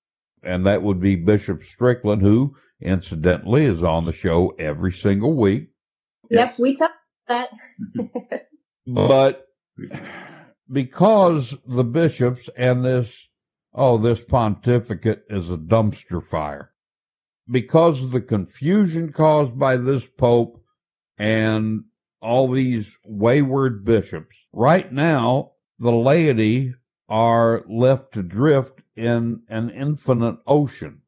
and 0.42 0.66
that 0.66 0.82
would 0.82 1.00
be 1.00 1.16
Bishop 1.16 1.62
Strickland, 1.62 2.22
who 2.22 2.56
incidentally 2.80 3.66
is 3.66 3.84
on 3.84 4.04
the 4.04 4.12
show 4.12 4.54
every 4.58 4.92
single 4.92 5.34
week. 5.34 5.68
Yes, 6.30 6.58
we 6.58 6.76
talk 6.76 6.92
that. 7.28 7.50
but 8.86 9.46
because 10.70 11.56
the 11.66 11.84
bishops 11.84 12.48
and 12.56 12.84
this, 12.84 13.28
oh, 13.74 13.98
this 13.98 14.22
pontificate 14.22 15.24
is 15.28 15.50
a 15.50 15.56
dumpster 15.56 16.24
fire, 16.24 16.70
because 17.50 18.02
of 18.02 18.12
the 18.12 18.20
confusion 18.20 19.12
caused 19.12 19.58
by 19.58 19.76
this 19.76 20.06
pope 20.06 20.62
and 21.18 21.84
all 22.22 22.50
these 22.50 22.98
wayward 23.04 23.84
bishops, 23.84 24.36
right 24.52 24.90
now, 24.92 25.52
the 25.78 25.92
laity 25.92 26.74
are 27.08 27.64
left 27.68 28.14
to 28.14 28.22
drift 28.22 28.80
in 28.96 29.42
an 29.48 29.70
infinite 29.70 30.36
ocean. 30.46 31.02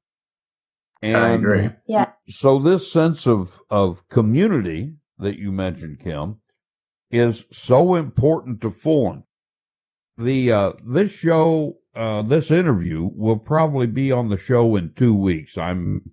And 1.02 1.16
I 1.16 1.28
agree. 1.30 1.70
Yeah. 1.86 2.10
So 2.28 2.58
this 2.58 2.90
sense 2.90 3.26
of, 3.26 3.60
of 3.70 4.08
community 4.08 4.94
that 5.18 5.38
you 5.38 5.52
mentioned, 5.52 6.00
Kim, 6.00 6.40
is 7.10 7.46
so 7.52 7.94
important 7.94 8.60
to 8.62 8.70
form. 8.70 9.24
The, 10.18 10.52
uh, 10.52 10.72
this 10.84 11.12
show, 11.12 11.78
uh, 11.94 12.22
this 12.22 12.50
interview 12.50 13.08
will 13.14 13.38
probably 13.38 13.86
be 13.86 14.10
on 14.12 14.28
the 14.28 14.38
show 14.38 14.76
in 14.76 14.92
two 14.94 15.14
weeks. 15.14 15.56
I'm, 15.58 16.10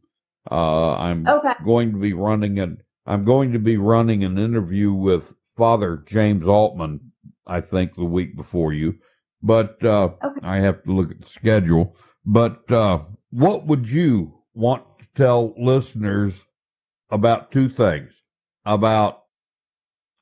uh, 0.49 0.93
I'm 0.95 1.27
Okay. 1.27 1.53
going 1.65 1.91
to 1.93 1.97
be 1.97 2.13
running 2.13 2.59
an, 2.59 2.81
I'm 3.05 3.23
going 3.23 3.51
to 3.53 3.59
be 3.59 3.77
running 3.77 4.23
an 4.23 4.37
interview 4.37 4.93
with 4.93 5.33
Father 5.57 6.03
James 6.07 6.47
Altman, 6.47 7.11
I 7.47 7.61
think 7.61 7.95
the 7.95 8.05
week 8.05 8.35
before 8.35 8.73
you, 8.73 8.95
but, 9.41 9.83
uh, 9.83 10.11
Okay. 10.23 10.39
I 10.43 10.59
have 10.59 10.83
to 10.83 10.91
look 10.91 11.11
at 11.11 11.21
the 11.21 11.27
schedule. 11.27 11.95
But, 12.25 12.71
uh, 12.71 12.99
what 13.31 13.65
would 13.65 13.89
you 13.89 14.41
want 14.53 14.83
to 14.99 15.07
tell 15.15 15.53
listeners 15.57 16.45
about 17.09 17.51
two 17.51 17.69
things? 17.69 18.21
About 18.65 19.23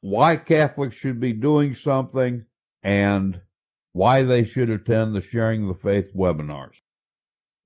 why 0.02 0.38
Catholics 0.38 0.96
should 0.96 1.20
be 1.20 1.34
doing 1.34 1.74
something 1.74 2.46
and 2.84 3.42
why 3.92 4.24
they 4.24 4.46
should 4.46 4.70
attend 4.70 5.14
the 5.14 5.22
Sharing 5.22 5.68
the 5.68 5.74
Faith 5.74 6.12
webinars. 6.16 6.78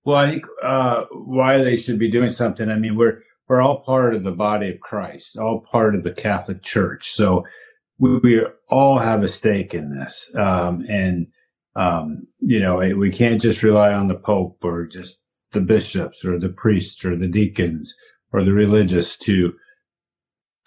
Well, 0.04 0.18
I 0.18 0.32
think 0.32 0.46
uh, 0.64 1.04
why 1.12 1.64
they 1.64 1.78
should 1.78 2.00
be 2.00 2.10
doing 2.10 2.32
something. 2.32 2.70
I 2.70 2.76
mean, 2.76 2.96
we're 2.96 3.22
we're 3.48 3.62
all 3.62 3.82
part 3.82 4.16
of 4.16 4.24
the 4.24 4.32
body 4.32 4.70
of 4.70 4.80
Christ, 4.80 5.38
all 5.38 5.66
part 5.72 5.96
of 5.96 6.04
the 6.04 6.14
Catholic 6.14 6.62
Church. 6.62 7.12
So 7.12 7.44
we, 8.00 8.18
we 8.20 8.46
all 8.70 9.00
have 9.00 9.24
a 9.24 9.28
stake 9.28 9.74
in 9.74 9.98
this, 9.98 10.30
um, 10.36 10.86
and 10.88 11.28
um, 11.76 12.28
you 12.40 12.60
know 12.60 12.78
we 12.78 13.12
can't 13.12 13.42
just 13.42 13.64
rely 13.64 13.94
on 13.94 14.08
the 14.08 14.16
Pope 14.18 14.64
or 14.64 14.86
just 14.86 15.20
the 15.52 15.62
bishops 15.62 16.26
or 16.26 16.40
the 16.40 16.50
priests 16.50 17.04
or 17.06 17.16
the 17.16 17.28
deacons 17.28 17.94
or 18.32 18.44
the 18.44 18.54
religious 18.54 19.18
to 19.18 19.54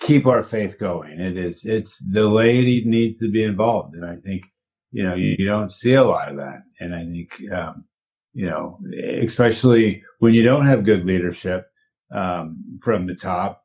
keep 0.01 0.27
our 0.27 0.43
faith 0.43 0.79
going. 0.79 1.21
It 1.21 1.37
is 1.37 1.65
it's 1.65 1.99
the 2.13 2.29
laity 2.29 2.83
needs 2.85 3.19
to 3.21 3.31
be 3.31 3.43
involved, 3.43 3.95
and 3.95 4.05
I 4.05 4.17
think 4.17 4.45
you 4.93 5.03
know 5.03 5.15
you, 5.15 5.37
you 5.39 5.47
don't 5.47 5.73
see 5.73 5.95
a 5.95 6.05
lot 6.05 6.31
of 6.31 6.37
that, 6.37 6.63
and 6.81 6.95
I 6.95 7.05
think. 7.05 7.53
Um, 7.53 7.85
you 8.39 8.45
know, 8.45 8.79
especially 9.23 10.03
when 10.19 10.35
you 10.35 10.43
don't 10.43 10.67
have 10.67 10.85
good 10.85 11.07
leadership 11.07 11.71
um, 12.13 12.79
from 12.81 13.07
the 13.07 13.15
top, 13.15 13.63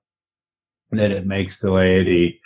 that 0.92 1.12
it 1.12 1.26
makes 1.26 1.60
the 1.60 1.72
laity 1.72 2.40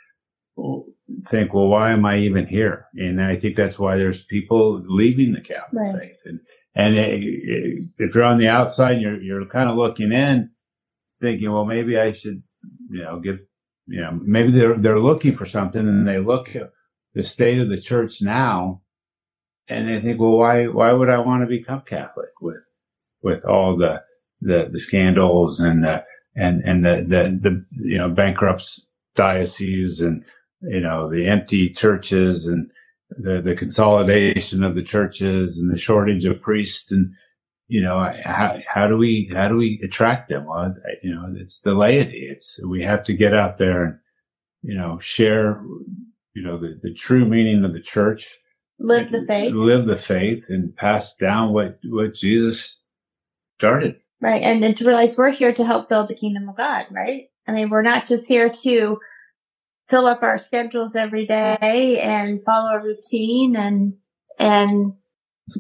think, 1.28 1.54
well, 1.54 1.68
why 1.68 1.92
am 1.92 2.06
I 2.06 2.20
even 2.20 2.48
here? 2.48 2.86
And 2.96 3.22
I 3.22 3.36
think 3.36 3.56
that's 3.56 3.78
why 3.78 3.98
there's 3.98 4.24
people 4.24 4.84
leaving 4.88 5.34
the 5.34 5.42
Catholic 5.42 5.74
Right. 5.74 6.00
faith. 6.00 6.22
And 6.26 6.40
and 6.78 6.96
it, 6.96 7.24
it- 7.24 7.90
if 7.98 8.16
you're 8.16 8.24
on 8.24 8.38
the 8.38 8.48
outside, 8.50 9.00
you're 9.02 9.22
you're 9.22 9.46
kind 9.46 9.70
of 9.70 9.78
looking 9.78 10.12
in, 10.12 10.52
thinking, 11.22 11.52
well, 11.52 11.66
maybe 11.66 11.98
I 11.98 12.12
should, 12.12 12.44
you 12.90 13.04
know, 13.04 13.20
give, 13.20 13.40
you 13.88 14.02
know, 14.02 14.20
maybe 14.22 14.52
they're 14.52 14.78
they're 14.78 15.00
looking 15.00 15.34
for 15.34 15.46
something, 15.46 15.82
and 15.88 16.08
they 16.08 16.20
look 16.20 16.56
at 16.56 16.72
the 17.14 17.24
state 17.24 17.60
of 17.60 17.70
the 17.70 17.80
church 17.80 18.22
now, 18.22 18.82
and 19.68 19.88
they 19.88 20.02
think, 20.02 20.20
well, 20.20 20.38
why 20.38 20.66
why 20.68 20.92
would 20.92 21.10
I 21.10 21.20
want 21.20 21.44
to 21.44 21.48
become 21.48 21.82
Catholic 21.82 22.32
with 22.42 22.66
with 23.22 23.46
all 23.46 23.78
the 23.78 24.04
the, 24.46 24.70
the 24.72 24.80
scandals 24.80 25.60
and 25.60 25.84
the 25.84 26.04
and 26.36 26.62
and 26.64 26.86
the, 26.86 27.06
the 27.08 27.40
the 27.42 27.66
you 27.72 27.98
know 27.98 28.10
bankrupt 28.10 28.80
dioceses 29.16 30.02
and 30.02 30.24
you 30.62 30.82
know 30.82 31.10
the 31.10 31.28
empty 31.28 31.70
churches 31.70 32.48
and 32.48 32.70
the 33.10 33.42
the 33.44 33.56
consolidation 33.56 34.64
of 34.64 34.76
the 34.76 34.84
churches 34.84 35.58
and 35.58 35.72
the 35.72 35.78
shortage 35.78 36.26
of 36.26 36.42
priests 36.42 36.92
and 36.92 37.12
you 37.68 37.82
know 37.82 38.12
how 38.24 38.58
how 38.68 38.88
do 38.88 38.98
we 38.98 39.30
how 39.34 39.48
do 39.48 39.56
we 39.56 39.82
attract 39.84 40.30
them 40.30 40.46
well 40.46 40.72
you 41.02 41.14
know 41.14 41.34
it's 41.36 41.60
the 41.60 41.74
laity 41.74 42.28
it's 42.30 42.60
we 42.68 42.84
have 42.84 43.04
to 43.04 43.14
get 43.14 43.34
out 43.34 43.58
there 43.58 43.84
and 43.84 44.00
you 44.62 44.76
know 44.76 45.00
share 45.00 45.62
you 46.34 46.44
know 46.44 46.60
the, 46.60 46.80
the 46.84 46.94
true 46.94 47.26
meaning 47.26 47.64
of 47.64 47.74
the 47.74 47.82
church 47.82 48.38
Live 48.78 49.10
the 49.10 49.24
faith. 49.26 49.54
live 49.54 49.86
the 49.86 49.96
faith 49.96 50.48
and 50.50 50.76
pass 50.76 51.16
down 51.16 51.54
what 51.54 51.80
what 51.86 52.14
Jesus 52.14 52.78
started. 53.58 53.96
Right. 54.26 54.42
And 54.42 54.64
then 54.64 54.74
to 54.74 54.86
realize 54.86 55.16
we're 55.16 55.30
here 55.30 55.54
to 55.54 55.64
help 55.64 55.88
build 55.88 56.08
the 56.10 56.16
kingdom 56.16 56.50
of 56.50 56.58
God, 56.58 56.88
right? 56.90 57.26
I 57.48 57.52
mean, 57.52 57.70
we're 57.70 57.84
not 57.84 58.08
just 58.08 58.28
here 58.28 58.50
to 58.64 58.98
fill 59.88 60.08
up 60.08 60.24
our 60.24 60.40
schedules 60.40 60.96
every 60.96 61.28
day 61.28 62.00
and 62.02 62.44
follow 62.44 62.72
a 62.72 62.84
routine 62.84 63.56
and, 63.56 63.94
and 64.40 64.94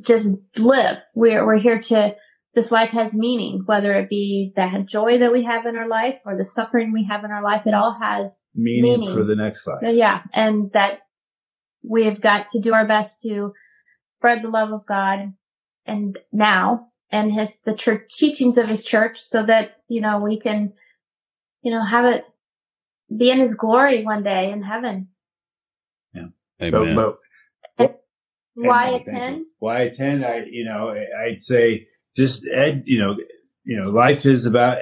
just 0.01 0.36
live. 0.57 0.97
We're, 1.13 1.45
we're 1.45 1.59
here 1.59 1.78
to, 1.80 2.16
this 2.55 2.72
life 2.72 2.89
has 2.89 3.13
meaning, 3.13 3.61
whether 3.68 3.91
it 3.91 4.09
be 4.09 4.51
the 4.55 4.84
joy 4.84 5.20
that 5.20 5.32
we 5.32 5.43
have 5.43 5.68
in 5.68 5.76
our 5.76 5.88
life 5.88 6.22
or 6.26 6.36
the 6.36 6.43
suffering 6.43 6.91
we 6.91 7.03
have 7.03 7.24
in 7.24 7.30
our 7.30 7.43
life. 7.43 7.68
It 7.68 7.76
all 7.76 7.95
has 8.01 8.41
Meaning, 8.55 8.99
Meaning. 9.01 9.13
for 9.13 9.24
the 9.24 9.36
next 9.36 9.68
life. 9.68 9.78
yeah, 9.84 10.24
and 10.34 10.72
that 10.72 10.97
we 11.88 12.05
have 12.05 12.20
got 12.20 12.47
to 12.47 12.59
do 12.59 12.74
our 12.74 12.88
best 12.88 13.22
to 13.22 13.53
spread 14.18 14.41
the 14.41 14.49
love 14.49 14.72
of 14.72 14.88
God 14.88 15.34
and 15.86 16.18
now 16.34 16.88
and 17.12 17.32
his 17.32 17.60
the 17.60 17.74
church 17.74 18.10
teachings 18.18 18.58
of 18.58 18.68
his 18.68 18.84
church 18.86 19.20
so 19.20 19.43
that 19.45 19.78
you 19.88 20.01
know 20.01 20.20
we 20.20 20.39
can 20.39 20.74
you 21.62 21.72
know 21.72 21.84
have 21.86 22.06
it 22.06 22.26
be 23.16 23.30
in 23.30 23.39
his 23.39 23.53
glory 23.56 24.03
one 24.03 24.24
day 24.24 24.51
in 24.51 24.62
heaven. 24.64 25.10
Amen. 26.62 26.95
But, 26.95 27.20
but 27.78 28.01
Why 28.56 28.89
attend? 28.89 29.45
Why 29.60 29.80
attend? 29.82 30.26
I, 30.26 30.43
you 30.49 30.64
know, 30.66 30.89
I- 30.89 31.26
I'd 31.26 31.41
say 31.41 31.88
just 32.16 32.45
ed, 32.47 32.84
you 32.86 32.99
know, 32.99 33.16
you 33.66 33.78
know, 33.78 33.89
life 33.89 34.26
is 34.26 34.45
about 34.45 34.80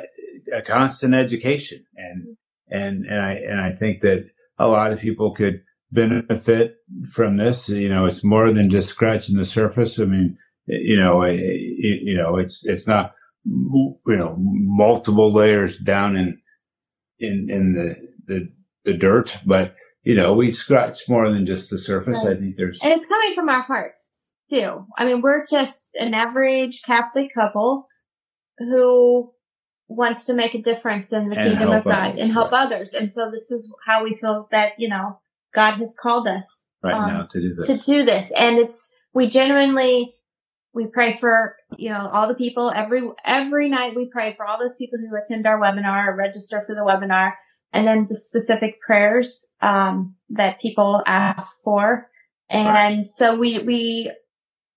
a 0.56 0.62
constant 0.62 1.16
education 1.16 1.84
and, 1.96 2.38
and, 2.70 3.06
and 3.06 3.20
I, 3.20 3.32
and 3.34 3.60
I 3.60 3.72
think 3.72 4.02
that 4.02 4.30
a 4.60 4.68
lot 4.68 4.94
of 4.94 5.00
people 5.00 5.34
could 5.34 5.64
benefit 5.92 6.76
from 7.12 7.38
this. 7.38 7.70
You 7.70 7.90
know, 7.90 8.06
it's 8.06 8.24
more 8.24 8.52
than 8.52 8.70
just 8.70 8.90
scratching 8.90 9.38
the 9.38 9.46
surface. 9.46 10.00
I 10.00 10.06
mean, 10.06 10.38
you 10.66 11.00
know, 11.00 11.24
it, 11.24 11.40
it- 11.40 12.02
you 12.04 12.18
know, 12.18 12.38
it's, 12.38 12.66
it's 12.66 12.88
not, 12.88 13.14
you 13.46 13.98
know, 14.08 14.36
multiple 14.38 15.34
layers 15.34 15.78
down 15.78 16.16
in, 16.16 16.40
in, 17.20 17.48
in 17.50 17.74
the, 17.74 17.96
the, 18.28 18.50
the 18.86 18.98
dirt, 18.98 19.38
but, 19.46 19.76
you 20.04 20.16
know, 20.16 20.34
we 20.34 20.52
scratch 20.52 21.00
more 21.10 21.32
than 21.32 21.46
just 21.46 21.70
the 21.70 21.78
surface. 21.78 22.20
Right. 22.24 22.36
I 22.36 22.40
think 22.40 22.56
there's, 22.58 22.82
And 22.84 22.94
it's 22.94 23.06
coming 23.06 23.34
from 23.34 23.50
our 23.50 23.62
hearts 23.62 24.32
too. 24.50 24.86
I 24.98 25.06
mean, 25.06 25.22
we're 25.22 25.46
just 25.46 25.92
an 25.96 26.14
average 26.14 26.82
Catholic 26.86 27.34
couple 27.34 27.88
who 28.58 29.32
wants 29.88 30.26
to 30.26 30.34
make 30.34 30.54
a 30.54 30.62
difference 30.62 31.12
in 31.14 31.30
the 31.30 31.38
And 31.38 31.58
kingdom 31.58 31.76
of 31.76 31.84
God 31.84 32.12
others, 32.12 32.20
and 32.22 32.32
help 32.32 32.52
right. 32.52 32.66
others. 32.66 32.94
And 32.94 33.12
so 33.12 33.30
this 33.32 33.52
is 33.52 33.72
how 33.86 34.04
we 34.04 34.16
feel 34.20 34.48
that, 34.52 34.74
you 34.78 34.90
know, 34.90 35.20
God 35.54 35.76
has 35.76 35.96
called 36.02 36.28
us 36.28 36.68
right 36.82 36.94
um, 36.94 37.14
now 37.14 37.24
to 37.26 37.42
do 37.42 37.56
this. 37.56 37.68
to 37.68 37.78
do 37.78 38.06
this. 38.06 38.32
And 38.38 38.58
it's, 38.58 38.92
we 39.14 39.28
genuinely, 39.28 40.16
we 40.74 40.88
pray 40.88 41.14
for, 41.14 41.56
you 41.78 41.90
know, 41.90 42.08
all 42.12 42.28
the 42.28 42.34
people 42.34 42.72
every, 42.76 43.04
every 43.24 43.70
night 43.70 43.96
we 43.96 44.10
pray 44.12 44.34
for 44.34 44.46
all 44.46 44.58
those 44.60 44.76
people 44.76 45.00
who 45.00 45.16
attend 45.16 45.46
our 45.46 45.60
webinar 45.60 46.08
or 46.08 46.16
register 46.16 46.64
for 46.66 46.74
the 46.74 46.82
webinar 46.82 47.34
and 47.72 47.88
then 47.88 48.06
the 48.08 48.16
specific 48.16 48.82
prayers, 48.82 49.46
um, 49.62 50.16
that 50.30 50.60
people 50.60 51.04
ask 51.06 51.58
for. 51.64 52.10
And 52.50 53.08
so 53.08 53.36
we, 53.38 53.60
we, 53.60 54.12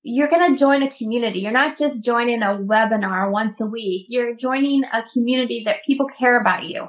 you're 0.02 0.28
going 0.28 0.52
to 0.52 0.58
join 0.58 0.82
a 0.82 0.90
community. 0.90 1.40
You're 1.40 1.52
not 1.52 1.76
just 1.76 2.04
joining 2.04 2.42
a 2.42 2.54
webinar 2.54 3.30
once 3.30 3.60
a 3.60 3.66
week. 3.66 4.06
You're 4.08 4.34
joining 4.34 4.84
a 4.84 5.02
community 5.12 5.62
that 5.66 5.84
people 5.84 6.06
care 6.06 6.40
about 6.40 6.64
you. 6.64 6.88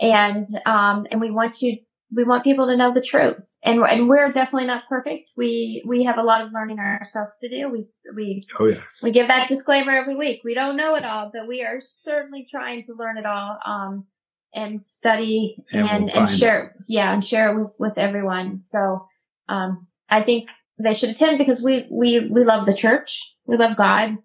And, 0.00 0.46
um, 0.66 1.06
and 1.10 1.20
we 1.20 1.30
want 1.30 1.60
you, 1.60 1.78
we 2.12 2.24
want 2.24 2.44
people 2.44 2.66
to 2.66 2.76
know 2.76 2.92
the 2.92 3.00
truth. 3.00 3.38
And, 3.62 3.80
and 3.80 4.08
we're 4.08 4.30
definitely 4.30 4.66
not 4.66 4.84
perfect. 4.88 5.32
We, 5.36 5.82
we 5.86 6.04
have 6.04 6.18
a 6.18 6.22
lot 6.22 6.42
of 6.42 6.52
learning 6.52 6.78
ourselves 6.78 7.38
to 7.40 7.48
do. 7.48 7.68
We, 7.70 7.86
we, 8.14 8.46
Oh 8.58 8.66
yeah. 8.66 8.80
we 9.02 9.10
give 9.10 9.28
that 9.28 9.48
disclaimer 9.48 9.92
every 9.92 10.14
week. 10.16 10.42
We 10.44 10.54
don't 10.54 10.76
know 10.76 10.94
it 10.96 11.04
all, 11.04 11.30
but 11.32 11.48
we 11.48 11.62
are 11.62 11.80
certainly 11.80 12.46
trying 12.48 12.82
to 12.84 12.94
learn 12.94 13.18
it 13.18 13.26
all, 13.26 13.58
um, 13.64 14.06
and 14.54 14.80
study 14.80 15.56
And 15.72 15.88
and, 15.88 16.04
we'll 16.04 16.16
and 16.16 16.28
share, 16.28 16.76
yeah, 16.88 17.12
and 17.12 17.24
share 17.24 17.50
it 17.50 17.60
with, 17.60 17.72
with 17.78 17.98
everyone. 17.98 18.62
So, 18.62 19.06
um, 19.48 19.88
I 20.08 20.22
think 20.22 20.48
they 20.78 20.94
should 20.94 21.10
attend 21.10 21.38
because 21.38 21.62
we, 21.62 21.88
we, 21.90 22.28
we 22.28 22.44
love 22.44 22.66
the 22.66 22.74
church. 22.74 23.20
We 23.46 23.56
love 23.56 23.76
God 23.76 24.18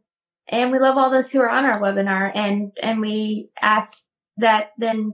and 0.47 0.71
we 0.71 0.79
love 0.79 0.97
all 0.97 1.09
those 1.09 1.31
who 1.31 1.41
are 1.41 1.49
on 1.49 1.65
our 1.65 1.81
webinar 1.81 2.31
and, 2.35 2.71
and 2.81 3.01
we 3.01 3.49
ask 3.61 3.99
that 4.37 4.71
then 4.77 5.13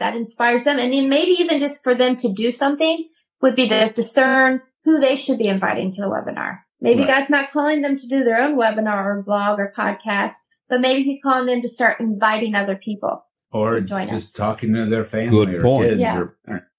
that 0.00 0.16
inspires 0.16 0.64
them. 0.64 0.78
And 0.78 0.92
then 0.92 1.08
maybe 1.08 1.32
even 1.32 1.60
just 1.60 1.82
for 1.84 1.94
them 1.94 2.16
to 2.16 2.32
do 2.32 2.50
something 2.50 3.08
would 3.40 3.54
be 3.54 3.68
to 3.68 3.90
discern 3.92 4.60
who 4.84 4.98
they 4.98 5.14
should 5.14 5.38
be 5.38 5.46
inviting 5.46 5.92
to 5.92 6.00
the 6.00 6.08
webinar. 6.08 6.58
Maybe 6.80 7.00
Right. 7.00 7.08
God's 7.08 7.30
not 7.30 7.50
calling 7.50 7.82
them 7.82 7.96
to 7.96 8.06
do 8.08 8.24
their 8.24 8.40
own 8.42 8.56
webinar 8.56 9.04
or 9.04 9.22
blog 9.22 9.60
or 9.60 9.72
podcast, 9.76 10.32
but 10.68 10.80
maybe 10.80 11.02
he's 11.02 11.22
calling 11.22 11.46
them 11.46 11.62
to 11.62 11.68
start 11.68 12.00
inviting 12.00 12.54
other 12.54 12.76
people. 12.76 13.24
Or 13.52 13.70
to 13.70 13.80
join 13.82 14.08
just 14.08 14.34
talking 14.36 14.72
to 14.74 14.86
their 14.86 15.04
family 15.04 15.30
Good 15.30 15.54
or 15.54 15.62
point. 15.62 15.88
kids. 15.90 16.00
Yeah. 16.00 16.24
Or, 16.48 16.70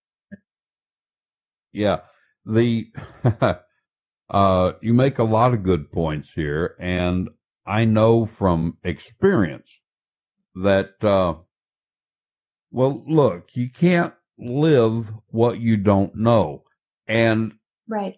Yeah. 1.72 2.00
The, 2.46 2.92
uh, 4.30 4.72
you 4.82 4.94
make 4.94 5.20
a 5.20 5.24
lot 5.24 5.54
of 5.54 5.64
good 5.64 5.92
points 5.92 6.32
here. 6.34 6.76
And 6.80 7.30
I 7.68 7.86
know 7.86 8.26
from 8.26 8.78
experience 8.84 9.82
that, 10.56 11.04
uh, 11.04 11.36
well, 12.72 13.04
look, 13.08 13.50
you 13.54 13.70
can't 13.70 14.14
live 14.38 15.12
what 15.28 15.60
you 15.60 15.78
don't 15.78 16.16
know. 16.16 16.64
And 17.08 17.54
right. 17.88 18.18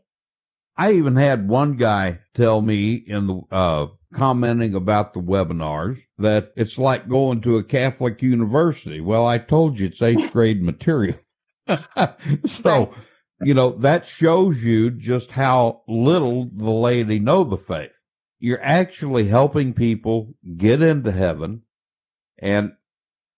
I 0.77 0.93
even 0.93 1.15
had 1.15 1.47
one 1.47 1.75
guy 1.75 2.19
tell 2.35 2.61
me 2.61 2.93
in 2.93 3.27
the, 3.27 3.41
uh, 3.51 3.87
commenting 4.13 4.75
about 4.75 5.13
the 5.13 5.19
webinars 5.19 5.99
that 6.19 6.53
it's 6.55 6.77
like 6.77 7.09
going 7.09 7.41
to 7.41 7.57
a 7.57 7.63
Catholic 7.63 8.21
university. 8.21 9.01
Well, 9.01 9.27
I 9.27 9.39
told 9.39 9.79
you 9.79 9.87
it's 9.87 10.01
eighth 10.01 10.31
grade 10.33 10.61
material. 10.61 11.17
so, 12.45 12.93
you 13.41 13.53
know, 13.53 13.71
that 13.71 14.05
shows 14.05 14.63
you 14.63 14.91
just 14.91 15.31
how 15.31 15.81
little 15.87 16.49
the 16.53 16.69
laity 16.69 17.19
know 17.19 17.43
the 17.43 17.57
faith. 17.57 17.91
You're 18.39 18.63
actually 18.63 19.27
helping 19.27 19.73
people 19.73 20.33
get 20.57 20.81
into 20.81 21.11
heaven. 21.11 21.63
And 22.39 22.73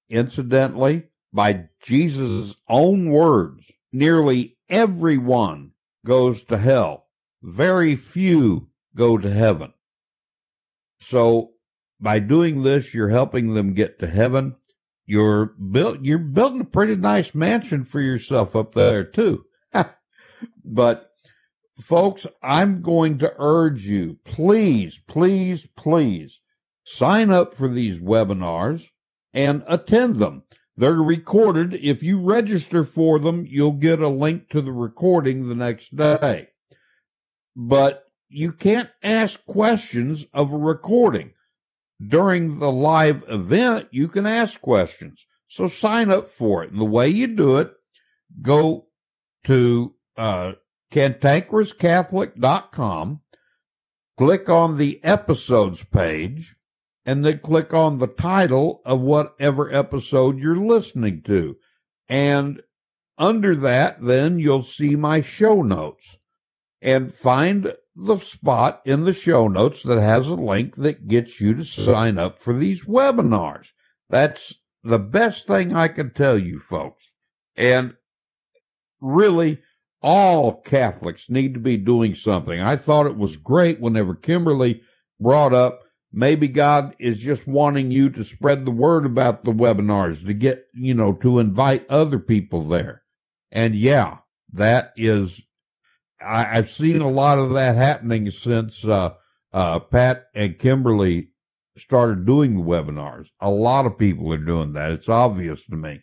incidentally, 0.09 1.03
by 1.33 1.65
Jesus' 1.81 2.55
own 2.69 3.11
words, 3.11 3.71
nearly 3.91 4.57
everyone 4.69 5.71
goes 6.05 6.43
to 6.45 6.57
hell. 6.57 7.07
Very 7.41 7.95
few 7.95 8.69
go 8.95 9.17
to 9.17 9.29
heaven. 9.29 9.73
So 10.99 11.51
by 11.99 12.19
doing 12.19 12.63
this, 12.63 12.93
you're 12.93 13.09
helping 13.09 13.53
them 13.53 13.73
get 13.73 13.99
to 13.99 14.07
heaven. 14.07 14.55
You're 15.05 15.47
built, 15.47 15.99
you're 16.03 16.17
building 16.17 16.61
a 16.61 16.65
pretty 16.65 16.95
nice 16.95 17.35
mansion 17.35 17.85
for 17.85 18.01
yourself 18.01 18.55
up 18.55 18.73
there 18.73 19.03
too. 19.03 19.45
but 20.63 21.11
folks, 21.79 22.25
I'm 22.41 22.81
going 22.81 23.19
to 23.19 23.33
urge 23.37 23.85
you, 23.85 24.17
please, 24.25 24.99
please, 25.07 25.67
please 25.67 26.39
sign 26.83 27.29
up 27.29 27.53
for 27.53 27.67
these 27.67 27.99
webinars 27.99 28.89
and 29.35 29.63
attend 29.67 30.15
them. 30.15 30.43
They're 30.77 30.93
recorded. 30.93 31.75
If 31.75 32.01
you 32.01 32.19
register 32.19 32.83
for 32.83 33.19
them, 33.19 33.45
you'll 33.47 33.73
get 33.73 34.01
a 34.01 34.07
link 34.07 34.49
to 34.49 34.61
the 34.61 34.71
recording 34.71 35.47
the 35.47 35.55
next 35.55 35.95
day. 35.95 36.47
But 37.55 38.05
you 38.29 38.51
can't 38.51 38.89
ask 39.03 39.45
questions 39.45 40.25
of 40.33 40.51
a 40.51 40.57
recording. 40.57 41.33
During 42.05 42.59
the 42.59 42.71
live 42.71 43.23
event, 43.29 43.87
you 43.91 44.09
can 44.09 44.25
ask 44.25 44.59
questions. 44.59 45.25
So 45.47 45.67
sign 45.67 46.09
up 46.11 46.29
for 46.29 46.63
it. 46.63 46.71
And 46.71 46.81
the 46.81 46.85
way 46.85 47.07
you 47.07 47.27
do 47.27 47.59
it, 47.59 47.71
go 48.41 48.87
to 49.45 49.95
uh, 50.17 50.53
cantankerouscatholic.com, 50.91 53.21
click 54.17 54.49
on 54.49 54.77
the 54.77 55.01
episodes 55.03 55.83
page, 55.83 56.55
and 57.05 57.23
then 57.23 57.39
click 57.39 57.73
on 57.73 57.99
the 57.99 58.07
title 58.07 58.81
of 58.85 58.99
whatever 58.99 59.71
episode 59.71 60.39
you're 60.39 60.55
listening 60.57 61.21
to. 61.23 61.55
And 62.09 62.61
under 63.17 63.55
that, 63.57 64.03
then 64.03 64.39
you'll 64.39 64.63
see 64.63 64.95
my 64.95 65.21
show 65.21 65.61
notes 65.61 66.17
and 66.81 67.13
find 67.13 67.73
the 67.95 68.19
spot 68.19 68.81
in 68.85 69.05
the 69.05 69.13
show 69.13 69.47
notes 69.47 69.83
that 69.83 69.99
has 69.99 70.27
a 70.27 70.35
link 70.35 70.75
that 70.75 71.07
gets 71.07 71.39
you 71.39 71.53
to 71.55 71.63
sign 71.63 72.17
up 72.17 72.39
for 72.39 72.53
these 72.53 72.85
webinars. 72.85 73.71
That's 74.09 74.59
the 74.83 74.99
best 74.99 75.47
thing 75.47 75.75
I 75.75 75.87
can 75.87 76.11
tell 76.11 76.37
you 76.37 76.59
folks. 76.59 77.13
And 77.55 77.95
really, 78.99 79.59
all 80.01 80.61
Catholics 80.61 81.29
need 81.29 81.53
to 81.53 81.59
be 81.59 81.77
doing 81.77 82.13
something. 82.13 82.59
I 82.59 82.75
thought 82.75 83.07
it 83.07 83.17
was 83.17 83.37
great 83.37 83.79
whenever 83.79 84.13
Kimberley 84.13 84.81
brought 85.19 85.53
up 85.53 85.84
maybe 86.15 86.47
God 86.47 86.95
is 86.97 87.17
just 87.17 87.45
wanting 87.45 87.91
you 87.91 88.09
to 88.11 88.23
spread 88.23 88.65
the 88.65 88.71
word 88.71 89.05
about 89.05 89.43
the 89.43 89.51
webinars 89.51 90.25
to 90.25 90.33
get, 90.33 90.65
you 90.73 90.93
know, 90.93 91.13
to 91.13 91.39
invite 91.39 91.89
other 91.89 92.19
people 92.19 92.63
there. 92.63 93.03
And 93.51 93.75
yeah, 93.75 94.17
that 94.53 94.93
is 94.95 95.41
I, 96.21 96.43
have 96.43 96.71
seen 96.71 97.01
a 97.01 97.09
lot 97.09 97.37
of 97.37 97.53
that 97.53 97.75
happening 97.75 98.31
since 98.31 98.83
uh, 98.85 99.13
uh, 99.53 99.79
Pat 99.79 100.27
and 100.33 100.57
Kimberley 100.57 101.29
started 101.77 102.25
doing 102.25 102.55
the 102.55 102.63
webinars. 102.63 103.29
A 103.41 103.49
lot 103.49 103.85
of 103.85 103.97
people 103.97 104.31
are 104.33 104.37
doing 104.37 104.73
that. 104.73 104.91
It's 104.91 105.09
obvious 105.09 105.65
to 105.67 105.75
me. 105.75 106.01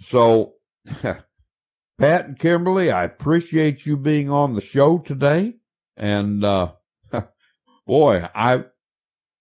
So, 0.00 0.54
Pat 1.02 2.26
and 2.26 2.38
Kimberley, 2.38 2.90
I 2.90 3.04
appreciate 3.04 3.86
you 3.86 3.96
being 3.96 4.30
on 4.30 4.54
the 4.54 4.60
show 4.60 4.98
today. 4.98 5.54
And 5.96 6.44
uh, 6.44 6.72
boy, 7.86 8.28
I 8.34 8.64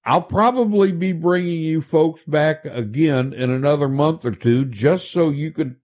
I'll 0.06 0.22
probably 0.22 0.92
be 0.92 1.14
bringing 1.14 1.62
you 1.62 1.82
folks 1.82 2.24
back 2.24 2.66
again 2.66 3.34
in 3.34 3.50
another 3.50 3.90
month 3.90 4.24
or 4.26 4.32
two, 4.32 4.66
just 4.66 5.12
so 5.12 5.30
you 5.32 5.52
could, 5.52 5.78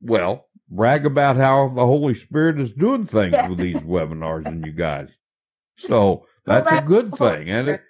well, 0.00 0.48
brag 0.68 1.06
about 1.06 1.36
how 1.36 1.68
the 1.68 1.86
Holy 1.86 2.14
Spirit 2.14 2.58
is 2.58 2.72
doing 2.72 3.06
things 3.06 3.32
yeah. 3.32 3.48
with 3.48 3.58
these 3.58 3.76
webinars 3.82 4.46
and 4.46 4.66
you 4.66 4.72
guys. 4.72 5.16
So 5.76 6.26
that's 6.44 6.70
well, 6.70 6.80
a 6.80 6.86
good 6.86 7.14
thing. 7.14 7.48
And 7.48 7.68
it, 7.68 7.82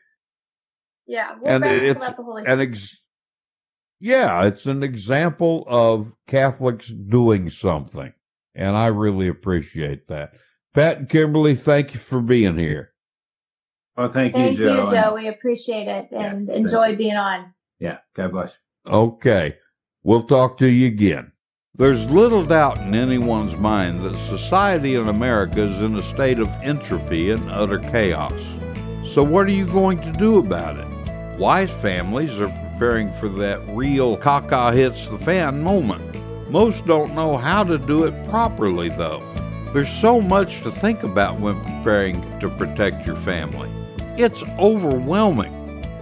yeah, 1.06 1.34
we'll 1.40 1.52
and 1.52 1.64
it's 1.64 2.04
an 2.46 2.60
ex- 2.60 3.00
yeah, 4.00 4.44
it's 4.44 4.66
an 4.66 4.82
example 4.82 5.64
of 5.66 6.12
Catholics 6.26 6.88
doing 6.88 7.48
something. 7.48 8.12
And 8.54 8.76
I 8.76 8.88
really 8.88 9.28
appreciate 9.28 10.08
that. 10.08 10.34
Pat 10.74 10.98
and 10.98 11.08
Kimberley, 11.08 11.54
thank 11.54 11.94
you 11.94 12.00
for 12.00 12.20
being 12.20 12.58
here. 12.58 12.92
Well, 13.96 14.08
thank, 14.08 14.34
thank 14.34 14.58
you, 14.58 14.64
Joe. 14.64 14.84
you, 14.84 14.90
Joe. 14.90 15.14
We 15.14 15.28
appreciate 15.28 15.88
it 15.88 16.08
and 16.12 16.38
yes, 16.38 16.50
enjoy 16.50 16.96
being 16.96 17.16
on. 17.16 17.54
Yeah. 17.78 17.98
God 18.14 18.32
bless. 18.32 18.58
Okay. 18.86 19.56
We'll 20.02 20.24
talk 20.24 20.58
to 20.58 20.68
you 20.68 20.86
again. 20.86 21.32
There's 21.74 22.10
little 22.10 22.44
doubt 22.44 22.78
in 22.78 22.94
anyone's 22.94 23.56
mind 23.56 24.02
that 24.02 24.16
society 24.16 24.94
in 24.94 25.08
America 25.08 25.60
is 25.60 25.80
in 25.80 25.94
a 25.96 26.02
state 26.02 26.38
of 26.38 26.48
entropy 26.62 27.30
and 27.30 27.50
utter 27.50 27.78
chaos. 27.78 28.32
So, 29.04 29.22
what 29.22 29.46
are 29.46 29.50
you 29.50 29.66
going 29.66 30.00
to 30.00 30.12
do 30.12 30.38
about 30.38 30.78
it? 30.78 31.38
Wise 31.38 31.70
families 31.70 32.38
are 32.38 32.48
preparing 32.48 33.12
for 33.14 33.28
that 33.28 33.60
real 33.68 34.16
caca 34.16 34.72
hits 34.72 35.06
the 35.06 35.18
fan 35.18 35.62
moment. 35.62 36.02
Most 36.50 36.86
don't 36.86 37.14
know 37.14 37.36
how 37.36 37.62
to 37.64 37.76
do 37.76 38.04
it 38.04 38.28
properly, 38.28 38.88
though. 38.88 39.22
There's 39.74 39.90
so 39.92 40.20
much 40.20 40.62
to 40.62 40.70
think 40.70 41.02
about 41.02 41.38
when 41.40 41.60
preparing 41.62 42.20
to 42.40 42.48
protect 42.48 43.06
your 43.06 43.16
family. 43.16 43.70
It's 44.18 44.42
overwhelming 44.58 45.52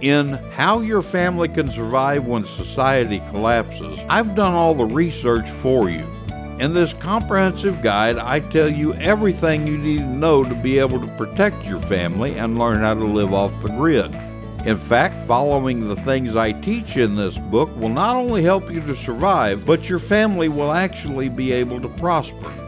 in 0.01 0.29
How 0.53 0.79
Your 0.79 1.01
Family 1.01 1.49
Can 1.49 1.69
Survive 1.69 2.25
When 2.25 2.45
Society 2.45 3.19
Collapses, 3.29 3.99
I've 4.07 4.35
done 4.35 4.53
all 4.53 4.73
the 4.73 4.85
research 4.85 5.49
for 5.49 5.89
you. 5.89 6.05
In 6.61 6.73
this 6.73 6.93
comprehensive 6.93 7.81
guide, 7.81 8.15
I 8.17 8.39
tell 8.39 8.69
you 8.69 8.93
everything 8.93 9.67
you 9.67 9.77
need 9.77 9.97
to 9.97 10.05
know 10.05 10.45
to 10.45 10.55
be 10.55 10.79
able 10.79 11.01
to 11.01 11.17
protect 11.17 11.65
your 11.65 11.81
family 11.81 12.37
and 12.37 12.57
learn 12.57 12.79
how 12.79 12.93
to 12.93 13.03
live 13.03 13.33
off 13.33 13.61
the 13.61 13.67
grid. 13.67 14.15
In 14.65 14.77
fact, 14.77 15.27
following 15.27 15.89
the 15.89 15.97
things 15.97 16.37
I 16.37 16.53
teach 16.53 16.95
in 16.95 17.17
this 17.17 17.37
book 17.37 17.75
will 17.75 17.89
not 17.89 18.15
only 18.15 18.43
help 18.43 18.71
you 18.71 18.79
to 18.83 18.95
survive, 18.95 19.65
but 19.65 19.89
your 19.89 19.99
family 19.99 20.47
will 20.47 20.71
actually 20.71 21.27
be 21.27 21.51
able 21.51 21.81
to 21.81 21.89
prosper. 21.89 22.64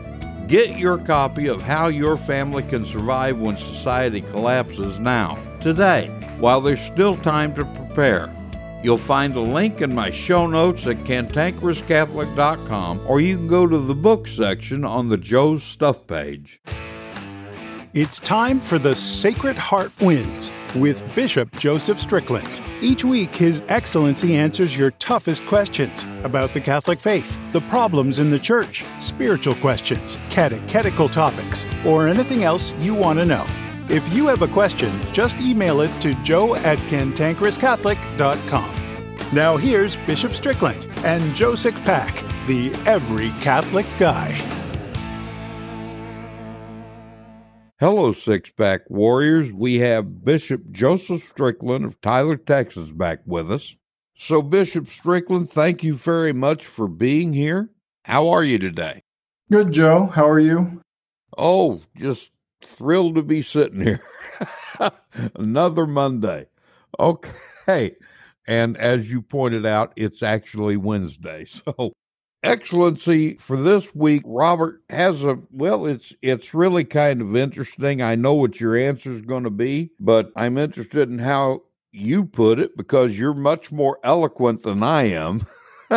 Get 0.47 0.79
your 0.79 0.97
copy 0.97 1.47
of 1.47 1.61
How 1.61 1.89
Your 1.89 2.15
Family 2.15 2.63
Can 2.63 2.85
Survive 2.85 3.37
When 3.37 3.57
Society 3.57 4.21
Collapses 4.21 4.97
now, 4.97 5.37
today 5.59 6.07
while 6.39 6.61
there's 6.61 6.79
still 6.79 7.17
time 7.17 7.53
to 7.55 7.65
prepare. 7.65 8.33
You'll 8.81 8.97
find 8.97 9.35
a 9.35 9.41
link 9.41 9.81
in 9.81 9.93
my 9.93 10.09
show 10.09 10.47
notes 10.47 10.87
at 10.87 10.95
cantankerouscatholic.com 10.97 13.01
or 13.07 13.19
you 13.19 13.35
can 13.35 13.49
go 13.49 13.67
to 13.67 13.77
the 13.77 13.95
book 13.95 14.25
section 14.27 14.85
on 14.85 15.09
the 15.09 15.17
Joe's 15.17 15.63
Stuff 15.63 16.07
page. 16.07 16.61
It's 17.93 18.21
time 18.21 18.61
for 18.61 18.79
the 18.79 18.95
Sacred 18.95 19.57
Heart 19.57 19.91
Wins 19.99 20.49
with 20.80 21.03
Bishop 21.13 21.51
Joseph 21.57 21.99
Strickland. 21.99 22.61
Each 22.82 23.03
week, 23.03 23.36
His 23.36 23.61
Excellency 23.67 24.36
answers 24.36 24.78
your 24.78 24.91
toughest 24.91 25.45
questions 25.45 26.05
about 26.23 26.53
the 26.53 26.61
Catholic 26.61 26.99
faith, 26.99 27.39
the 27.51 27.61
problems 27.61 28.19
in 28.19 28.30
the 28.30 28.39
Church, 28.39 28.86
spiritual 28.99 29.55
questions, 29.55 30.17
catechetical 30.30 31.09
topics, 31.09 31.65
or 31.86 32.07
anything 32.07 32.43
else 32.43 32.73
you 32.80 32.93
want 32.95 33.19
to 33.19 33.25
know. 33.25 33.45
If 33.89 34.13
you 34.13 34.28
have 34.28 34.41
a 34.41 34.47
question, 34.47 34.91
just 35.13 35.39
email 35.39 35.82
it 35.82 36.01
to 36.01 36.13
joe 36.23 36.55
at 36.55 36.78
cantankerouscatholic.com. 36.89 38.75
Now 39.34 39.57
here's 39.57 39.97
Bishop 39.97 40.34
Strickland 40.34 40.88
and 41.03 41.36
Joe 41.36 41.53
Sixpack, 41.53 42.47
the 42.47 42.73
Every 42.89 43.30
Catholic 43.41 43.86
Guy. 43.97 44.39
Hello, 47.80 48.11
Six 48.11 48.49
Pack 48.49 48.89
Warriors. 48.89 49.53
We 49.53 49.75
have 49.75 50.25
Bishop 50.25 50.71
Joseph 50.71 51.28
Strickland 51.28 51.86
of 51.86 52.01
Tyler, 52.01 52.36
Texas, 52.36 52.89
back 52.89 53.19
with 53.28 53.51
us. 53.51 53.75
So, 54.15 54.41
Bishop 54.41 54.89
Strickland, 54.89 55.51
thank 55.51 55.84
you 55.84 55.93
very 55.93 56.34
much 56.34 56.65
for 56.65 56.88
being 56.88 57.34
here. 57.34 57.69
How 58.03 58.30
are 58.30 58.43
you 58.43 58.57
today? 58.57 59.03
Good, 59.51 59.73
Joe. 59.73 60.07
How 60.07 60.28
are 60.28 60.39
you? 60.39 60.82
Oh, 61.38 61.80
just 61.95 62.32
thrilled 62.65 63.13
to 63.13 63.21
be 63.21 63.43
sitting 63.43 63.82
here. 63.82 64.01
Another 65.36 65.86
Monday. 65.86 66.47
Okay. 66.99 67.95
And 68.47 68.75
as 68.78 69.11
you 69.11 69.21
pointed 69.21 69.67
out, 69.67 69.93
it's 69.95 70.23
actually 70.23 70.78
Wednesday. 70.78 71.45
So, 71.67 71.93
excellency 72.43 73.35
for 73.35 73.57
this 73.57 73.93
week, 73.95 74.23
Robert 74.25 74.81
has 74.89 75.23
a 75.23 75.39
well, 75.51 75.85
it's 75.85 76.13
it's 76.21 76.53
really 76.53 76.85
kind 76.85 77.21
of 77.21 77.35
interesting. 77.35 78.01
I 78.01 78.15
know 78.15 78.33
what 78.33 78.59
your 78.59 78.77
answer 78.77 79.11
is 79.11 79.21
going 79.21 79.43
to 79.43 79.49
be, 79.49 79.91
but 79.99 80.31
I'm 80.35 80.57
interested 80.57 81.09
in 81.09 81.19
how 81.19 81.63
you 81.91 82.25
put 82.25 82.59
it 82.59 82.77
because 82.77 83.17
you're 83.17 83.33
much 83.33 83.71
more 83.71 83.99
eloquent 84.03 84.63
than 84.63 84.83
I 84.83 85.03
am. 85.03 85.41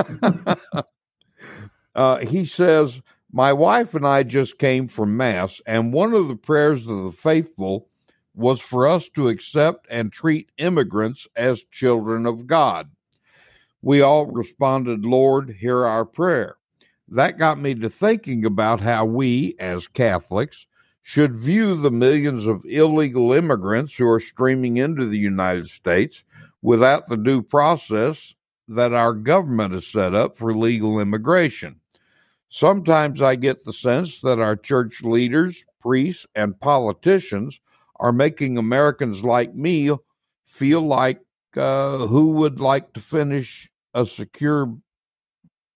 uh, 1.94 2.18
he 2.18 2.46
says, 2.46 3.00
My 3.32 3.52
wife 3.52 3.94
and 3.94 4.06
I 4.06 4.22
just 4.22 4.58
came 4.58 4.88
from 4.88 5.16
Mass, 5.16 5.60
and 5.66 5.92
one 5.92 6.14
of 6.14 6.28
the 6.28 6.36
prayers 6.36 6.80
of 6.82 7.04
the 7.04 7.12
faithful 7.12 7.88
was 8.34 8.60
for 8.60 8.86
us 8.86 9.08
to 9.10 9.28
accept 9.28 9.86
and 9.90 10.12
treat 10.12 10.50
immigrants 10.56 11.26
as 11.36 11.64
children 11.64 12.26
of 12.26 12.46
God. 12.46 12.90
We 13.82 14.02
all 14.02 14.26
responded, 14.26 15.04
Lord, 15.04 15.56
hear 15.58 15.86
our 15.86 16.04
prayer. 16.04 16.56
That 17.08 17.38
got 17.38 17.58
me 17.58 17.74
to 17.76 17.88
thinking 17.88 18.44
about 18.44 18.80
how 18.80 19.04
we, 19.04 19.56
as 19.58 19.88
Catholics, 19.88 20.66
should 21.02 21.36
view 21.36 21.74
the 21.74 21.90
millions 21.90 22.46
of 22.46 22.64
illegal 22.66 23.32
immigrants 23.32 23.96
who 23.96 24.06
are 24.08 24.20
streaming 24.20 24.76
into 24.76 25.06
the 25.06 25.18
United 25.18 25.68
States 25.68 26.22
without 26.62 27.08
the 27.08 27.16
due 27.16 27.42
process 27.42 28.34
that 28.68 28.92
our 28.92 29.14
government 29.14 29.72
has 29.72 29.86
set 29.86 30.14
up 30.14 30.36
for 30.36 30.54
legal 30.54 31.00
immigration. 31.00 31.80
Sometimes 32.50 33.22
I 33.22 33.36
get 33.36 33.64
the 33.64 33.72
sense 33.72 34.20
that 34.20 34.38
our 34.38 34.56
church 34.56 35.02
leaders, 35.02 35.64
priests, 35.80 36.26
and 36.34 36.58
politicians 36.60 37.60
are 37.98 38.12
making 38.12 38.58
Americans 38.58 39.24
like 39.24 39.54
me 39.54 39.90
feel 40.44 40.82
like 40.82 41.20
uh, 41.56 41.98
who 42.06 42.32
would 42.32 42.60
like 42.60 42.92
to 42.92 43.00
finish 43.00 43.69
a 43.94 44.06
secure 44.06 44.74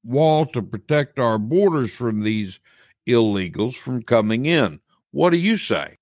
wall 0.04 0.46
to 0.46 0.62
protect 0.62 1.18
our 1.18 1.38
borders 1.38 1.92
from 1.94 2.22
these 2.22 2.60
illegals 3.06 3.74
from 3.74 4.02
coming 4.02 4.46
in. 4.46 4.80
What 5.10 5.30
do 5.30 5.38
you 5.38 5.56
say? 5.56 5.98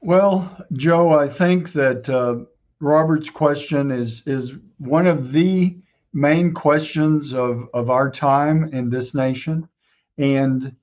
Well, 0.00 0.56
Joe, 0.72 1.18
I 1.18 1.28
think 1.28 1.72
that 1.72 2.08
uh, 2.08 2.44
Robert's 2.80 3.30
question 3.30 3.90
is 3.90 4.22
is 4.26 4.56
one 4.78 5.06
of 5.06 5.32
the 5.32 5.76
main 6.12 6.52
questions 6.52 7.34
of, 7.34 7.68
of 7.74 7.90
our 7.90 8.10
time 8.10 8.64
in 8.72 8.88
this 8.88 9.14
nation. 9.14 9.68
And 10.18 10.74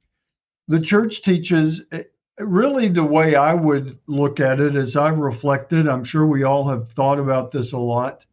the 0.68 0.80
church 0.80 1.24
teaches 1.24 1.82
eh, 1.92 2.04
really 2.40 2.88
the 2.88 3.04
way 3.04 3.36
I 3.36 3.54
would 3.54 3.98
look 4.08 4.40
at 4.40 4.60
it 4.60 4.76
as 4.76 4.96
I've 4.96 5.18
reflected, 5.18 5.88
I'm 5.88 6.04
sure 6.04 6.26
we 6.26 6.44
all 6.44 6.68
have 6.68 6.90
thought 6.90 7.20
about 7.20 7.52
this 7.52 7.72
a 7.72 7.78
lot. 7.78 8.26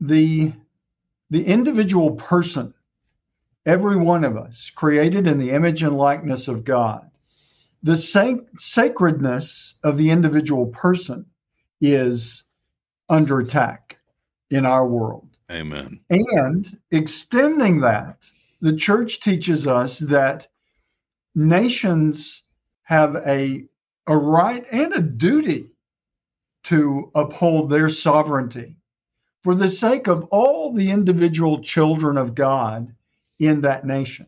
The 0.00 0.52
the 1.30 1.44
individual 1.44 2.12
person, 2.12 2.72
every 3.64 3.96
one 3.96 4.24
of 4.24 4.36
us, 4.36 4.70
created 4.74 5.26
in 5.26 5.38
the 5.38 5.50
image 5.50 5.82
and 5.82 5.96
likeness 5.96 6.48
of 6.48 6.64
God, 6.64 7.10
the 7.82 7.96
sac- 7.96 8.38
sacredness 8.58 9.74
of 9.82 9.96
the 9.96 10.10
individual 10.10 10.66
person 10.66 11.26
is 11.80 12.44
under 13.08 13.40
attack 13.40 13.98
in 14.50 14.64
our 14.64 14.86
world. 14.86 15.28
Amen. 15.50 16.00
And 16.10 16.78
extending 16.90 17.80
that, 17.80 18.26
the 18.60 18.74
church 18.74 19.20
teaches 19.20 19.66
us 19.66 19.98
that 20.00 20.48
nations 21.34 22.42
have 22.82 23.16
a, 23.26 23.64
a 24.06 24.16
right 24.16 24.64
and 24.72 24.92
a 24.94 25.02
duty 25.02 25.70
to 26.64 27.10
uphold 27.14 27.70
their 27.70 27.88
sovereignty 27.88 28.75
for 29.46 29.54
the 29.54 29.70
sake 29.70 30.08
of 30.08 30.24
all 30.32 30.72
the 30.72 30.90
individual 30.90 31.60
children 31.60 32.16
of 32.18 32.34
God 32.34 32.92
in 33.38 33.60
that 33.60 33.86
nation. 33.86 34.26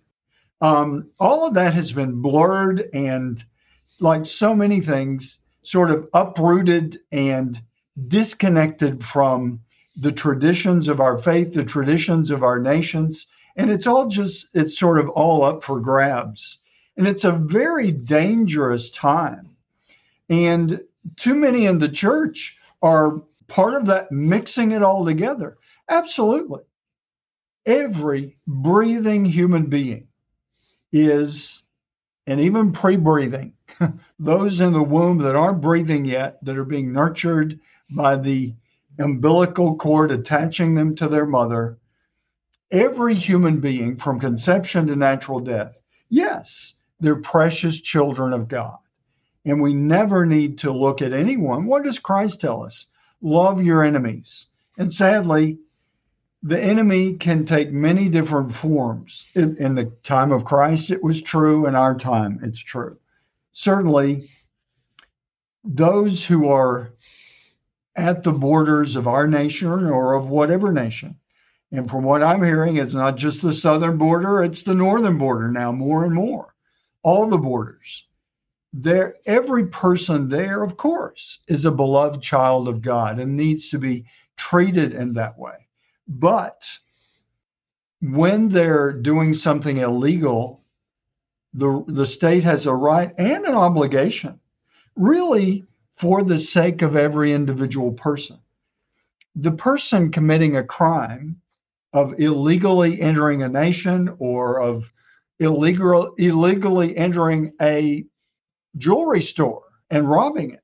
Um, 0.60 1.10
all 1.18 1.44
of 1.44 1.54
that 1.54 1.74
has 1.74 1.90
been 1.90 2.22
blurred 2.22 2.88
and, 2.94 3.44
like 3.98 4.24
so 4.24 4.54
many 4.54 4.80
things, 4.80 5.40
sort 5.62 5.90
of 5.90 6.08
uprooted 6.14 7.00
and 7.10 7.60
disconnected 8.06 9.04
from 9.04 9.60
the 9.96 10.12
traditions 10.12 10.86
of 10.86 11.00
our 11.00 11.18
faith, 11.18 11.52
the 11.52 11.64
traditions 11.64 12.30
of 12.30 12.44
our 12.44 12.60
nations. 12.60 13.26
And 13.56 13.72
it's 13.72 13.88
all 13.88 14.06
just, 14.06 14.46
it's 14.54 14.78
sort 14.78 15.00
of 15.00 15.08
all 15.08 15.42
up 15.42 15.64
for 15.64 15.80
grabs. 15.80 16.58
And 16.96 17.08
it's 17.08 17.24
a 17.24 17.32
very 17.32 17.90
dangerous 17.90 18.88
time. 18.92 19.50
And 20.28 20.80
too 21.16 21.34
many 21.34 21.66
in 21.66 21.80
the 21.80 21.88
church 21.88 22.56
are 22.82 23.20
part 23.48 23.74
of 23.74 23.86
that 23.86 24.12
mixing 24.12 24.72
it 24.72 24.82
all 24.82 25.04
together. 25.04 25.58
Absolutely. 25.88 26.62
Every 27.66 28.36
breathing 28.46 29.24
human 29.24 29.66
being 29.66 30.08
is, 30.92 31.64
and 32.26 32.40
even 32.40 32.72
pre 32.72 32.96
breathing, 32.96 33.54
those 34.18 34.60
in 34.60 34.72
the 34.72 34.82
womb 34.82 35.18
that 35.18 35.36
aren't 35.36 35.60
breathing 35.60 36.04
yet, 36.04 36.42
that 36.44 36.56
are 36.56 36.64
being 36.64 36.92
nurtured 36.92 37.58
by 37.90 38.16
the 38.16 38.54
umbilical 38.98 39.76
cord 39.76 40.10
attaching 40.10 40.74
them 40.74 40.94
to 40.96 41.08
their 41.08 41.26
mother, 41.26 41.78
every 42.70 43.14
human 43.14 43.60
being 43.60 43.96
from 43.96 44.20
conception 44.20 44.86
to 44.86 44.96
natural 44.96 45.40
death, 45.40 45.80
yes, 46.08 46.74
they're 47.00 47.16
precious 47.16 47.80
children 47.80 48.32
of 48.32 48.48
God. 48.48 48.76
And 49.44 49.62
we 49.62 49.72
never 49.72 50.26
need 50.26 50.58
to 50.58 50.72
look 50.72 51.00
at 51.00 51.12
anyone. 51.12 51.66
What 51.66 51.84
does 51.84 51.98
Christ 51.98 52.40
tell 52.40 52.62
us? 52.64 52.86
Love 53.20 53.62
your 53.62 53.82
enemies. 53.82 54.48
And 54.78 54.92
sadly, 54.92 55.58
the 56.42 56.60
enemy 56.60 57.14
can 57.14 57.44
take 57.44 57.72
many 57.72 58.08
different 58.08 58.54
forms. 58.54 59.26
In, 59.34 59.56
in, 59.56 59.74
the 59.74 59.86
time 60.02 60.30
of 60.30 60.44
Christ, 60.44 60.90
it 60.90 61.02
was 61.02 61.20
true. 61.20 61.66
In 61.66 61.74
our 61.74 61.96
time, 61.96 62.40
it's 62.42 62.60
true. 62.60 62.96
Certainly, 63.52 64.28
those 65.64 66.24
who 66.24 66.48
are 66.48 66.92
at 67.96 68.22
the 68.22 68.32
borders 68.32 68.94
of 68.94 69.08
our 69.08 69.26
nation 69.26 69.68
or 69.68 70.14
of 70.14 70.28
whatever 70.28 70.72
nation, 70.72 71.16
and 71.72 71.90
from 71.90 72.04
what 72.04 72.22
I'm 72.22 72.42
hearing, 72.42 72.76
it's 72.76 72.94
not 72.94 73.16
just 73.16 73.42
the 73.42 73.52
southern 73.52 73.98
border, 73.98 74.42
it's 74.42 74.62
the 74.62 74.74
northern 74.74 75.18
border 75.18 75.50
now, 75.50 75.72
more 75.72 76.04
and 76.04 76.14
more 76.14 76.54
all 77.02 77.26
the 77.26 77.38
borders. 77.38 78.04
There, 78.72 79.14
every 79.26 79.66
person 79.66 80.28
there, 80.28 80.62
of 80.62 80.76
course, 80.76 81.40
is 81.48 81.64
a 81.64 81.70
beloved 81.70 82.22
child 82.22 82.68
of 82.68 82.82
God 82.82 83.18
and 83.18 83.36
needs 83.36 83.70
to 83.70 83.78
be 83.78 84.04
treated 84.36 84.92
in 84.92 85.14
that 85.14 85.38
way. 85.38 85.66
But 86.06 86.68
when 88.00 88.48
they're 88.48 88.92
doing 88.92 89.32
something 89.32 89.78
illegal, 89.78 90.62
the, 91.54 91.82
the 91.88 92.06
state 92.06 92.44
has 92.44 92.66
a 92.66 92.74
right 92.74 93.12
and 93.18 93.44
an 93.46 93.54
obligation, 93.54 94.38
really, 94.96 95.64
for 95.92 96.22
the 96.22 96.38
sake 96.38 96.82
of 96.82 96.94
every 96.94 97.32
individual 97.32 97.92
person. 97.92 98.38
The 99.34 99.52
person 99.52 100.12
committing 100.12 100.56
a 100.56 100.64
crime 100.64 101.40
of 101.92 102.14
illegally 102.20 103.00
entering 103.00 103.42
a 103.42 103.48
nation 103.48 104.14
or 104.18 104.60
of 104.60 104.92
illegal, 105.40 106.14
illegally 106.18 106.96
entering 106.96 107.52
a 107.60 108.04
jewelry 108.76 109.22
store 109.22 109.62
and 109.90 110.08
robbing 110.08 110.50
it. 110.50 110.62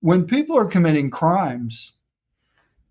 When 0.00 0.26
people 0.26 0.56
are 0.56 0.66
committing 0.66 1.10
crimes, 1.10 1.94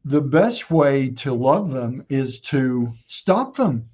the 0.03 0.21
best 0.21 0.69
way 0.69 1.09
to 1.09 1.33
love 1.33 1.71
them 1.71 2.05
is 2.09 2.39
to 2.41 2.91
stop 3.05 3.55
them 3.55 3.89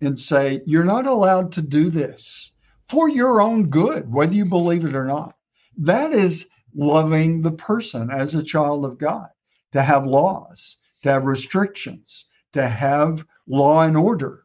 and 0.00 0.18
say, 0.18 0.62
You're 0.66 0.84
not 0.84 1.06
allowed 1.06 1.52
to 1.52 1.62
do 1.62 1.90
this 1.90 2.52
for 2.84 3.08
your 3.08 3.40
own 3.40 3.68
good, 3.68 4.12
whether 4.12 4.34
you 4.34 4.44
believe 4.44 4.84
it 4.84 4.94
or 4.94 5.06
not. 5.06 5.36
That 5.76 6.12
is 6.12 6.48
loving 6.74 7.42
the 7.42 7.52
person 7.52 8.10
as 8.10 8.34
a 8.34 8.42
child 8.42 8.84
of 8.84 8.98
God, 8.98 9.28
to 9.72 9.82
have 9.82 10.06
laws, 10.06 10.76
to 11.02 11.10
have 11.10 11.24
restrictions, 11.24 12.26
to 12.52 12.68
have 12.68 13.24
law 13.46 13.82
and 13.82 13.96
order 13.96 14.44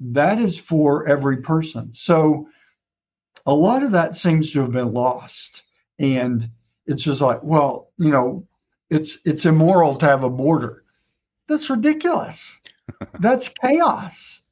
that 0.00 0.38
is 0.38 0.58
for 0.58 1.06
every 1.06 1.38
person. 1.38 1.92
So 1.92 2.48
a 3.46 3.54
lot 3.54 3.82
of 3.82 3.92
that 3.92 4.16
seems 4.16 4.52
to 4.52 4.60
have 4.60 4.72
been 4.72 4.92
lost. 4.92 5.62
And 5.98 6.48
it's 6.86 7.04
just 7.04 7.20
like, 7.20 7.42
well, 7.42 7.90
you 7.98 8.10
know, 8.10 8.46
it's 8.90 9.18
it's 9.24 9.44
immoral 9.44 9.96
to 9.96 10.06
have 10.06 10.24
a 10.24 10.30
border. 10.30 10.84
That's 11.48 11.70
ridiculous. 11.70 12.60
That's 13.20 13.48
chaos. 13.48 14.42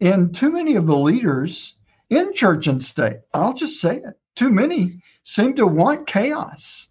And 0.00 0.34
too 0.34 0.50
many 0.50 0.74
of 0.74 0.86
the 0.86 0.96
leaders 0.96 1.74
in 2.10 2.34
church 2.34 2.66
and 2.66 2.82
state, 2.82 3.18
I'll 3.32 3.52
just 3.52 3.80
say 3.80 3.96
it, 3.96 4.18
too 4.34 4.50
many 4.50 5.00
seem 5.22 5.54
to 5.56 5.66
want 5.66 6.06
chaos. 6.06 6.88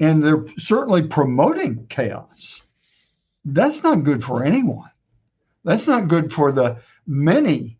And 0.00 0.22
they're 0.22 0.44
certainly 0.58 1.06
promoting 1.06 1.86
chaos. 1.88 2.62
That's 3.44 3.82
not 3.82 4.04
good 4.04 4.24
for 4.24 4.44
anyone. 4.44 4.90
That's 5.64 5.86
not 5.86 6.08
good 6.08 6.32
for 6.32 6.52
the 6.52 6.78
many 7.06 7.78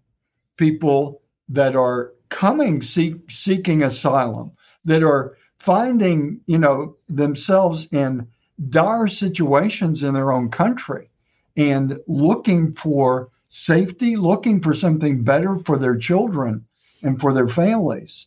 people 0.56 1.22
that 1.48 1.76
are 1.76 2.12
coming 2.34 2.82
seek, 2.82 3.14
seeking 3.30 3.84
asylum, 3.84 4.50
that 4.84 5.04
are 5.04 5.36
finding, 5.58 6.40
you 6.46 6.58
know, 6.58 6.96
themselves 7.08 7.86
in 7.92 8.26
dire 8.68 9.06
situations 9.06 10.02
in 10.02 10.14
their 10.14 10.32
own 10.32 10.50
country 10.50 11.08
and 11.56 11.96
looking 12.08 12.72
for 12.72 13.30
safety, 13.48 14.16
looking 14.16 14.60
for 14.60 14.74
something 14.74 15.22
better 15.22 15.58
for 15.58 15.78
their 15.78 15.96
children 15.96 16.64
and 17.04 17.20
for 17.20 17.32
their 17.32 17.46
families. 17.46 18.26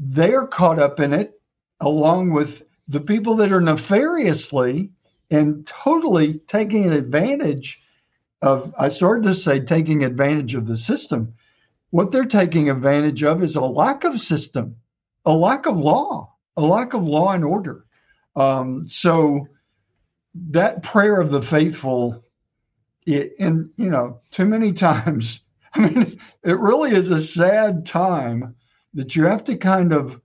They're 0.00 0.46
caught 0.48 0.80
up 0.80 0.98
in 0.98 1.12
it 1.12 1.40
along 1.80 2.32
with 2.32 2.64
the 2.88 3.00
people 3.00 3.36
that 3.36 3.52
are 3.52 3.60
nefariously 3.60 4.90
and 5.30 5.64
totally 5.64 6.40
taking 6.48 6.92
advantage 6.92 7.80
of, 8.42 8.74
I 8.76 8.88
started 8.88 9.22
to 9.24 9.34
say 9.34 9.60
taking 9.60 10.02
advantage 10.02 10.56
of 10.56 10.66
the 10.66 10.76
system. 10.76 11.34
What 11.90 12.12
they're 12.12 12.24
taking 12.24 12.68
advantage 12.68 13.22
of 13.22 13.42
is 13.42 13.56
a 13.56 13.60
lack 13.60 14.04
of 14.04 14.20
system, 14.20 14.76
a 15.24 15.32
lack 15.32 15.66
of 15.66 15.76
law, 15.76 16.34
a 16.56 16.62
lack 16.62 16.92
of 16.92 17.06
law 17.06 17.32
and 17.32 17.44
order. 17.44 17.86
Um, 18.36 18.88
so 18.88 19.46
that 20.34 20.82
prayer 20.82 21.20
of 21.20 21.30
the 21.30 21.42
faithful, 21.42 22.22
it, 23.06 23.32
and 23.38 23.70
you 23.76 23.90
know, 23.90 24.20
too 24.30 24.44
many 24.44 24.72
times, 24.74 25.40
I 25.74 25.80
mean, 25.80 26.18
it 26.44 26.58
really 26.58 26.92
is 26.92 27.10
a 27.10 27.22
sad 27.22 27.86
time 27.86 28.54
that 28.94 29.16
you 29.16 29.24
have 29.24 29.44
to 29.44 29.56
kind 29.56 29.92
of 29.92 30.20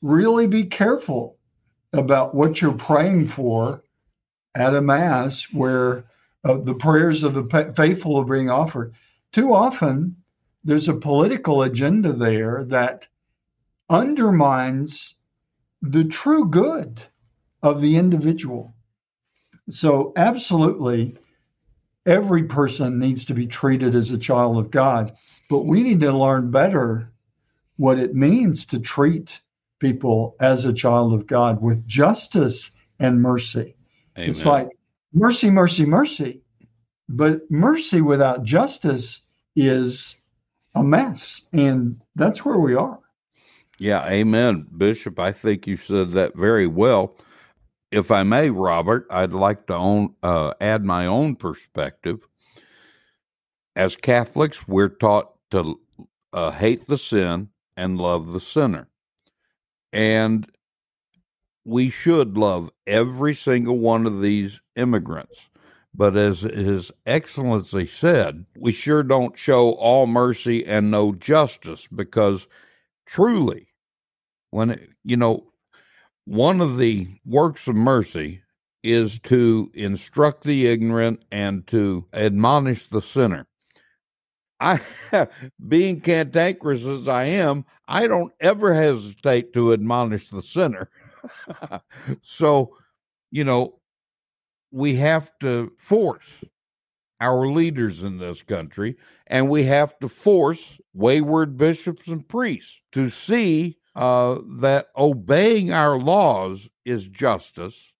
really 0.00 0.46
be 0.46 0.64
careful 0.64 1.38
about 1.92 2.34
what 2.34 2.60
you're 2.60 2.72
praying 2.72 3.28
for 3.28 3.82
at 4.54 4.74
a 4.74 4.82
mass 4.82 5.46
where 5.52 6.04
uh, 6.44 6.56
the 6.58 6.74
prayers 6.74 7.22
of 7.22 7.34
the 7.34 7.72
faithful 7.76 8.16
are 8.16 8.24
being 8.24 8.50
offered. 8.50 8.94
Too 9.32 9.54
often, 9.54 10.16
there's 10.64 10.88
a 10.88 10.94
political 10.94 11.62
agenda 11.62 12.12
there 12.12 12.64
that 12.64 13.06
undermines 13.90 15.16
the 15.80 16.04
true 16.04 16.48
good 16.48 17.02
of 17.62 17.80
the 17.80 17.96
individual. 17.96 18.74
So, 19.70 20.12
absolutely, 20.16 21.16
every 22.06 22.44
person 22.44 22.98
needs 22.98 23.24
to 23.26 23.34
be 23.34 23.46
treated 23.46 23.94
as 23.94 24.10
a 24.10 24.18
child 24.18 24.58
of 24.58 24.70
God, 24.70 25.12
but 25.48 25.66
we 25.66 25.82
need 25.82 26.00
to 26.00 26.16
learn 26.16 26.50
better 26.50 27.12
what 27.76 27.98
it 27.98 28.14
means 28.14 28.64
to 28.66 28.78
treat 28.78 29.40
people 29.78 30.36
as 30.40 30.64
a 30.64 30.72
child 30.72 31.12
of 31.12 31.26
God 31.26 31.60
with 31.60 31.86
justice 31.86 32.70
and 32.98 33.20
mercy. 33.20 33.76
Amen. 34.16 34.30
It's 34.30 34.44
like 34.44 34.68
mercy, 35.12 35.50
mercy, 35.50 35.86
mercy. 35.86 36.40
But 37.08 37.50
mercy 37.50 38.00
without 38.00 38.44
justice 38.44 39.22
is 39.56 40.16
a 40.74 40.82
mess. 40.82 41.42
And 41.52 42.00
that's 42.14 42.44
where 42.44 42.58
we 42.58 42.74
are. 42.74 42.98
Yeah, 43.78 44.06
amen, 44.08 44.68
Bishop. 44.76 45.18
I 45.18 45.32
think 45.32 45.66
you 45.66 45.76
said 45.76 46.12
that 46.12 46.36
very 46.36 46.66
well. 46.66 47.16
If 47.90 48.10
I 48.10 48.22
may, 48.22 48.50
Robert, 48.50 49.06
I'd 49.10 49.34
like 49.34 49.66
to 49.66 49.74
own, 49.74 50.14
uh, 50.22 50.54
add 50.60 50.84
my 50.84 51.06
own 51.06 51.36
perspective. 51.36 52.26
As 53.76 53.96
Catholics, 53.96 54.66
we're 54.68 54.88
taught 54.88 55.32
to 55.50 55.80
uh, 56.32 56.50
hate 56.50 56.86
the 56.86 56.98
sin 56.98 57.48
and 57.76 58.00
love 58.00 58.32
the 58.32 58.40
sinner. 58.40 58.88
And 59.92 60.46
we 61.64 61.90
should 61.90 62.36
love 62.36 62.70
every 62.86 63.34
single 63.34 63.78
one 63.78 64.06
of 64.06 64.20
these 64.20 64.60
immigrants. 64.76 65.48
But 65.94 66.16
as 66.16 66.40
His 66.40 66.90
Excellency 67.06 67.86
said, 67.86 68.46
we 68.56 68.72
sure 68.72 69.02
don't 69.02 69.38
show 69.38 69.72
all 69.72 70.06
mercy 70.06 70.64
and 70.64 70.90
no 70.90 71.12
justice 71.12 71.86
because 71.94 72.46
truly, 73.06 73.68
when, 74.50 74.70
it, 74.70 74.88
you 75.04 75.16
know, 75.16 75.52
one 76.24 76.60
of 76.60 76.78
the 76.78 77.08
works 77.26 77.68
of 77.68 77.74
mercy 77.74 78.42
is 78.82 79.18
to 79.20 79.70
instruct 79.74 80.44
the 80.44 80.66
ignorant 80.66 81.24
and 81.30 81.66
to 81.68 82.06
admonish 82.12 82.86
the 82.86 83.02
sinner. 83.02 83.46
I, 84.60 84.80
being 85.68 86.00
cantankerous 86.00 86.86
as 86.86 87.08
I 87.08 87.24
am, 87.24 87.64
I 87.88 88.06
don't 88.06 88.32
ever 88.40 88.74
hesitate 88.74 89.52
to 89.54 89.72
admonish 89.72 90.28
the 90.28 90.42
sinner. 90.42 90.88
so, 92.22 92.76
you 93.30 93.44
know, 93.44 93.78
we 94.72 94.96
have 94.96 95.30
to 95.40 95.72
force 95.76 96.44
our 97.20 97.46
leaders 97.46 98.02
in 98.02 98.18
this 98.18 98.42
country, 98.42 98.96
and 99.28 99.48
we 99.48 99.62
have 99.64 99.96
to 100.00 100.08
force 100.08 100.80
wayward 100.92 101.56
bishops 101.56 102.08
and 102.08 102.26
priests 102.26 102.80
to 102.90 103.08
see 103.08 103.78
uh, 103.94 104.38
that 104.58 104.88
obeying 104.96 105.72
our 105.72 105.98
laws 105.98 106.68
is 106.84 107.06
justice, 107.06 107.92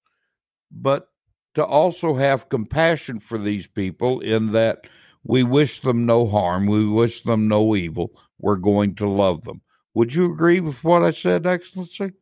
but 0.70 1.08
to 1.54 1.64
also 1.64 2.14
have 2.14 2.48
compassion 2.48 3.20
for 3.20 3.38
these 3.38 3.66
people 3.66 4.20
in 4.20 4.52
that 4.52 4.86
we 5.24 5.44
wish 5.44 5.80
them 5.82 6.06
no 6.06 6.26
harm. 6.26 6.66
We 6.66 6.86
wish 6.88 7.22
them 7.22 7.46
no 7.46 7.76
evil. 7.76 8.10
We're 8.38 8.56
going 8.56 8.96
to 8.96 9.08
love 9.08 9.44
them. 9.44 9.60
Would 9.94 10.14
you 10.14 10.32
agree 10.32 10.60
with 10.60 10.82
what 10.82 11.02
I 11.02 11.10
said, 11.10 11.46
Excellency? 11.46 12.12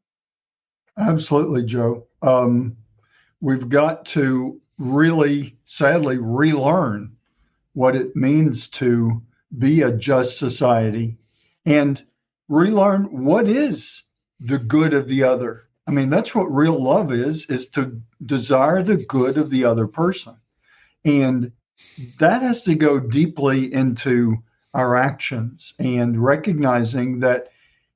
Absolutely, 0.98 1.64
Joe. 1.64 2.06
Um, 2.20 2.76
we've 3.40 3.68
got 3.68 4.04
to 4.06 4.60
really, 4.78 5.56
sadly, 5.66 6.18
relearn 6.18 7.16
what 7.74 7.96
it 7.96 8.14
means 8.16 8.68
to 8.68 9.22
be 9.58 9.82
a 9.82 9.92
just 9.92 10.38
society 10.38 11.16
and 11.66 12.04
relearn 12.48 13.04
what 13.04 13.48
is 13.48 14.04
the 14.40 14.58
good 14.58 14.94
of 14.94 15.08
the 15.08 15.22
other. 15.22 15.64
I 15.86 15.90
mean, 15.90 16.10
that's 16.10 16.34
what 16.34 16.52
real 16.52 16.82
love 16.82 17.12
is, 17.12 17.46
is 17.46 17.66
to 17.68 18.00
desire 18.24 18.82
the 18.82 18.96
good 18.96 19.36
of 19.36 19.50
the 19.50 19.64
other 19.64 19.86
person. 19.86 20.36
And 21.04 21.52
that 22.18 22.42
has 22.42 22.62
to 22.64 22.74
go 22.74 23.00
deeply 23.00 23.72
into 23.72 24.36
our 24.74 24.96
actions 24.96 25.74
and 25.78 26.22
recognizing 26.22 27.20
that 27.20 27.48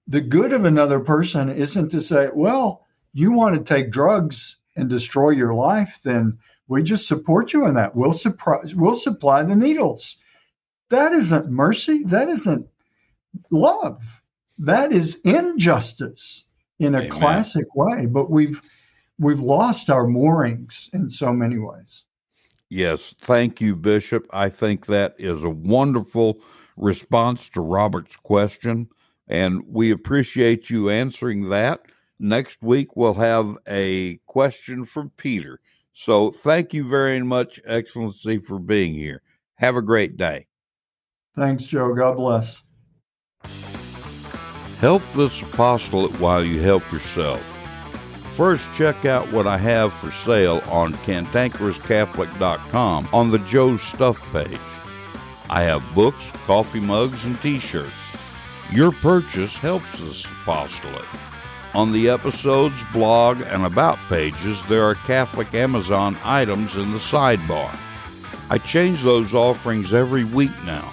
the 0.07 0.21
good 0.21 0.53
of 0.53 0.65
another 0.65 1.01
person 1.01 1.51
isn't 1.51 1.91
to 1.91 2.03
say, 2.03 2.29
well, 2.33 2.87
you 3.13 3.33
want 3.33 3.55
to 3.55 3.63
take 3.63 3.91
drugs 3.91 4.57
and 4.77 4.89
destroy 4.89 5.31
your 5.31 5.55
life, 5.55 6.01
then 6.05 6.39
we 6.69 6.83
just 6.83 7.07
support 7.07 7.53
you 7.53 7.67
in 7.67 7.75
that. 7.75 7.95
We'll, 7.95 8.13
surprise, 8.13 8.75
we'll 8.75 8.99
supply 8.99 9.43
the 9.43 9.57
needles. 9.57 10.17
That 10.91 11.13
isn't 11.13 11.51
mercy. 11.51 12.05
That 12.05 12.29
isn't 12.29 12.67
love. 13.51 14.21
That 14.59 14.93
is 14.93 15.21
injustice 15.25 16.47
in 16.79 16.95
a 16.95 16.99
Amen. 16.99 17.11
classic 17.11 17.75
way. 17.75 18.07
But 18.07 18.31
we've 18.31 18.61
we've 19.19 19.41
lost 19.41 19.91
our 19.91 20.07
moorings 20.07 20.91
in 20.93 21.09
so 21.09 21.33
many 21.33 21.59
ways. 21.59 22.05
Yes, 22.71 23.15
thank 23.21 23.61
you, 23.61 23.77
Bishop. 23.77 24.27
I 24.31 24.49
think 24.49 24.87
that 24.87 25.15
is 25.19 25.45
a 25.45 25.51
wonderful 25.51 26.41
response 26.77 27.49
to 27.51 27.61
Robert's 27.61 28.17
question, 28.17 28.89
and 29.29 29.63
we 29.67 29.91
appreciate 29.91 30.71
you 30.71 30.91
answering 30.91 31.49
that. 31.51 31.83
Next 32.19 32.63
week, 32.63 32.97
we'll 32.97 33.15
have 33.15 33.57
a 33.67 34.19
question 34.27 34.85
from 34.85 35.11
Peter. 35.17 35.61
So, 35.93 36.31
thank 36.31 36.75
you 36.75 36.89
very 36.89 37.23
much, 37.23 37.61
Excellency, 37.65 38.39
for 38.39 38.59
being 38.59 38.95
here. 38.95 39.23
Have 39.57 39.77
a 39.77 39.83
great 39.83 40.17
day. 40.17 40.47
Thanks, 41.37 41.65
Joe. 41.65 41.95
God 41.95 42.17
bless. 42.17 42.63
Help 44.81 45.03
this 45.15 45.41
apostolate 45.43 46.19
while 46.21 46.45
you 46.45 46.61
help 46.61 46.91
yourself. 46.93 47.43
First, 48.35 48.69
check 48.75 49.05
out 49.05 49.31
what 49.33 49.47
I 49.47 49.57
have 49.57 49.93
for 49.93 50.11
sale 50.11 50.61
on 50.67 50.95
cantankerouscatholic.com 50.95 53.09
on 53.13 53.31
the 53.31 53.39
Joe's 53.39 53.81
Stuff 53.81 54.21
page. 54.33 54.59
I 55.49 55.63
have 55.63 55.95
books, 55.95 56.33
coffee 56.47 56.81
mugs, 56.81 57.25
and 57.25 57.41
t 57.41 57.61
shirts. 57.61 57.93
Your 58.73 58.91
purchase 58.91 59.57
helps 59.57 59.97
this 59.99 60.25
apostolate. 60.25 61.05
On 61.75 61.91
the 61.91 62.09
episodes, 62.09 62.77
blog, 62.93 63.41
and 63.41 63.67
about 63.67 63.99
pages, 64.09 64.63
there 64.69 64.85
are 64.85 64.95
Catholic 64.95 65.53
Amazon 65.55 66.17
items 66.23 66.77
in 66.77 66.93
the 66.93 66.99
sidebar. 66.99 67.77
I 68.49 68.59
change 68.59 69.03
those 69.03 69.35
offerings 69.35 69.93
every 69.93 70.23
week 70.23 70.53
now. 70.65 70.93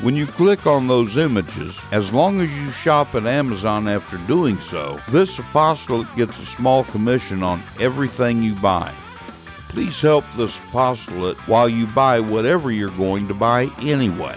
When 0.00 0.16
you 0.16 0.26
click 0.26 0.66
on 0.66 0.86
those 0.86 1.18
images, 1.18 1.78
as 1.92 2.10
long 2.10 2.40
as 2.40 2.50
you 2.56 2.70
shop 2.70 3.14
at 3.16 3.26
Amazon 3.26 3.86
after 3.86 4.16
doing 4.26 4.58
so, 4.60 4.98
this 5.10 5.38
apostolate 5.38 6.14
gets 6.16 6.40
a 6.40 6.46
small 6.46 6.84
commission 6.84 7.42
on 7.42 7.62
everything 7.78 8.42
you 8.42 8.54
buy. 8.54 8.94
Please 9.68 10.00
help 10.00 10.24
this 10.36 10.58
apostolate 10.60 11.36
while 11.46 11.68
you 11.68 11.86
buy 11.88 12.18
whatever 12.18 12.70
you're 12.70 12.88
going 12.90 13.28
to 13.28 13.34
buy 13.34 13.68
anyway. 13.80 14.36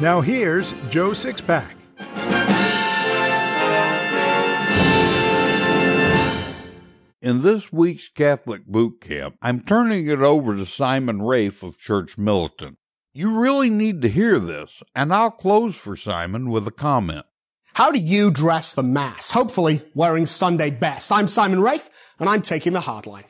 Now 0.00 0.22
here's 0.22 0.72
Joe 0.88 1.10
Sixpack. 1.10 1.72
In 7.20 7.42
this 7.42 7.70
week's 7.70 8.08
Catholic 8.08 8.64
Boot 8.64 9.02
Camp, 9.02 9.36
I'm 9.42 9.60
turning 9.60 10.06
it 10.06 10.20
over 10.20 10.56
to 10.56 10.64
Simon 10.64 11.20
Rafe 11.20 11.62
of 11.62 11.78
Church 11.78 12.16
Militant. 12.16 12.78
You 13.12 13.38
really 13.38 13.68
need 13.68 14.00
to 14.00 14.08
hear 14.08 14.38
this, 14.38 14.82
and 14.96 15.12
I'll 15.12 15.30
close 15.30 15.76
for 15.76 15.96
Simon 15.96 16.48
with 16.48 16.66
a 16.66 16.70
comment. 16.70 17.26
How 17.74 17.92
do 17.92 17.98
you 17.98 18.30
dress 18.30 18.72
for 18.72 18.82
Mass? 18.82 19.32
Hopefully 19.32 19.84
wearing 19.94 20.24
Sunday 20.24 20.70
best. 20.70 21.12
I'm 21.12 21.28
Simon 21.28 21.60
Rafe, 21.60 21.90
and 22.18 22.26
I'm 22.26 22.40
taking 22.40 22.72
the 22.72 22.80
hardline. 22.80 23.26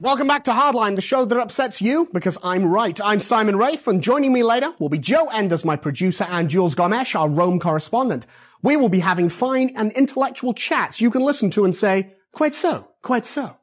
Welcome 0.00 0.28
back 0.28 0.44
to 0.44 0.52
Hardline, 0.52 0.94
the 0.94 1.02
show 1.02 1.24
that 1.24 1.36
upsets 1.36 1.82
you 1.82 2.08
because 2.12 2.38
I'm 2.44 2.66
right. 2.66 3.00
I'm 3.02 3.18
Simon 3.18 3.56
Rafe, 3.56 3.88
and 3.88 4.00
joining 4.00 4.32
me 4.32 4.44
later 4.44 4.72
will 4.78 4.88
be 4.88 4.98
Joe 4.98 5.26
Enders, 5.26 5.64
my 5.64 5.74
producer, 5.74 6.22
and 6.30 6.48
Jules 6.48 6.76
Gomes, 6.76 7.16
our 7.16 7.28
Rome 7.28 7.58
correspondent. 7.58 8.24
We 8.62 8.76
will 8.76 8.90
be 8.90 9.00
having 9.00 9.28
fine 9.28 9.72
and 9.74 9.90
intellectual 9.90 10.54
chats 10.54 11.00
you 11.00 11.10
can 11.10 11.22
listen 11.22 11.50
to 11.50 11.64
and 11.64 11.74
say, 11.74 12.14
quite 12.30 12.54
so, 12.54 12.88
quite 13.02 13.26
so. 13.26 13.56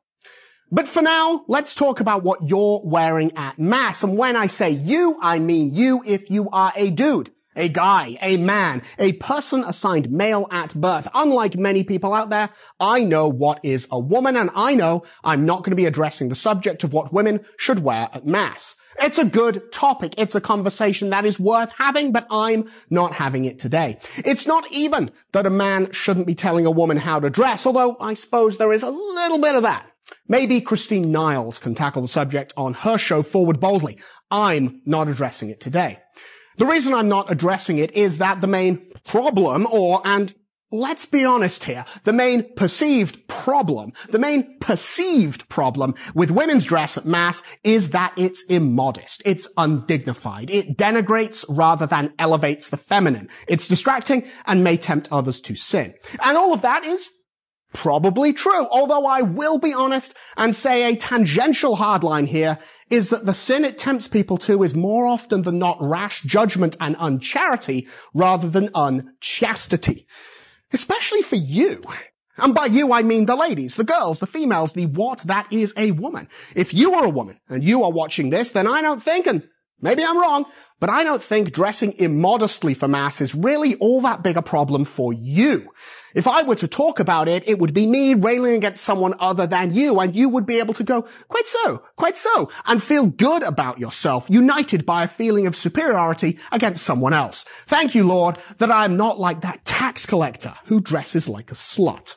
But 0.70 0.90
for 0.90 1.02
now, 1.02 1.46
let's 1.48 1.74
talk 1.74 2.02
about 2.02 2.24
what 2.24 2.40
you're 2.44 2.82
wearing 2.84 3.32
at 3.38 3.58
Mass. 3.58 4.04
And 4.04 4.18
when 4.18 4.36
I 4.36 4.48
say 4.48 4.72
you, 4.72 5.18
I 5.22 5.40
mean 5.40 5.74
you 5.74 6.04
if 6.06 6.30
you 6.30 6.50
are 6.50 6.74
a 6.76 6.90
dude 6.90 7.32
a 7.56 7.70
guy, 7.70 8.18
a 8.22 8.38
man, 8.38 8.82
a 9.00 9.14
person 9.14 9.64
assigned 9.64 10.12
male 10.12 10.48
at 10.52 10.74
birth. 10.74 11.08
Unlike 11.14 11.58
many 11.58 11.84
people 11.84 12.14
out 12.14 12.30
there, 12.30 12.50
I 12.80 13.04
know 13.04 13.28
what 13.28 13.60
is 13.64 13.88
a 13.92 14.00
woman 14.00 14.36
and 14.36 14.50
I 14.56 14.76
know 14.76 15.04
I'm 15.24 15.46
not 15.46 15.64
going 15.64 15.72
to 15.72 15.76
be 15.76 15.86
addressing 15.86 16.30
the 16.30 16.36
subject 16.36 16.84
of 16.84 16.94
what 16.94 17.14
women 17.14 17.46
should 17.58 17.80
wear 17.80 18.10
at 18.14 18.26
mass. 18.26 18.76
It's 19.02 19.18
a 19.18 19.26
good 19.26 19.72
topic. 19.72 20.14
It's 20.18 20.36
a 20.36 20.42
conversation 20.42 21.10
that 21.10 21.26
is 21.26 21.40
worth 21.40 21.72
having, 21.78 22.12
but 22.12 22.28
I'm 22.32 22.70
not 22.90 23.14
having 23.14 23.46
it 23.46 23.60
today. 23.60 23.98
It's 24.18 24.48
not 24.48 24.72
even 24.72 25.10
that 25.34 25.46
a 25.46 25.50
man 25.50 25.92
shouldn't 25.92 26.28
be 26.28 26.36
telling 26.36 26.66
a 26.66 26.72
woman 26.72 26.98
how 26.98 27.20
to 27.20 27.30
dress, 27.30 27.66
although 27.66 27.98
I 28.00 28.14
suppose 28.14 28.58
there 28.58 28.72
is 28.72 28.84
a 28.84 28.90
little 28.90 29.40
bit 29.40 29.56
of 29.56 29.64
that. 29.64 29.92
Maybe 30.28 30.62
Christine 30.62 31.12
Niles 31.12 31.60
can 31.60 31.76
tackle 31.76 32.04
the 32.04 32.08
subject 32.08 32.54
on 32.56 32.74
her 32.74 32.98
show 32.98 33.22
Forward 33.22 33.60
Boldly. 33.60 33.98
I'm 34.32 34.82
not 34.86 35.10
addressing 35.10 35.50
it 35.50 35.60
today. 35.60 36.00
The 36.58 36.66
reason 36.66 36.94
I'm 36.94 37.10
not 37.10 37.30
addressing 37.30 37.80
it 37.80 37.92
is 37.96 38.18
that 38.20 38.40
the 38.40 38.48
main 38.48 38.90
problem 39.04 39.68
or, 39.70 40.02
and 40.06 40.34
let's 40.72 41.06
be 41.06 41.26
honest 41.26 41.66
here, 41.66 41.84
the 42.04 42.14
main 42.14 42.54
perceived 42.56 43.28
problem, 43.28 43.92
the 44.10 44.20
main 44.20 44.58
perceived 44.60 45.50
problem 45.50 45.96
with 46.14 46.32
women's 46.32 46.64
dress 46.64 46.98
at 46.98 47.06
mass 47.06 47.44
is 47.66 47.90
that 47.90 48.14
it's 48.18 48.44
immodest. 48.46 49.22
It's 49.26 49.50
undignified. 49.58 50.50
It 50.50 50.78
denigrates 50.78 51.44
rather 51.50 51.86
than 51.86 52.14
elevates 52.18 52.70
the 52.70 52.78
feminine. 52.78 53.28
It's 53.50 53.68
distracting 53.68 54.26
and 54.46 54.64
may 54.64 54.78
tempt 54.78 55.10
others 55.12 55.42
to 55.42 55.56
sin. 55.56 55.94
And 56.24 56.38
all 56.38 56.54
of 56.54 56.62
that 56.62 56.86
is 56.86 57.10
probably 57.76 58.34
true. 58.34 58.68
Although 58.72 59.06
I 59.06 59.22
will 59.22 59.60
be 59.60 59.74
honest 59.74 60.16
and 60.38 60.56
say 60.56 60.84
a 60.84 60.96
tangential 60.96 61.78
hardline 61.78 62.28
here 62.28 62.58
is 62.90 63.10
that 63.10 63.26
the 63.26 63.34
sin 63.34 63.66
it 63.66 63.78
tempts 63.78 64.08
people 64.08 64.38
to 64.38 64.64
is 64.64 64.74
more 64.74 65.06
often 65.06 65.42
than 65.42 65.60
not 65.60 65.78
rash 65.82 66.22
judgment 66.22 66.76
and 66.80 66.96
uncharity 66.98 67.88
rather 68.14 68.50
than 68.50 68.70
unchastity. 68.74 70.08
Especially 70.72 71.22
for 71.22 71.36
you. 71.36 71.84
And 72.38 72.54
by 72.54 72.66
you, 72.66 72.92
I 72.94 73.02
mean 73.02 73.26
the 73.26 73.36
ladies, 73.36 73.76
the 73.76 73.84
girls, 73.84 74.20
the 74.20 74.28
females, 74.28 74.74
the 74.74 74.86
what 74.86 75.20
that 75.20 75.52
is 75.52 75.74
a 75.78 75.92
woman. 75.92 76.28
If 76.56 76.74
you 76.74 76.94
are 76.94 77.06
a 77.06 77.10
woman 77.10 77.40
and 77.50 77.64
you 77.64 77.84
are 77.84 77.92
watching 77.92 78.30
this, 78.30 78.52
then 78.52 78.68
I 78.68 78.82
don't 78.82 79.04
think, 79.04 79.28
and 79.28 79.48
maybe 79.82 80.04
I'm 80.04 80.18
wrong, 80.18 80.46
but 80.80 80.90
I 80.90 81.04
don't 81.04 81.24
think 81.24 81.52
dressing 81.52 81.94
immodestly 81.98 82.74
for 82.74 82.88
mass 82.88 83.22
is 83.22 83.36
really 83.36 83.76
all 83.76 84.02
that 84.02 84.24
big 84.24 84.38
a 84.38 84.42
problem 84.42 84.86
for 84.86 85.14
you. 85.14 85.72
If 86.16 86.28
I 86.28 86.44
were 86.44 86.56
to 86.56 86.68
talk 86.68 87.00
about 87.00 87.28
it, 87.28 87.48
it 87.48 87.60
would 87.60 87.74
be 87.74 87.86
me 87.86 88.14
railing 88.14 88.56
against 88.56 88.84
someone 88.84 89.14
other 89.20 89.46
than 89.46 89.74
you, 89.74 90.00
and 90.00 90.16
you 90.16 90.30
would 90.30 90.46
be 90.46 90.60
able 90.60 90.74
to 90.76 90.84
go, 90.84 91.02
quite 91.28 91.46
so, 91.46 91.84
quite 91.98 92.16
so, 92.16 92.50
and 92.66 92.82
feel 92.82 93.06
good 93.06 93.44
about 93.44 93.80
yourself, 93.80 94.30
united 94.30 94.86
by 94.86 95.04
a 95.04 95.10
feeling 95.10 95.46
of 95.46 95.56
superiority 95.56 96.40
against 96.54 96.84
someone 96.84 97.14
else. 97.14 97.44
Thank 97.68 97.94
you, 97.94 98.06
Lord, 98.06 98.40
that 98.60 98.72
I 98.72 98.86
am 98.86 98.96
not 98.96 99.20
like 99.20 99.42
that 99.42 99.66
tax 99.66 100.06
collector 100.06 100.56
who 100.66 100.80
dresses 100.80 101.28
like 101.28 101.52
a 101.52 101.56
slut. 101.56 102.16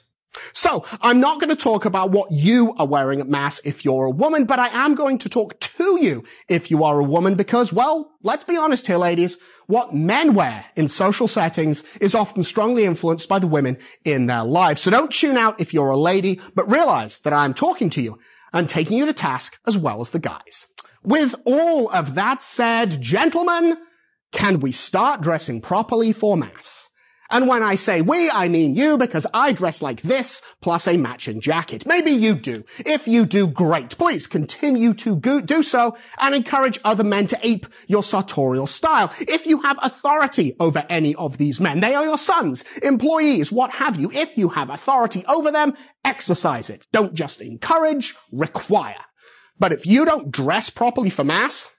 So, 0.52 0.84
I'm 1.00 1.20
not 1.20 1.40
going 1.40 1.54
to 1.54 1.62
talk 1.62 1.84
about 1.84 2.10
what 2.10 2.30
you 2.30 2.74
are 2.78 2.86
wearing 2.86 3.20
at 3.20 3.28
mass 3.28 3.60
if 3.64 3.84
you're 3.84 4.06
a 4.06 4.10
woman, 4.10 4.44
but 4.44 4.58
I 4.58 4.68
am 4.68 4.94
going 4.94 5.18
to 5.18 5.28
talk 5.28 5.58
to 5.60 5.98
you 6.02 6.24
if 6.48 6.70
you 6.70 6.84
are 6.84 6.98
a 6.98 7.04
woman 7.04 7.34
because, 7.34 7.72
well, 7.72 8.12
let's 8.22 8.44
be 8.44 8.56
honest 8.56 8.86
here, 8.86 8.98
ladies. 8.98 9.38
What 9.66 9.94
men 9.94 10.32
wear 10.32 10.64
in 10.76 10.88
social 10.88 11.28
settings 11.28 11.84
is 12.00 12.14
often 12.14 12.42
strongly 12.42 12.84
influenced 12.84 13.28
by 13.28 13.38
the 13.38 13.46
women 13.46 13.76
in 14.02 14.26
their 14.26 14.44
lives. 14.44 14.80
So 14.80 14.90
don't 14.90 15.12
tune 15.12 15.36
out 15.36 15.60
if 15.60 15.74
you're 15.74 15.90
a 15.90 15.96
lady, 15.96 16.40
but 16.54 16.70
realize 16.70 17.18
that 17.20 17.34
I'm 17.34 17.52
talking 17.52 17.90
to 17.90 18.00
you 18.00 18.18
and 18.52 18.66
taking 18.66 18.96
you 18.96 19.04
to 19.04 19.12
task 19.12 19.58
as 19.66 19.76
well 19.76 20.00
as 20.00 20.10
the 20.10 20.18
guys. 20.18 20.66
With 21.02 21.34
all 21.44 21.90
of 21.90 22.14
that 22.14 22.42
said, 22.42 23.00
gentlemen, 23.00 23.76
can 24.32 24.60
we 24.60 24.72
start 24.72 25.20
dressing 25.20 25.60
properly 25.60 26.12
for 26.12 26.36
mass? 26.36 26.87
And 27.30 27.46
when 27.46 27.62
I 27.62 27.74
say 27.74 28.00
we, 28.00 28.30
I 28.30 28.48
mean 28.48 28.74
you 28.74 28.96
because 28.96 29.26
I 29.34 29.52
dress 29.52 29.82
like 29.82 30.00
this 30.00 30.40
plus 30.62 30.88
a 30.88 30.96
matching 30.96 31.40
jacket. 31.40 31.84
Maybe 31.86 32.10
you 32.10 32.34
do. 32.34 32.64
If 32.78 33.06
you 33.06 33.26
do, 33.26 33.46
great. 33.46 33.98
Please 33.98 34.26
continue 34.26 34.94
to 34.94 35.16
go- 35.16 35.42
do 35.42 35.62
so 35.62 35.96
and 36.18 36.34
encourage 36.34 36.78
other 36.84 37.04
men 37.04 37.26
to 37.28 37.38
ape 37.42 37.66
your 37.86 38.02
sartorial 38.02 38.66
style. 38.66 39.12
If 39.20 39.46
you 39.46 39.60
have 39.62 39.78
authority 39.82 40.56
over 40.58 40.86
any 40.88 41.14
of 41.16 41.36
these 41.36 41.60
men, 41.60 41.80
they 41.80 41.94
are 41.94 42.04
your 42.04 42.18
sons, 42.18 42.64
employees, 42.82 43.52
what 43.52 43.72
have 43.72 44.00
you. 44.00 44.10
If 44.12 44.38
you 44.38 44.48
have 44.50 44.70
authority 44.70 45.24
over 45.26 45.50
them, 45.50 45.74
exercise 46.04 46.70
it. 46.70 46.86
Don't 46.92 47.14
just 47.14 47.42
encourage, 47.42 48.14
require. 48.32 49.04
But 49.58 49.72
if 49.72 49.86
you 49.86 50.04
don't 50.04 50.30
dress 50.30 50.70
properly 50.70 51.10
for 51.10 51.24
mass, 51.24 51.70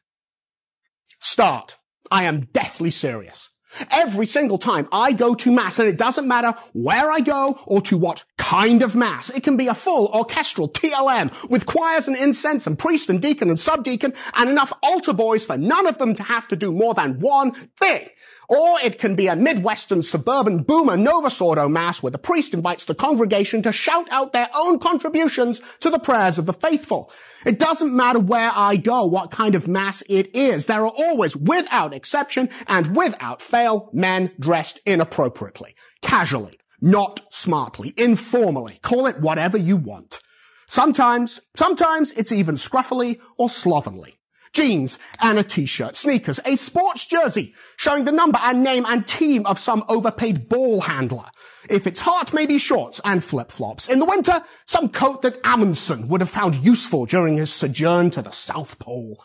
start. 1.19 1.75
I 2.11 2.25
am 2.25 2.41
deathly 2.41 2.91
serious. 2.91 3.49
Every 3.91 4.25
single 4.25 4.57
time 4.57 4.87
I 4.91 5.11
go 5.13 5.35
to 5.35 5.51
mass, 5.51 5.79
and 5.79 5.87
it 5.87 5.97
doesn't 5.97 6.27
matter 6.27 6.53
where 6.73 7.11
I 7.11 7.19
go 7.19 7.59
or 7.65 7.81
to 7.83 7.97
what 7.97 8.23
kind 8.37 8.81
of 8.81 8.95
mass. 8.95 9.29
It 9.29 9.43
can 9.43 9.57
be 9.57 9.67
a 9.67 9.75
full 9.75 10.07
orchestral 10.07 10.69
TLM 10.69 11.49
with 11.49 11.65
choirs 11.65 12.07
and 12.07 12.17
incense 12.17 12.65
and 12.65 12.77
priest 12.77 13.09
and 13.09 13.21
deacon 13.21 13.49
and 13.49 13.59
subdeacon 13.59 14.15
and 14.35 14.49
enough 14.49 14.73
altar 14.81 15.13
boys 15.13 15.45
for 15.45 15.57
none 15.57 15.87
of 15.87 15.97
them 15.97 16.15
to 16.15 16.23
have 16.23 16.47
to 16.47 16.55
do 16.55 16.71
more 16.71 16.93
than 16.93 17.19
one 17.19 17.51
thing. 17.51 18.09
Or 18.49 18.79
it 18.83 18.97
can 18.97 19.15
be 19.15 19.27
a 19.27 19.35
Midwestern 19.35 20.01
suburban 20.01 20.63
boomer 20.63 20.97
Novus 20.97 21.39
Ordo 21.39 21.69
mass 21.69 22.01
where 22.01 22.09
the 22.09 22.17
priest 22.17 22.55
invites 22.55 22.83
the 22.83 22.95
congregation 22.95 23.61
to 23.61 23.71
shout 23.71 24.11
out 24.11 24.33
their 24.33 24.49
own 24.55 24.79
contributions 24.79 25.61
to 25.81 25.91
the 25.91 25.99
prayers 25.99 26.39
of 26.39 26.47
the 26.47 26.53
faithful. 26.53 27.11
It 27.45 27.59
doesn't 27.59 27.95
matter 27.95 28.17
where 28.17 28.51
I 28.53 28.75
go, 28.75 29.05
what 29.05 29.29
kind 29.29 29.53
of 29.53 29.67
mass 29.67 30.01
it 30.09 30.35
is. 30.35 30.65
There 30.65 30.83
are 30.83 30.91
always, 30.97 31.35
without 31.35 31.93
exception 31.93 32.49
and 32.65 32.97
without 32.97 33.39
fail, 33.39 33.91
men 33.93 34.31
dressed 34.39 34.79
inappropriately, 34.83 35.75
casually, 36.01 36.59
not 36.81 37.21
smartly, 37.31 37.93
informally. 37.97 38.79
Call 38.81 39.05
it 39.05 39.19
whatever 39.19 39.59
you 39.59 39.77
want. 39.77 40.21
Sometimes, 40.67 41.39
sometimes 41.55 42.11
it's 42.13 42.31
even 42.31 42.55
scruffily 42.55 43.19
or 43.37 43.47
slovenly 43.47 44.18
jeans 44.53 44.99
and 45.21 45.39
a 45.39 45.43
t-shirt, 45.43 45.95
sneakers, 45.95 46.39
a 46.45 46.55
sports 46.55 47.05
jersey 47.05 47.53
showing 47.77 48.05
the 48.05 48.11
number 48.11 48.39
and 48.41 48.63
name 48.63 48.85
and 48.85 49.07
team 49.07 49.45
of 49.45 49.59
some 49.59 49.83
overpaid 49.87 50.49
ball 50.49 50.81
handler. 50.81 51.25
If 51.69 51.85
it's 51.85 51.99
hot, 51.99 52.33
maybe 52.33 52.57
shorts 52.57 53.01
and 53.03 53.23
flip-flops. 53.23 53.89
In 53.89 53.99
the 53.99 54.05
winter, 54.05 54.41
some 54.65 54.89
coat 54.89 55.21
that 55.21 55.39
Amundsen 55.43 56.07
would 56.07 56.21
have 56.21 56.29
found 56.29 56.55
useful 56.55 57.05
during 57.05 57.37
his 57.37 57.53
sojourn 57.53 58.09
to 58.11 58.21
the 58.21 58.31
South 58.31 58.79
Pole. 58.79 59.23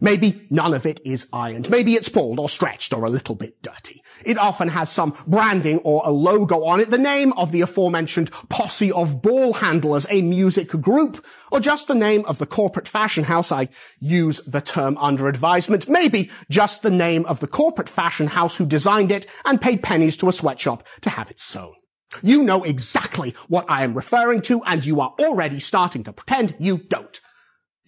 Maybe 0.00 0.46
none 0.50 0.74
of 0.74 0.86
it 0.86 1.00
is 1.04 1.26
ironed. 1.32 1.70
Maybe 1.70 1.94
it's 1.94 2.08
pulled 2.08 2.40
or 2.40 2.48
stretched 2.48 2.92
or 2.92 3.04
a 3.04 3.10
little 3.10 3.34
bit 3.34 3.62
dirty. 3.62 4.02
It 4.24 4.38
often 4.38 4.68
has 4.68 4.90
some 4.90 5.16
branding 5.26 5.78
or 5.78 6.02
a 6.04 6.10
logo 6.10 6.64
on 6.64 6.80
it, 6.80 6.90
the 6.90 6.98
name 6.98 7.32
of 7.34 7.52
the 7.52 7.60
aforementioned 7.60 8.30
posse 8.48 8.90
of 8.92 9.22
ball 9.22 9.54
handlers, 9.54 10.06
a 10.10 10.22
music 10.22 10.68
group, 10.68 11.24
or 11.52 11.60
just 11.60 11.88
the 11.88 11.94
name 11.94 12.24
of 12.26 12.38
the 12.38 12.46
corporate 12.46 12.88
fashion 12.88 13.24
house. 13.24 13.52
I 13.52 13.68
use 14.00 14.40
the 14.46 14.60
term 14.60 14.98
under 14.98 15.28
advisement. 15.28 15.88
Maybe 15.88 16.30
just 16.50 16.82
the 16.82 16.90
name 16.90 17.24
of 17.26 17.40
the 17.40 17.46
corporate 17.46 17.88
fashion 17.88 18.26
house 18.26 18.56
who 18.56 18.66
designed 18.66 19.12
it 19.12 19.26
and 19.44 19.60
paid 19.60 19.82
pennies 19.82 20.16
to 20.18 20.28
a 20.28 20.32
sweatshop 20.32 20.86
to 21.02 21.10
have 21.10 21.30
it 21.30 21.40
sewn. 21.40 21.74
You 22.22 22.42
know 22.42 22.62
exactly 22.62 23.34
what 23.48 23.64
I 23.68 23.82
am 23.82 23.94
referring 23.94 24.40
to 24.42 24.62
and 24.64 24.84
you 24.84 25.00
are 25.00 25.14
already 25.20 25.60
starting 25.60 26.04
to 26.04 26.12
pretend 26.12 26.54
you 26.58 26.78
don't. 26.78 27.20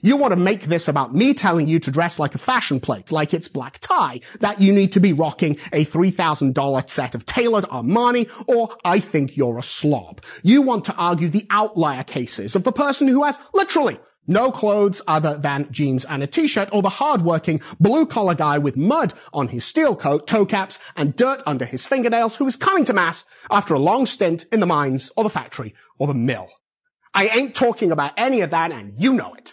You 0.06 0.16
want 0.16 0.30
to 0.34 0.38
make 0.38 0.66
this 0.66 0.86
about 0.86 1.16
me 1.16 1.34
telling 1.34 1.66
you 1.66 1.80
to 1.80 1.90
dress 1.90 2.20
like 2.20 2.36
a 2.36 2.38
fashion 2.38 2.78
plate, 2.78 3.10
like 3.10 3.34
it's 3.34 3.48
black 3.48 3.80
tie, 3.80 4.20
that 4.38 4.60
you 4.60 4.72
need 4.72 4.92
to 4.92 5.00
be 5.00 5.12
rocking 5.12 5.56
a 5.72 5.84
$3,000 5.84 6.88
set 6.88 7.16
of 7.16 7.26
tailored 7.26 7.64
Armani, 7.64 8.30
or 8.46 8.68
I 8.84 9.00
think 9.00 9.36
you're 9.36 9.58
a 9.58 9.64
slob. 9.64 10.22
You 10.44 10.62
want 10.62 10.84
to 10.84 10.94
argue 10.94 11.28
the 11.28 11.48
outlier 11.50 12.04
cases 12.04 12.54
of 12.54 12.62
the 12.62 12.70
person 12.70 13.08
who 13.08 13.24
has 13.24 13.36
literally 13.52 13.98
no 14.28 14.52
clothes 14.52 15.02
other 15.08 15.36
than 15.36 15.72
jeans 15.72 16.04
and 16.04 16.22
a 16.22 16.28
t-shirt, 16.28 16.68
or 16.70 16.82
the 16.82 16.88
hard-working 16.88 17.60
blue-collar 17.80 18.36
guy 18.36 18.58
with 18.58 18.76
mud 18.76 19.12
on 19.32 19.48
his 19.48 19.64
steel 19.64 19.96
coat, 19.96 20.28
toe 20.28 20.46
caps, 20.46 20.78
and 20.94 21.16
dirt 21.16 21.42
under 21.46 21.64
his 21.64 21.84
fingernails 21.84 22.36
who 22.36 22.46
is 22.46 22.54
coming 22.54 22.84
to 22.84 22.92
mass 22.92 23.24
after 23.50 23.74
a 23.74 23.80
long 23.80 24.06
stint 24.06 24.44
in 24.52 24.60
the 24.60 24.66
mines, 24.66 25.10
or 25.16 25.24
the 25.24 25.30
factory, 25.30 25.74
or 25.98 26.06
the 26.06 26.14
mill. 26.14 26.48
I 27.12 27.26
ain't 27.26 27.56
talking 27.56 27.90
about 27.90 28.12
any 28.16 28.40
of 28.42 28.50
that, 28.50 28.70
and 28.70 28.94
you 29.02 29.12
know 29.12 29.34
it. 29.34 29.52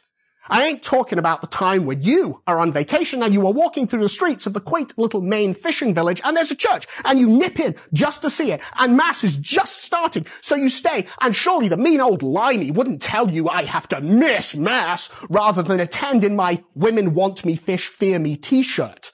I 0.50 0.66
ain't 0.66 0.84
talking 0.84 1.20
about 1.20 1.40
the 1.40 1.48
time 1.48 1.86
when 1.86 2.02
you 2.02 2.42
are 2.48 2.60
on 2.60 2.74
vacation 2.74 3.24
and 3.24 3.34
you 3.34 3.46
are 3.48 3.54
walking 3.54 3.88
through 3.88 4.02
the 4.02 4.10
streets 4.10 4.46
of 4.46 4.54
the 4.54 4.60
quaint 4.60 4.98
little 4.98 5.22
Maine 5.22 5.54
fishing 5.54 5.94
village 5.94 6.20
and 6.24 6.36
there's 6.36 6.52
a 6.52 6.56
church 6.56 6.86
and 7.06 7.18
you 7.18 7.28
nip 7.28 7.60
in 7.60 7.76
just 7.94 8.22
to 8.24 8.30
see 8.30 8.52
it 8.52 8.62
and 8.78 8.98
mass 8.98 9.24
is 9.24 9.38
just 9.38 9.84
starting 9.84 10.26
so 10.42 10.56
you 10.56 10.68
stay 10.68 11.06
and 11.22 11.34
surely 11.34 11.70
the 11.70 11.78
mean 11.78 12.02
old 12.02 12.24
limey 12.24 12.72
wouldn't 12.72 13.02
tell 13.02 13.32
you 13.32 13.48
I 13.48 13.64
have 13.64 13.88
to 13.90 14.02
miss 14.02 14.54
mass 14.54 15.10
rather 15.30 15.64
than 15.64 15.80
attend 15.80 16.26
in 16.26 16.36
my 16.36 16.62
women 16.76 17.14
want 17.14 17.46
me 17.46 17.56
fish 17.56 17.88
fear 17.88 18.20
me 18.20 18.36
t-shirt. 18.36 19.12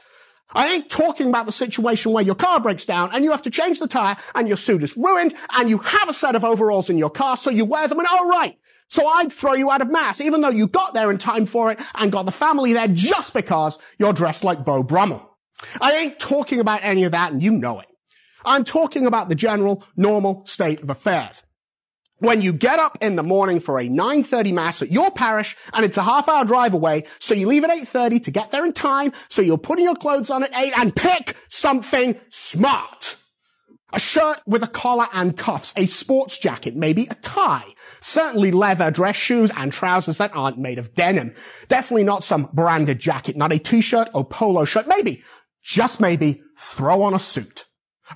I 0.52 0.68
ain't 0.70 0.90
talking 0.90 1.30
about 1.30 1.46
the 1.46 1.52
situation 1.52 2.12
where 2.12 2.24
your 2.24 2.34
car 2.34 2.60
breaks 2.60 2.86
down 2.86 3.12
and 3.14 3.24
you 3.24 3.30
have 3.30 3.44
to 3.44 3.52
change 3.52 3.78
the 3.78 3.88
tire 3.88 4.18
and 4.34 4.48
your 4.48 4.58
suit 4.58 4.82
is 4.82 4.98
ruined 4.98 5.36
and 5.56 5.70
you 5.70 5.78
have 5.78 6.10
a 6.10 6.14
set 6.14 6.36
of 6.36 6.44
overalls 6.44 6.90
in 6.90 6.98
your 6.98 7.12
car 7.12 7.38
so 7.38 7.52
you 7.52 7.66
wear 7.66 7.88
them 7.88 8.00
and 8.00 8.08
oh 8.10 8.28
right, 8.30 8.58
so 8.90 9.08
I'd 9.08 9.32
throw 9.32 9.54
you 9.54 9.72
out 9.72 9.82
of 9.82 9.92
mass, 9.92 10.20
even 10.20 10.42
though 10.42 10.50
you 10.50 10.68
got 10.68 10.94
there 10.94 11.12
in 11.12 11.18
time 11.18 11.46
for 11.46 11.72
it 11.72 11.80
and 11.96 12.12
got 12.12 12.26
the 12.26 12.32
family 12.32 12.74
there 12.74 12.88
just 12.88 13.34
because 13.34 13.80
you're 13.98 14.14
dressed 14.14 14.44
like 14.44 14.66
Beau 14.66 14.84
Brummell. 14.84 15.26
I 15.80 15.94
ain't 15.94 16.20
talking 16.20 16.60
about 16.60 16.82
any 16.84 17.04
of 17.04 17.12
that 17.12 17.32
and 17.32 17.42
you 17.42 17.52
know 17.52 17.80
it. 17.80 17.88
I'm 18.46 18.64
talking 18.64 19.06
about 19.06 19.30
the 19.30 19.36
general, 19.36 19.84
normal 19.96 20.46
state 20.46 20.82
of 20.82 20.90
affairs. 20.90 21.44
When 22.20 22.42
you 22.42 22.52
get 22.52 22.80
up 22.80 22.98
in 23.02 23.16
the 23.16 23.24
morning 23.24 23.60
for 23.62 23.80
a 23.80 23.88
9.30 23.88 24.54
mass 24.54 24.82
at 24.82 24.92
your 24.92 25.10
parish 25.10 25.56
and 25.74 25.86
it's 25.86 25.98
a 25.98 26.04
half 26.04 26.28
hour 26.28 26.44
drive 26.44 26.74
away, 26.74 27.04
so 27.20 27.34
you 27.34 27.48
leave 27.48 27.64
at 27.64 27.70
8.30 27.70 28.24
to 28.24 28.32
get 28.32 28.52
there 28.52 28.66
in 28.66 28.74
time, 28.74 29.14
so 29.30 29.42
you're 29.42 29.58
putting 29.58 29.86
your 29.86 29.96
clothes 29.96 30.30
on 30.30 30.44
at 30.44 30.54
8 30.54 30.74
and 30.78 30.96
pick 30.96 31.38
something 31.48 32.20
smart. 32.28 33.16
A 33.94 34.00
shirt 34.00 34.42
with 34.46 34.64
a 34.64 34.68
collar 34.68 35.08
and 35.14 35.36
cuffs, 35.36 35.74
a 35.76 35.86
sports 35.86 36.38
jacket, 36.38 36.76
maybe 36.76 37.08
a 37.10 37.16
tie, 37.16 37.74
certainly 38.02 38.52
leather 38.52 38.92
dress 38.92 39.16
shoes 39.16 39.52
and 39.56 39.72
trousers 39.72 40.18
that 40.18 40.36
aren't 40.36 40.58
made 40.58 40.80
of 40.80 40.94
denim. 40.96 41.34
Definitely 41.68 42.04
not 42.04 42.24
some 42.24 42.50
branded 42.54 43.00
jacket, 43.00 43.36
not 43.36 43.52
a 43.52 43.60
t-shirt 43.60 44.10
or 44.14 44.26
polo 44.26 44.66
shirt, 44.66 44.88
maybe, 44.88 45.24
just 45.64 46.00
maybe, 46.00 46.42
throw 46.58 47.02
on 47.02 47.14
a 47.14 47.20
suit. 47.20 47.66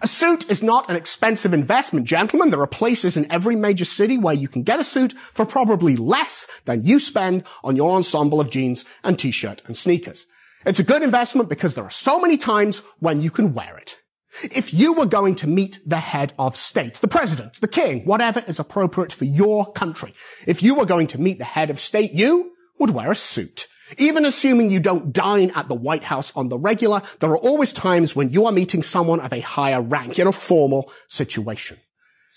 A 0.02 0.08
suit 0.08 0.50
is 0.50 0.64
not 0.64 0.90
an 0.90 0.96
expensive 0.96 1.54
investment, 1.54 2.08
gentlemen. 2.08 2.50
There 2.50 2.62
are 2.62 2.68
places 2.68 3.16
in 3.16 3.32
every 3.32 3.56
major 3.56 3.86
city 3.86 4.18
where 4.18 4.34
you 4.34 4.48
can 4.48 4.64
get 4.64 4.80
a 4.80 4.84
suit 4.84 5.14
for 5.34 5.46
probably 5.46 5.96
less 5.96 6.48
than 6.66 6.84
you 6.84 7.00
spend 7.00 7.44
on 7.64 7.76
your 7.76 7.92
ensemble 7.96 8.40
of 8.40 8.50
jeans 8.50 8.86
and 9.04 9.20
t-shirt 9.20 9.62
and 9.68 9.78
sneakers. 9.78 10.26
It's 10.66 10.80
a 10.80 10.84
good 10.84 11.04
investment 11.04 11.50
because 11.50 11.76
there 11.76 11.84
are 11.84 11.92
so 11.92 12.20
many 12.20 12.38
times 12.38 12.80
when 13.00 13.22
you 13.22 13.30
can 13.30 13.54
wear 13.54 13.78
it. 13.78 14.00
If 14.42 14.74
you 14.74 14.94
were 14.94 15.06
going 15.06 15.36
to 15.36 15.48
meet 15.48 15.80
the 15.86 16.00
head 16.00 16.34
of 16.40 16.56
state, 16.56 16.96
the 16.96 17.08
president, 17.08 17.62
the 17.62 17.68
king, 17.68 18.04
whatever 18.06 18.44
is 18.48 18.60
appropriate 18.60 19.14
for 19.14 19.26
your 19.26 19.72
country, 19.74 20.14
if 20.48 20.64
you 20.64 20.76
were 20.76 20.86
going 20.86 21.08
to 21.08 21.22
meet 21.22 21.38
the 21.38 21.46
head 21.46 21.70
of 21.70 21.80
state, 21.80 22.14
you 22.14 22.54
would 22.80 22.90
wear 22.90 23.12
a 23.12 23.16
suit. 23.16 23.68
Even 23.98 24.26
assuming 24.26 24.72
you 24.72 24.80
don't 24.80 25.14
dine 25.14 25.52
at 25.56 25.68
the 25.68 25.76
White 25.76 26.06
House 26.06 26.32
on 26.36 26.50
the 26.50 26.58
regular, 26.58 27.02
there 27.20 27.30
are 27.30 27.38
always 27.38 27.74
times 27.74 28.16
when 28.16 28.32
you 28.32 28.46
are 28.46 28.52
meeting 28.52 28.82
someone 28.82 29.20
of 29.20 29.32
a 29.32 29.40
higher 29.40 29.82
rank 29.82 30.18
in 30.18 30.28
a 30.28 30.32
formal 30.32 30.92
situation. 31.08 31.78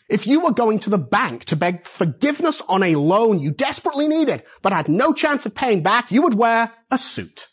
If 0.08 0.26
you 0.26 0.40
were 0.40 0.52
going 0.52 0.78
to 0.80 0.90
the 0.90 0.98
bank 0.98 1.46
to 1.46 1.56
beg 1.56 1.86
forgiveness 1.86 2.62
on 2.68 2.82
a 2.82 2.96
loan 2.96 3.40
you 3.40 3.50
desperately 3.50 4.06
needed, 4.06 4.42
but 4.62 4.72
had 4.72 4.88
no 4.88 5.12
chance 5.12 5.46
of 5.46 5.54
paying 5.54 5.82
back, 5.82 6.12
you 6.12 6.22
would 6.22 6.34
wear 6.34 6.72
a 6.90 6.98
suit. 6.98 7.48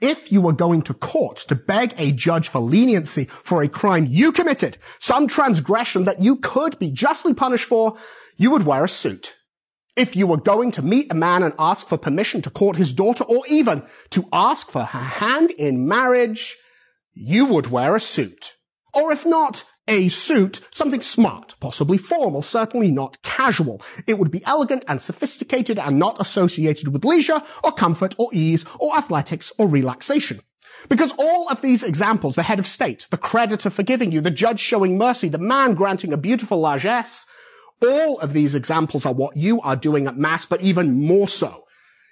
If 0.00 0.32
you 0.32 0.40
were 0.40 0.52
going 0.52 0.82
to 0.82 0.94
court 0.94 1.36
to 1.48 1.54
beg 1.54 1.94
a 1.98 2.12
judge 2.12 2.48
for 2.48 2.60
leniency 2.60 3.24
for 3.24 3.62
a 3.62 3.68
crime 3.68 4.06
you 4.08 4.32
committed, 4.32 4.78
some 4.98 5.26
transgression 5.26 6.04
that 6.04 6.22
you 6.22 6.36
could 6.36 6.78
be 6.78 6.90
justly 6.90 7.34
punished 7.34 7.66
for, 7.66 7.96
you 8.36 8.50
would 8.50 8.64
wear 8.64 8.84
a 8.84 8.88
suit. 8.88 9.36
If 9.96 10.16
you 10.16 10.26
were 10.26 10.38
going 10.38 10.72
to 10.72 10.82
meet 10.82 11.10
a 11.10 11.14
man 11.14 11.42
and 11.42 11.54
ask 11.58 11.86
for 11.86 11.96
permission 11.96 12.42
to 12.42 12.50
court 12.50 12.76
his 12.76 12.92
daughter 12.92 13.24
or 13.24 13.42
even 13.48 13.84
to 14.10 14.28
ask 14.32 14.68
for 14.68 14.84
her 14.84 14.98
hand 14.98 15.52
in 15.52 15.86
marriage, 15.86 16.56
you 17.12 17.44
would 17.46 17.68
wear 17.68 17.94
a 17.94 18.00
suit. 18.00 18.56
Or 18.92 19.12
if 19.12 19.24
not, 19.24 19.64
a 19.86 20.08
suit, 20.08 20.60
something 20.70 21.02
smart, 21.02 21.54
possibly 21.60 21.98
formal, 21.98 22.42
certainly 22.42 22.90
not 22.90 23.20
casual. 23.22 23.82
It 24.06 24.18
would 24.18 24.30
be 24.30 24.44
elegant 24.44 24.84
and 24.88 25.00
sophisticated 25.00 25.78
and 25.78 25.98
not 25.98 26.20
associated 26.20 26.88
with 26.88 27.04
leisure 27.04 27.42
or 27.62 27.72
comfort 27.72 28.14
or 28.18 28.30
ease 28.32 28.64
or 28.80 28.96
athletics 28.96 29.52
or 29.58 29.68
relaxation. 29.68 30.40
Because 30.88 31.12
all 31.18 31.48
of 31.48 31.62
these 31.62 31.82
examples, 31.82 32.34
the 32.34 32.42
head 32.42 32.58
of 32.58 32.66
state, 32.66 33.06
the 33.10 33.16
creditor 33.16 33.70
forgiving 33.70 34.12
you, 34.12 34.20
the 34.20 34.30
judge 34.30 34.60
showing 34.60 34.98
mercy, 34.98 35.28
the 35.28 35.38
man 35.38 35.74
granting 35.74 36.12
a 36.12 36.18
beautiful 36.18 36.60
largesse, 36.60 37.26
all 37.82 38.18
of 38.20 38.32
these 38.32 38.54
examples 38.54 39.04
are 39.04 39.12
what 39.12 39.36
you 39.36 39.60
are 39.60 39.76
doing 39.76 40.06
at 40.06 40.16
mass, 40.16 40.46
but 40.46 40.60
even 40.62 41.06
more 41.06 41.28
so. 41.28 41.63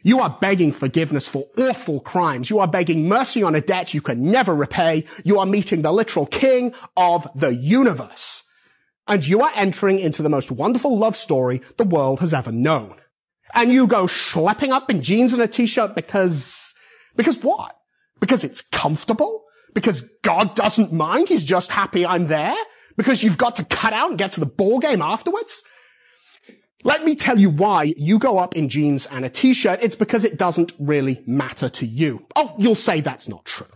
You 0.02 0.20
are 0.20 0.36
begging 0.40 0.72
forgiveness 0.72 1.28
for 1.28 1.46
awful 1.56 2.00
crimes. 2.00 2.50
You 2.50 2.58
are 2.58 2.68
begging 2.68 3.08
mercy 3.08 3.42
on 3.42 3.54
a 3.54 3.60
debt 3.60 3.94
you 3.94 4.00
can 4.00 4.30
never 4.30 4.54
repay. 4.54 5.04
You 5.24 5.38
are 5.38 5.46
meeting 5.46 5.82
the 5.82 5.92
literal 5.92 6.26
king 6.26 6.74
of 6.96 7.28
the 7.34 7.54
universe. 7.54 8.42
And 9.06 9.26
you 9.26 9.42
are 9.42 9.52
entering 9.54 9.98
into 9.98 10.22
the 10.22 10.28
most 10.28 10.50
wonderful 10.50 10.96
love 10.96 11.16
story 11.16 11.60
the 11.76 11.84
world 11.84 12.20
has 12.20 12.34
ever 12.34 12.52
known. 12.52 12.96
And 13.54 13.72
you 13.72 13.86
go 13.86 14.06
schlepping 14.06 14.70
up 14.70 14.90
in 14.90 15.02
jeans 15.02 15.32
and 15.32 15.42
a 15.42 15.48
t-shirt 15.48 15.94
because, 15.94 16.72
because 17.16 17.38
what? 17.42 17.76
Because 18.20 18.44
it's 18.44 18.62
comfortable? 18.62 19.44
Because 19.74 20.02
God 20.22 20.54
doesn't 20.54 20.92
mind? 20.92 21.28
He's 21.28 21.44
just 21.44 21.70
happy 21.70 22.06
I'm 22.06 22.26
there? 22.26 22.56
Because 22.96 23.22
you've 23.22 23.38
got 23.38 23.56
to 23.56 23.64
cut 23.64 23.92
out 23.92 24.10
and 24.10 24.18
get 24.18 24.32
to 24.32 24.40
the 24.40 24.46
ball 24.46 24.78
game 24.78 25.02
afterwards? 25.02 25.62
Let 26.84 27.04
me 27.04 27.14
tell 27.14 27.38
you 27.38 27.50
why 27.50 27.94
you 27.96 28.18
go 28.18 28.38
up 28.38 28.56
in 28.56 28.68
jeans 28.68 29.06
and 29.06 29.24
a 29.24 29.28
t-shirt. 29.28 29.80
It's 29.82 29.94
because 29.94 30.24
it 30.24 30.36
doesn't 30.36 30.72
really 30.78 31.22
matter 31.26 31.68
to 31.68 31.86
you. 31.86 32.26
Oh, 32.34 32.54
you'll 32.58 32.74
say 32.74 33.00
that's 33.00 33.28
not 33.28 33.44
true. 33.44 33.68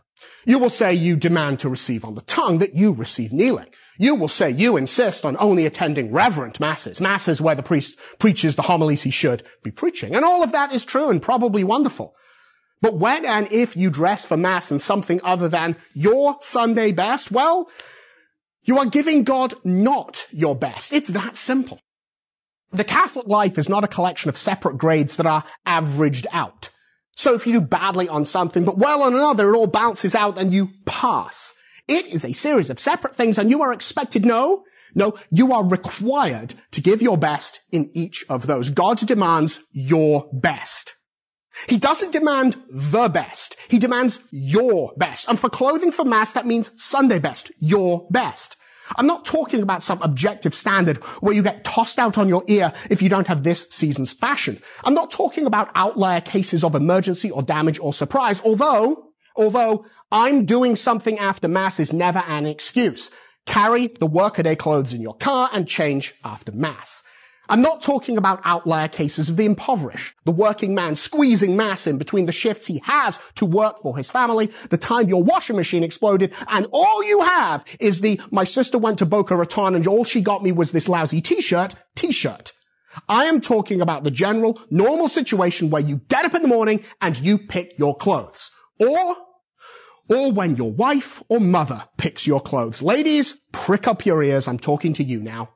You 0.44 0.58
will 0.58 0.70
say 0.70 0.94
you 0.94 1.16
demand 1.16 1.60
to 1.60 1.68
receive 1.68 2.04
on 2.04 2.14
the 2.14 2.22
tongue 2.22 2.58
that 2.58 2.74
you 2.74 2.92
receive 2.92 3.32
kneeling. 3.32 3.66
You 3.98 4.14
will 4.14 4.28
say 4.28 4.50
you 4.50 4.76
insist 4.76 5.24
on 5.24 5.36
only 5.38 5.66
attending 5.66 6.12
reverent 6.12 6.60
masses, 6.60 7.00
masses 7.00 7.40
where 7.40 7.54
the 7.54 7.62
priest 7.62 7.98
preaches 8.18 8.56
the 8.56 8.62
homilies 8.62 9.02
he 9.02 9.10
should 9.10 9.42
be 9.62 9.70
preaching. 9.70 10.14
And 10.14 10.24
all 10.24 10.42
of 10.42 10.52
that 10.52 10.72
is 10.72 10.84
true 10.84 11.08
and 11.08 11.22
probably 11.22 11.64
wonderful. 11.64 12.14
But 12.82 12.94
when 12.94 13.24
and 13.24 13.50
if 13.50 13.76
you 13.76 13.90
dress 13.90 14.24
for 14.24 14.36
mass 14.36 14.70
in 14.70 14.78
something 14.78 15.20
other 15.24 15.48
than 15.48 15.76
your 15.94 16.36
Sunday 16.40 16.92
best, 16.92 17.30
well, 17.30 17.68
you 18.62 18.78
are 18.78 18.86
giving 18.86 19.24
God 19.24 19.54
not 19.64 20.26
your 20.30 20.54
best. 20.54 20.92
It's 20.92 21.08
that 21.10 21.36
simple. 21.36 21.80
The 22.70 22.84
Catholic 22.84 23.26
life 23.26 23.58
is 23.58 23.68
not 23.68 23.84
a 23.84 23.88
collection 23.88 24.28
of 24.28 24.36
separate 24.36 24.78
grades 24.78 25.16
that 25.16 25.26
are 25.26 25.44
averaged 25.64 26.26
out. 26.32 26.70
So 27.16 27.34
if 27.34 27.46
you 27.46 27.54
do 27.54 27.60
badly 27.60 28.08
on 28.08 28.24
something, 28.24 28.64
but 28.64 28.78
well 28.78 29.02
on 29.02 29.14
another, 29.14 29.52
it 29.52 29.56
all 29.56 29.66
bounces 29.66 30.14
out 30.14 30.36
and 30.36 30.52
you 30.52 30.70
pass. 30.84 31.54
It 31.88 32.06
is 32.08 32.24
a 32.24 32.32
series 32.32 32.68
of 32.68 32.80
separate 32.80 33.14
things 33.14 33.38
and 33.38 33.50
you 33.50 33.62
are 33.62 33.72
expected, 33.72 34.24
no, 34.24 34.64
no, 34.94 35.14
you 35.30 35.52
are 35.52 35.66
required 35.66 36.54
to 36.72 36.80
give 36.80 37.00
your 37.00 37.16
best 37.16 37.60
in 37.70 37.90
each 37.94 38.24
of 38.28 38.46
those. 38.46 38.70
God 38.70 38.98
demands 38.98 39.60
your 39.72 40.28
best. 40.32 40.94
He 41.68 41.78
doesn't 41.78 42.12
demand 42.12 42.56
the 42.70 43.08
best. 43.08 43.56
He 43.68 43.78
demands 43.78 44.18
your 44.30 44.92
best. 44.96 45.28
And 45.28 45.38
for 45.38 45.48
clothing 45.48 45.92
for 45.92 46.04
mass, 46.04 46.32
that 46.32 46.46
means 46.46 46.70
Sunday 46.76 47.18
best, 47.18 47.50
your 47.58 48.06
best. 48.10 48.55
I'm 48.96 49.06
not 49.06 49.24
talking 49.24 49.62
about 49.62 49.82
some 49.82 50.00
objective 50.02 50.54
standard 50.54 50.98
where 51.20 51.34
you 51.34 51.42
get 51.42 51.64
tossed 51.64 51.98
out 51.98 52.18
on 52.18 52.28
your 52.28 52.44
ear 52.46 52.72
if 52.90 53.02
you 53.02 53.08
don't 53.08 53.26
have 53.26 53.42
this 53.42 53.66
season's 53.70 54.12
fashion. 54.12 54.60
I'm 54.84 54.94
not 54.94 55.10
talking 55.10 55.46
about 55.46 55.70
outlier 55.74 56.20
cases 56.20 56.62
of 56.62 56.74
emergency 56.74 57.30
or 57.30 57.42
damage 57.42 57.78
or 57.80 57.92
surprise, 57.92 58.40
although, 58.44 59.08
although 59.36 59.84
I'm 60.12 60.44
doing 60.44 60.76
something 60.76 61.18
after 61.18 61.48
mass 61.48 61.80
is 61.80 61.92
never 61.92 62.22
an 62.26 62.46
excuse. 62.46 63.10
Carry 63.46 63.88
the 63.88 64.06
workaday 64.06 64.56
clothes 64.56 64.92
in 64.92 65.00
your 65.00 65.14
car 65.16 65.48
and 65.52 65.68
change 65.68 66.14
after 66.24 66.52
mass. 66.52 67.02
I'm 67.48 67.62
not 67.62 67.80
talking 67.80 68.16
about 68.16 68.40
outlier 68.44 68.88
cases 68.88 69.28
of 69.28 69.36
the 69.36 69.44
impoverished, 69.44 70.14
the 70.24 70.32
working 70.32 70.74
man 70.74 70.96
squeezing 70.96 71.56
mass 71.56 71.86
in 71.86 71.98
between 71.98 72.26
the 72.26 72.32
shifts 72.32 72.66
he 72.66 72.80
has 72.84 73.18
to 73.36 73.46
work 73.46 73.78
for 73.80 73.96
his 73.96 74.10
family, 74.10 74.50
the 74.70 74.78
time 74.78 75.08
your 75.08 75.22
washing 75.22 75.56
machine 75.56 75.84
exploded, 75.84 76.34
and 76.48 76.66
all 76.72 77.04
you 77.04 77.22
have 77.22 77.64
is 77.78 78.00
the, 78.00 78.20
my 78.30 78.44
sister 78.44 78.78
went 78.78 78.98
to 78.98 79.06
Boca 79.06 79.36
Raton 79.36 79.74
and 79.74 79.86
all 79.86 80.04
she 80.04 80.20
got 80.20 80.42
me 80.42 80.52
was 80.52 80.72
this 80.72 80.88
lousy 80.88 81.20
t-shirt, 81.20 81.74
t-shirt. 81.94 82.52
I 83.08 83.26
am 83.26 83.40
talking 83.40 83.80
about 83.80 84.04
the 84.04 84.10
general, 84.10 84.60
normal 84.70 85.08
situation 85.08 85.70
where 85.70 85.82
you 85.82 86.00
get 86.08 86.24
up 86.24 86.34
in 86.34 86.42
the 86.42 86.48
morning 86.48 86.82
and 87.00 87.16
you 87.16 87.38
pick 87.38 87.78
your 87.78 87.96
clothes. 87.96 88.50
Or, 88.80 89.16
or 90.08 90.32
when 90.32 90.56
your 90.56 90.72
wife 90.72 91.22
or 91.28 91.40
mother 91.40 91.84
picks 91.98 92.26
your 92.26 92.40
clothes. 92.40 92.82
Ladies, 92.82 93.38
prick 93.52 93.86
up 93.86 94.06
your 94.06 94.22
ears. 94.22 94.48
I'm 94.48 94.58
talking 94.58 94.92
to 94.94 95.04
you 95.04 95.20
now. 95.20 95.50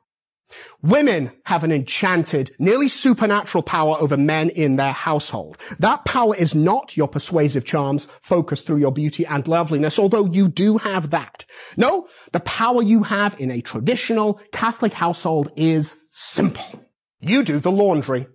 Women 0.81 1.31
have 1.45 1.63
an 1.63 1.71
enchanted, 1.71 2.51
nearly 2.59 2.87
supernatural 2.87 3.63
power 3.63 3.95
over 3.99 4.17
men 4.17 4.49
in 4.49 4.75
their 4.75 4.91
household. 4.91 5.57
That 5.79 6.05
power 6.05 6.35
is 6.35 6.55
not 6.55 6.97
your 6.97 7.07
persuasive 7.07 7.65
charms 7.65 8.07
focused 8.21 8.67
through 8.67 8.77
your 8.77 8.91
beauty 8.91 9.25
and 9.25 9.47
loveliness, 9.47 9.99
although 9.99 10.25
you 10.25 10.47
do 10.47 10.77
have 10.77 11.09
that. 11.11 11.45
No, 11.77 12.07
the 12.31 12.39
power 12.41 12.81
you 12.81 13.03
have 13.03 13.39
in 13.39 13.51
a 13.51 13.61
traditional 13.61 14.39
Catholic 14.51 14.93
household 14.93 15.51
is 15.55 15.97
simple. 16.11 16.85
You 17.19 17.43
do 17.43 17.59
the 17.59 17.71
laundry. 17.71 18.27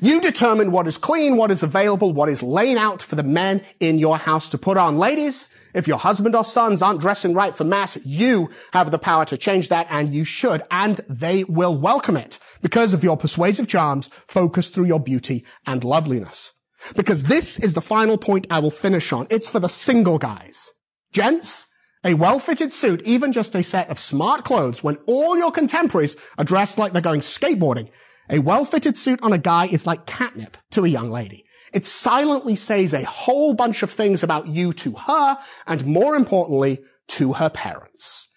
You 0.00 0.20
determine 0.20 0.70
what 0.70 0.86
is 0.86 0.96
clean, 0.96 1.36
what 1.36 1.50
is 1.50 1.62
available, 1.62 2.12
what 2.12 2.28
is 2.28 2.42
laying 2.42 2.78
out 2.78 3.02
for 3.02 3.16
the 3.16 3.22
men 3.22 3.62
in 3.80 3.98
your 3.98 4.16
house 4.16 4.48
to 4.50 4.58
put 4.58 4.76
on. 4.76 4.96
Ladies, 4.96 5.50
if 5.74 5.88
your 5.88 5.98
husband 5.98 6.34
or 6.34 6.44
sons 6.44 6.82
aren't 6.82 7.00
dressing 7.00 7.34
right 7.34 7.54
for 7.54 7.64
mass, 7.64 7.98
you 8.04 8.50
have 8.72 8.90
the 8.90 8.98
power 8.98 9.24
to 9.26 9.36
change 9.36 9.68
that 9.68 9.86
and 9.90 10.14
you 10.14 10.24
should, 10.24 10.62
and 10.70 11.00
they 11.08 11.44
will 11.44 11.76
welcome 11.76 12.16
it 12.16 12.38
because 12.60 12.94
of 12.94 13.04
your 13.04 13.16
persuasive 13.16 13.68
charms 13.68 14.08
focused 14.26 14.74
through 14.74 14.86
your 14.86 15.00
beauty 15.00 15.44
and 15.66 15.84
loveliness. 15.84 16.52
Because 16.96 17.24
this 17.24 17.58
is 17.58 17.74
the 17.74 17.80
final 17.80 18.18
point 18.18 18.46
I 18.50 18.58
will 18.58 18.70
finish 18.70 19.12
on. 19.12 19.26
It's 19.30 19.48
for 19.48 19.60
the 19.60 19.68
single 19.68 20.18
guys. 20.18 20.70
Gents, 21.12 21.66
a 22.04 22.14
well-fitted 22.14 22.72
suit, 22.72 23.02
even 23.02 23.32
just 23.32 23.54
a 23.54 23.62
set 23.62 23.88
of 23.88 23.98
smart 23.98 24.44
clothes 24.44 24.82
when 24.82 24.96
all 25.06 25.36
your 25.36 25.52
contemporaries 25.52 26.16
are 26.38 26.44
dressed 26.44 26.78
like 26.78 26.92
they're 26.92 27.02
going 27.02 27.20
skateboarding. 27.20 27.88
A 28.30 28.40
well-fitted 28.40 28.96
suit 28.96 29.20
on 29.22 29.32
a 29.32 29.38
guy 29.38 29.66
is 29.66 29.86
like 29.86 30.06
catnip 30.06 30.56
to 30.70 30.84
a 30.84 30.88
young 30.88 31.10
lady. 31.10 31.44
It 31.72 31.86
silently 31.86 32.56
says 32.56 32.92
a 32.92 33.04
whole 33.04 33.54
bunch 33.54 33.82
of 33.82 33.90
things 33.90 34.22
about 34.22 34.46
you 34.46 34.72
to 34.74 34.92
her, 34.92 35.38
and 35.66 35.86
more 35.86 36.14
importantly, 36.16 36.80
to 37.08 37.34
her 37.34 37.48
parents. 37.48 38.28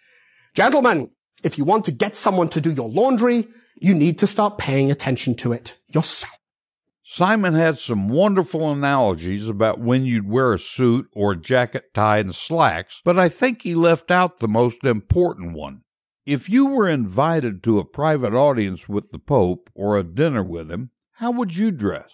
Gentlemen, 0.54 1.12
if 1.44 1.58
you 1.58 1.66
want 1.66 1.86
to 1.86 1.92
get 1.92 2.16
someone 2.16 2.50
to 2.50 2.62
do 2.62 2.72
your 2.72 2.90
laundry, 2.90 3.48
you 3.76 3.94
need 3.94 4.18
to 4.20 4.28
start 4.28 4.58
paying 4.58 4.90
attention 4.90 5.36
to 5.36 5.54
it 5.54 5.78
yourself. 5.90 6.34
Simon 7.04 7.54
had 7.54 7.78
some 7.78 8.10
wonderful 8.10 8.72
analogies 8.72 9.48
about 9.48 9.80
when 9.80 10.06
you'd 10.06 10.28
wear 10.28 10.54
a 10.54 10.60
suit 10.60 11.08
or 11.14 11.36
jacket, 11.36 11.94
tie, 11.94 12.18
and 12.18 12.34
slacks, 12.34 13.00
but 13.06 13.20
I 13.20 13.30
think 13.30 13.62
he 13.62 13.76
left 13.76 14.10
out 14.10 14.40
the 14.40 14.48
most 14.48 14.84
important 14.84 15.54
one. 15.54 15.82
If 16.26 16.50
you 16.50 16.66
were 16.66 16.90
invited 16.90 17.62
to 17.64 17.78
a 17.78 17.86
private 17.86 18.34
audience 18.34 18.90
with 18.90 19.12
the 19.12 19.20
Pope 19.20 19.70
or 19.76 19.98
a 19.98 20.04
dinner 20.04 20.44
with 20.44 20.72
him, 20.72 20.90
how 21.18 21.30
would 21.32 21.56
you 21.56 21.70
dress? 21.70 22.12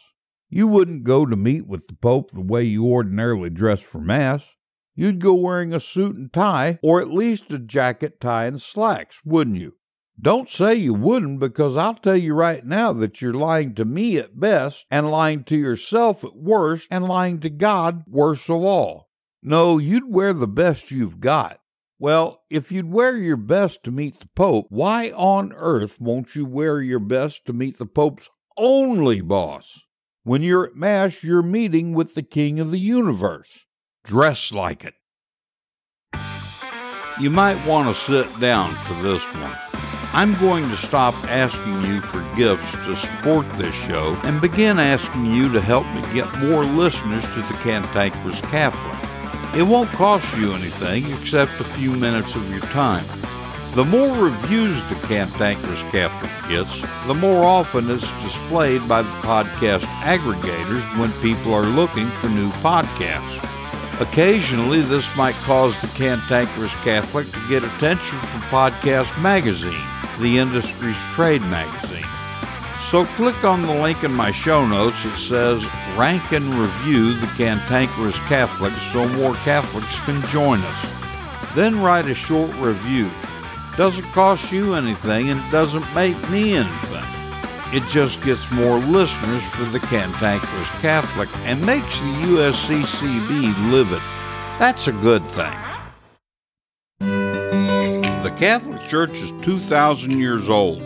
You 0.53 0.67
wouldn't 0.67 1.05
go 1.05 1.25
to 1.25 1.37
meet 1.37 1.65
with 1.65 1.87
the 1.87 1.93
Pope 1.93 2.31
the 2.31 2.41
way 2.41 2.65
you 2.65 2.85
ordinarily 2.85 3.49
dress 3.49 3.79
for 3.79 4.01
Mass. 4.01 4.57
You'd 4.93 5.21
go 5.21 5.33
wearing 5.33 5.73
a 5.73 5.79
suit 5.79 6.17
and 6.17 6.31
tie, 6.33 6.77
or 6.83 6.99
at 6.99 7.09
least 7.09 7.53
a 7.53 7.57
jacket, 7.57 8.19
tie, 8.19 8.47
and 8.47 8.61
slacks, 8.61 9.21
wouldn't 9.23 9.61
you? 9.61 9.75
Don't 10.19 10.49
say 10.49 10.75
you 10.75 10.93
wouldn't, 10.93 11.39
because 11.39 11.77
I'll 11.77 11.93
tell 11.93 12.17
you 12.17 12.33
right 12.33 12.65
now 12.65 12.91
that 12.91 13.21
you're 13.21 13.33
lying 13.33 13.75
to 13.75 13.85
me 13.85 14.17
at 14.17 14.41
best, 14.41 14.83
and 14.91 15.09
lying 15.09 15.45
to 15.45 15.55
yourself 15.55 16.21
at 16.25 16.35
worst, 16.35 16.85
and 16.91 17.05
lying 17.05 17.39
to 17.39 17.49
God 17.49 18.03
worst 18.05 18.49
of 18.49 18.61
all. 18.61 19.09
No, 19.41 19.77
you'd 19.77 20.11
wear 20.11 20.33
the 20.33 20.49
best 20.49 20.91
you've 20.91 21.21
got. 21.21 21.61
Well, 21.97 22.43
if 22.49 22.73
you'd 22.73 22.91
wear 22.91 23.15
your 23.15 23.37
best 23.37 23.85
to 23.85 23.91
meet 23.91 24.19
the 24.19 24.27
Pope, 24.35 24.65
why 24.67 25.11
on 25.11 25.53
earth 25.53 26.01
won't 26.01 26.35
you 26.35 26.45
wear 26.45 26.81
your 26.81 26.99
best 26.99 27.45
to 27.45 27.53
meet 27.53 27.77
the 27.77 27.85
Pope's 27.85 28.29
only 28.57 29.21
boss? 29.21 29.85
When 30.23 30.43
you're 30.43 30.67
at 30.67 30.75
Mass, 30.75 31.23
you're 31.23 31.41
meeting 31.41 31.95
with 31.95 32.13
the 32.13 32.21
King 32.21 32.59
of 32.59 32.69
the 32.69 32.79
universe. 32.79 33.65
Dress 34.03 34.51
like 34.51 34.85
it. 34.85 34.93
You 37.19 37.31
might 37.31 37.57
want 37.65 37.87
to 37.87 37.99
sit 37.99 38.39
down 38.39 38.69
for 38.69 38.93
this 39.01 39.25
one. 39.33 39.55
I'm 40.13 40.39
going 40.39 40.69
to 40.69 40.77
stop 40.77 41.15
asking 41.27 41.85
you 41.85 42.01
for 42.01 42.21
gifts 42.35 42.71
to 42.85 42.95
support 42.95 43.51
this 43.53 43.73
show 43.73 44.15
and 44.23 44.39
begin 44.39 44.77
asking 44.77 45.25
you 45.25 45.51
to 45.53 45.59
help 45.59 45.87
me 45.87 46.01
get 46.13 46.31
more 46.37 46.65
listeners 46.65 47.23
to 47.33 47.41
the 47.41 47.57
Cantankerous 47.63 48.41
Catholic. 48.41 49.59
It 49.59 49.63
won't 49.63 49.89
cost 49.89 50.37
you 50.37 50.53
anything 50.53 51.11
except 51.13 51.59
a 51.59 51.63
few 51.63 51.93
minutes 51.93 52.35
of 52.35 52.47
your 52.51 52.59
time. 52.59 53.05
The 53.73 53.85
more 53.85 54.13
reviews 54.17 54.83
the 54.89 54.95
Cantankerous 54.95 55.81
Catholic 55.91 56.29
gets, 56.49 56.81
the 57.07 57.13
more 57.13 57.45
often 57.45 57.89
it's 57.89 58.11
displayed 58.21 58.85
by 58.85 59.01
the 59.01 59.09
podcast 59.21 59.85
aggregators 60.03 60.83
when 60.99 61.09
people 61.21 61.53
are 61.53 61.63
looking 61.63 62.09
for 62.09 62.27
new 62.27 62.49
podcasts. 62.59 64.01
Occasionally, 64.01 64.81
this 64.81 65.15
might 65.15 65.35
cause 65.35 65.79
the 65.79 65.87
Cantankerous 65.87 66.73
Catholic 66.83 67.31
to 67.31 67.47
get 67.47 67.63
attention 67.63 68.19
from 68.19 68.41
Podcast 68.41 69.21
Magazine, 69.21 69.85
the 70.19 70.37
industry's 70.37 70.99
trade 71.13 71.41
magazine. 71.43 72.03
So 72.89 73.05
click 73.15 73.41
on 73.45 73.61
the 73.61 73.81
link 73.81 74.03
in 74.03 74.11
my 74.11 74.33
show 74.33 74.67
notes 74.67 75.01
that 75.05 75.15
says 75.15 75.63
Rank 75.97 76.33
and 76.33 76.53
Review 76.55 77.13
the 77.13 77.27
Cantankerous 77.37 78.19
Catholic 78.27 78.73
so 78.91 79.07
more 79.15 79.33
Catholics 79.45 79.97
can 80.03 80.21
join 80.23 80.59
us. 80.59 81.55
Then 81.55 81.81
write 81.81 82.07
a 82.07 82.13
short 82.13 82.53
review 82.55 83.09
doesn't 83.81 84.11
cost 84.11 84.51
you 84.51 84.75
anything 84.75 85.31
and 85.31 85.39
it 85.39 85.51
doesn't 85.51 85.95
make 85.95 86.15
me 86.29 86.53
anything. 86.53 87.03
It 87.73 87.81
just 87.89 88.23
gets 88.23 88.51
more 88.51 88.77
listeners 88.77 89.41
for 89.55 89.63
the 89.63 89.79
Cantankerous 89.79 90.69
Catholic 90.81 91.27
and 91.47 91.65
makes 91.65 91.97
the 91.97 92.13
USCCB 92.27 93.71
livid. 93.71 93.99
That's 94.59 94.87
a 94.87 94.91
good 94.91 95.25
thing. 95.29 95.57
The 98.21 98.31
Catholic 98.37 98.87
Church 98.87 99.13
is 99.13 99.31
2,000 99.41 100.11
years 100.11 100.47
old. 100.47 100.83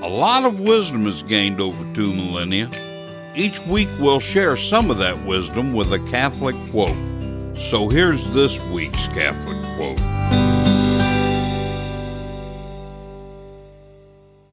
A 0.00 0.08
lot 0.08 0.44
of 0.44 0.60
wisdom 0.60 1.08
is 1.08 1.24
gained 1.24 1.60
over 1.60 1.94
two 1.96 2.14
millennia. 2.14 2.70
Each 3.34 3.58
week 3.66 3.88
we'll 3.98 4.20
share 4.20 4.56
some 4.56 4.88
of 4.88 4.98
that 4.98 5.18
wisdom 5.26 5.72
with 5.72 5.92
a 5.92 5.98
Catholic 6.10 6.54
quote. 6.70 6.96
So 7.58 7.88
here's 7.88 8.24
this 8.32 8.64
week's 8.66 9.08
Catholic 9.08 9.60
quote. 9.76 10.49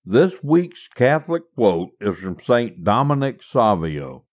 This 0.09 0.41
week's 0.41 0.87
Catholic 0.87 1.43
quote 1.53 1.89
is 1.99 2.17
from 2.19 2.39
St. 2.39 2.81
Dominic 2.81 3.43
Savio. 3.43 4.23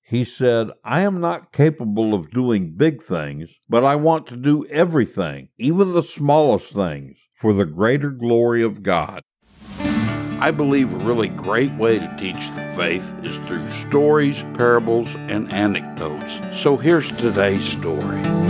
He 0.00 0.24
said, 0.24 0.72
I 0.82 1.02
am 1.02 1.20
not 1.20 1.52
capable 1.52 2.12
of 2.12 2.32
doing 2.32 2.74
big 2.76 3.00
things, 3.00 3.60
but 3.68 3.84
I 3.84 3.94
want 3.94 4.26
to 4.26 4.36
do 4.36 4.66
everything, 4.66 5.50
even 5.58 5.92
the 5.92 6.02
smallest 6.02 6.72
things, 6.72 7.18
for 7.40 7.52
the 7.52 7.66
greater 7.66 8.10
glory 8.10 8.64
of 8.64 8.82
God. 8.82 9.22
I 10.40 10.50
believe 10.50 10.92
a 10.92 11.06
really 11.06 11.28
great 11.28 11.72
way 11.74 12.00
to 12.00 12.16
teach 12.18 12.48
the 12.56 12.74
faith 12.76 13.08
is 13.22 13.36
through 13.46 13.64
stories, 13.88 14.42
parables, 14.54 15.14
and 15.14 15.52
anecdotes. 15.52 16.60
So 16.60 16.76
here's 16.76 17.12
today's 17.12 17.64
story. 17.64 18.41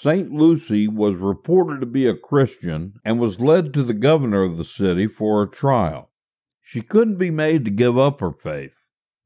St. 0.00 0.30
Lucy 0.30 0.86
was 0.86 1.16
reported 1.16 1.80
to 1.80 1.86
be 1.86 2.06
a 2.06 2.14
Christian 2.14 3.00
and 3.04 3.18
was 3.18 3.40
led 3.40 3.74
to 3.74 3.82
the 3.82 3.92
governor 3.92 4.44
of 4.44 4.56
the 4.56 4.64
city 4.64 5.08
for 5.08 5.42
a 5.42 5.50
trial. 5.50 6.12
She 6.62 6.82
couldn't 6.82 7.16
be 7.16 7.32
made 7.32 7.64
to 7.64 7.70
give 7.72 7.98
up 7.98 8.20
her 8.20 8.30
faith. 8.30 8.76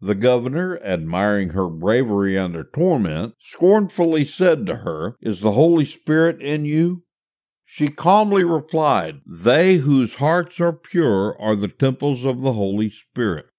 The 0.01 0.15
governor, 0.15 0.81
admiring 0.82 1.51
her 1.51 1.69
bravery 1.69 2.39
under 2.39 2.65
torment, 2.65 3.35
scornfully 3.39 4.24
said 4.24 4.65
to 4.65 4.77
her, 4.77 5.16
Is 5.20 5.40
the 5.40 5.53
Holy 5.53 5.85
Spirit 5.85 6.40
in 6.40 6.65
you? 6.65 7.03
She 7.66 7.89
calmly 7.89 8.43
replied, 8.43 9.20
They 9.27 9.74
whose 9.74 10.15
hearts 10.15 10.59
are 10.59 10.73
pure 10.73 11.39
are 11.39 11.55
the 11.55 11.69
temples 11.69 12.24
of 12.24 12.40
the 12.40 12.55
Holy 12.55 12.89
Spirit. 12.89 13.51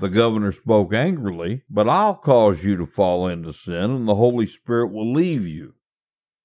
The 0.00 0.08
governor 0.08 0.50
spoke 0.50 0.92
angrily, 0.92 1.62
But 1.70 1.88
I'll 1.88 2.16
cause 2.16 2.64
you 2.64 2.76
to 2.76 2.86
fall 2.86 3.28
into 3.28 3.52
sin, 3.52 3.92
and 3.92 4.08
the 4.08 4.16
Holy 4.16 4.48
Spirit 4.48 4.90
will 4.90 5.12
leave 5.12 5.46
you. 5.46 5.74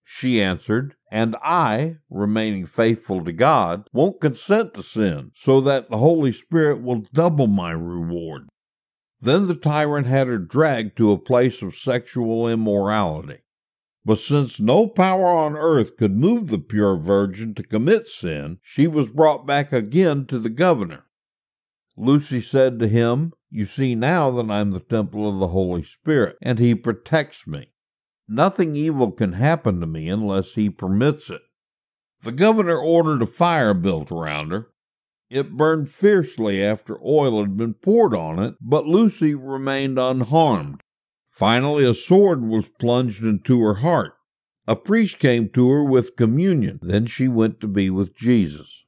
She 0.07 0.39
answered, 0.39 0.95
And 1.11 1.35
I, 1.41 1.97
remaining 2.11 2.67
faithful 2.67 3.25
to 3.25 3.33
God, 3.33 3.89
won't 3.91 4.21
consent 4.21 4.75
to 4.75 4.83
sin, 4.83 5.31
so 5.33 5.59
that 5.61 5.89
the 5.89 5.97
Holy 5.97 6.31
Spirit 6.31 6.83
will 6.83 7.07
double 7.11 7.47
my 7.47 7.71
reward. 7.71 8.47
Then 9.19 9.47
the 9.47 9.55
tyrant 9.55 10.05
had 10.05 10.27
her 10.27 10.37
dragged 10.37 10.95
to 10.97 11.11
a 11.11 11.17
place 11.17 11.63
of 11.63 11.75
sexual 11.75 12.47
immorality. 12.47 13.39
But 14.05 14.19
since 14.19 14.59
no 14.59 14.87
power 14.87 15.25
on 15.25 15.57
earth 15.57 15.97
could 15.97 16.15
move 16.15 16.49
the 16.49 16.59
pure 16.59 16.95
virgin 16.95 17.55
to 17.55 17.63
commit 17.63 18.07
sin, 18.07 18.59
she 18.61 18.85
was 18.85 19.09
brought 19.09 19.47
back 19.47 19.73
again 19.73 20.27
to 20.27 20.37
the 20.37 20.51
governor. 20.51 21.07
Lucy 21.97 22.41
said 22.41 22.77
to 22.77 22.87
him, 22.87 23.33
You 23.49 23.65
see 23.65 23.95
now 23.95 24.29
that 24.29 24.51
I'm 24.51 24.69
the 24.69 24.79
temple 24.79 25.27
of 25.27 25.39
the 25.39 25.47
Holy 25.47 25.81
Spirit, 25.81 26.37
and 26.43 26.59
he 26.59 26.75
protects 26.75 27.47
me. 27.47 27.71
Nothing 28.27 28.75
evil 28.75 29.11
can 29.11 29.33
happen 29.33 29.79
to 29.79 29.87
me 29.87 30.09
unless 30.09 30.53
he 30.53 30.69
permits 30.69 31.29
it. 31.29 31.41
The 32.23 32.31
governor 32.31 32.77
ordered 32.77 33.21
a 33.21 33.27
fire 33.27 33.73
built 33.73 34.11
around 34.11 34.51
her. 34.51 34.71
It 35.29 35.57
burned 35.57 35.89
fiercely 35.89 36.63
after 36.63 36.99
oil 37.03 37.41
had 37.41 37.57
been 37.57 37.73
poured 37.73 38.15
on 38.15 38.39
it, 38.39 38.55
but 38.61 38.87
Lucy 38.87 39.35
remained 39.35 39.99
unharmed. 39.99 40.81
Finally, 41.29 41.83
a 41.83 41.93
sword 41.93 42.43
was 42.43 42.69
plunged 42.79 43.23
into 43.23 43.61
her 43.61 43.75
heart. 43.75 44.13
A 44.67 44.75
priest 44.75 45.19
came 45.19 45.49
to 45.49 45.69
her 45.69 45.83
with 45.83 46.15
communion. 46.15 46.79
Then 46.81 47.05
she 47.05 47.27
went 47.27 47.59
to 47.59 47.67
be 47.67 47.89
with 47.89 48.15
Jesus. 48.15 48.85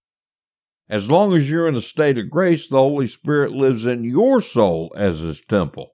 As 0.89 1.11
long 1.11 1.35
as 1.35 1.49
you're 1.49 1.67
in 1.67 1.75
a 1.75 1.81
state 1.81 2.17
of 2.17 2.29
grace, 2.29 2.67
the 2.67 2.77
Holy 2.77 3.07
Spirit 3.07 3.51
lives 3.51 3.85
in 3.85 4.03
your 4.03 4.41
soul 4.41 4.91
as 4.95 5.19
his 5.19 5.41
temple. 5.41 5.91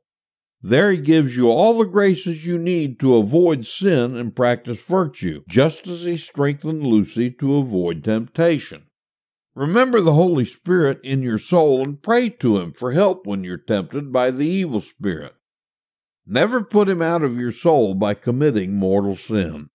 There 0.65 0.91
he 0.91 0.97
gives 0.97 1.35
you 1.35 1.49
all 1.49 1.77
the 1.77 1.85
graces 1.85 2.45
you 2.45 2.57
need 2.57 2.97
to 3.01 3.17
avoid 3.17 3.65
sin 3.65 4.15
and 4.15 4.33
practice 4.33 4.79
virtue, 4.79 5.43
just 5.45 5.87
as 5.87 6.03
he 6.03 6.15
strengthened 6.15 6.83
Lucy 6.83 7.29
to 7.31 7.57
avoid 7.57 8.01
temptation. 8.01 8.85
Remember 9.55 9.99
the 9.99 10.13
Holy 10.13 10.45
Spirit 10.45 11.01
in 11.03 11.21
your 11.21 11.37
soul 11.37 11.83
and 11.83 12.01
pray 12.01 12.29
to 12.29 12.59
him 12.59 12.71
for 12.71 12.93
help 12.93 13.27
when 13.27 13.43
you're 13.43 13.57
tempted 13.57 14.13
by 14.13 14.31
the 14.31 14.47
evil 14.47 14.79
spirit. 14.79 15.33
Never 16.25 16.63
put 16.63 16.87
him 16.87 17.01
out 17.01 17.23
of 17.23 17.37
your 17.37 17.51
soul 17.51 17.93
by 17.93 18.13
committing 18.13 18.73
mortal 18.73 19.17
sin. 19.17 19.67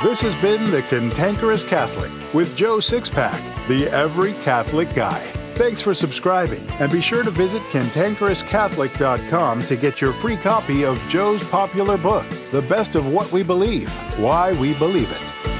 This 0.00 0.22
has 0.22 0.36
been 0.36 0.70
The 0.70 0.82
Cantankerous 0.82 1.64
Catholic 1.64 2.12
with 2.32 2.56
Joe 2.56 2.78
Sixpack, 2.78 3.66
the 3.66 3.88
Every 3.88 4.34
Catholic 4.34 4.94
Guy. 4.94 5.37
Thanks 5.58 5.82
for 5.82 5.92
subscribing, 5.92 6.64
and 6.78 6.92
be 6.92 7.00
sure 7.00 7.24
to 7.24 7.32
visit 7.32 7.60
cantankerouscatholic.com 7.62 9.62
to 9.62 9.74
get 9.74 10.00
your 10.00 10.12
free 10.12 10.36
copy 10.36 10.84
of 10.84 11.02
Joe's 11.08 11.42
popular 11.48 11.98
book, 11.98 12.30
The 12.52 12.62
Best 12.62 12.94
of 12.94 13.08
What 13.08 13.32
We 13.32 13.42
Believe 13.42 13.92
Why 14.20 14.52
We 14.52 14.74
Believe 14.74 15.10
It. 15.10 15.57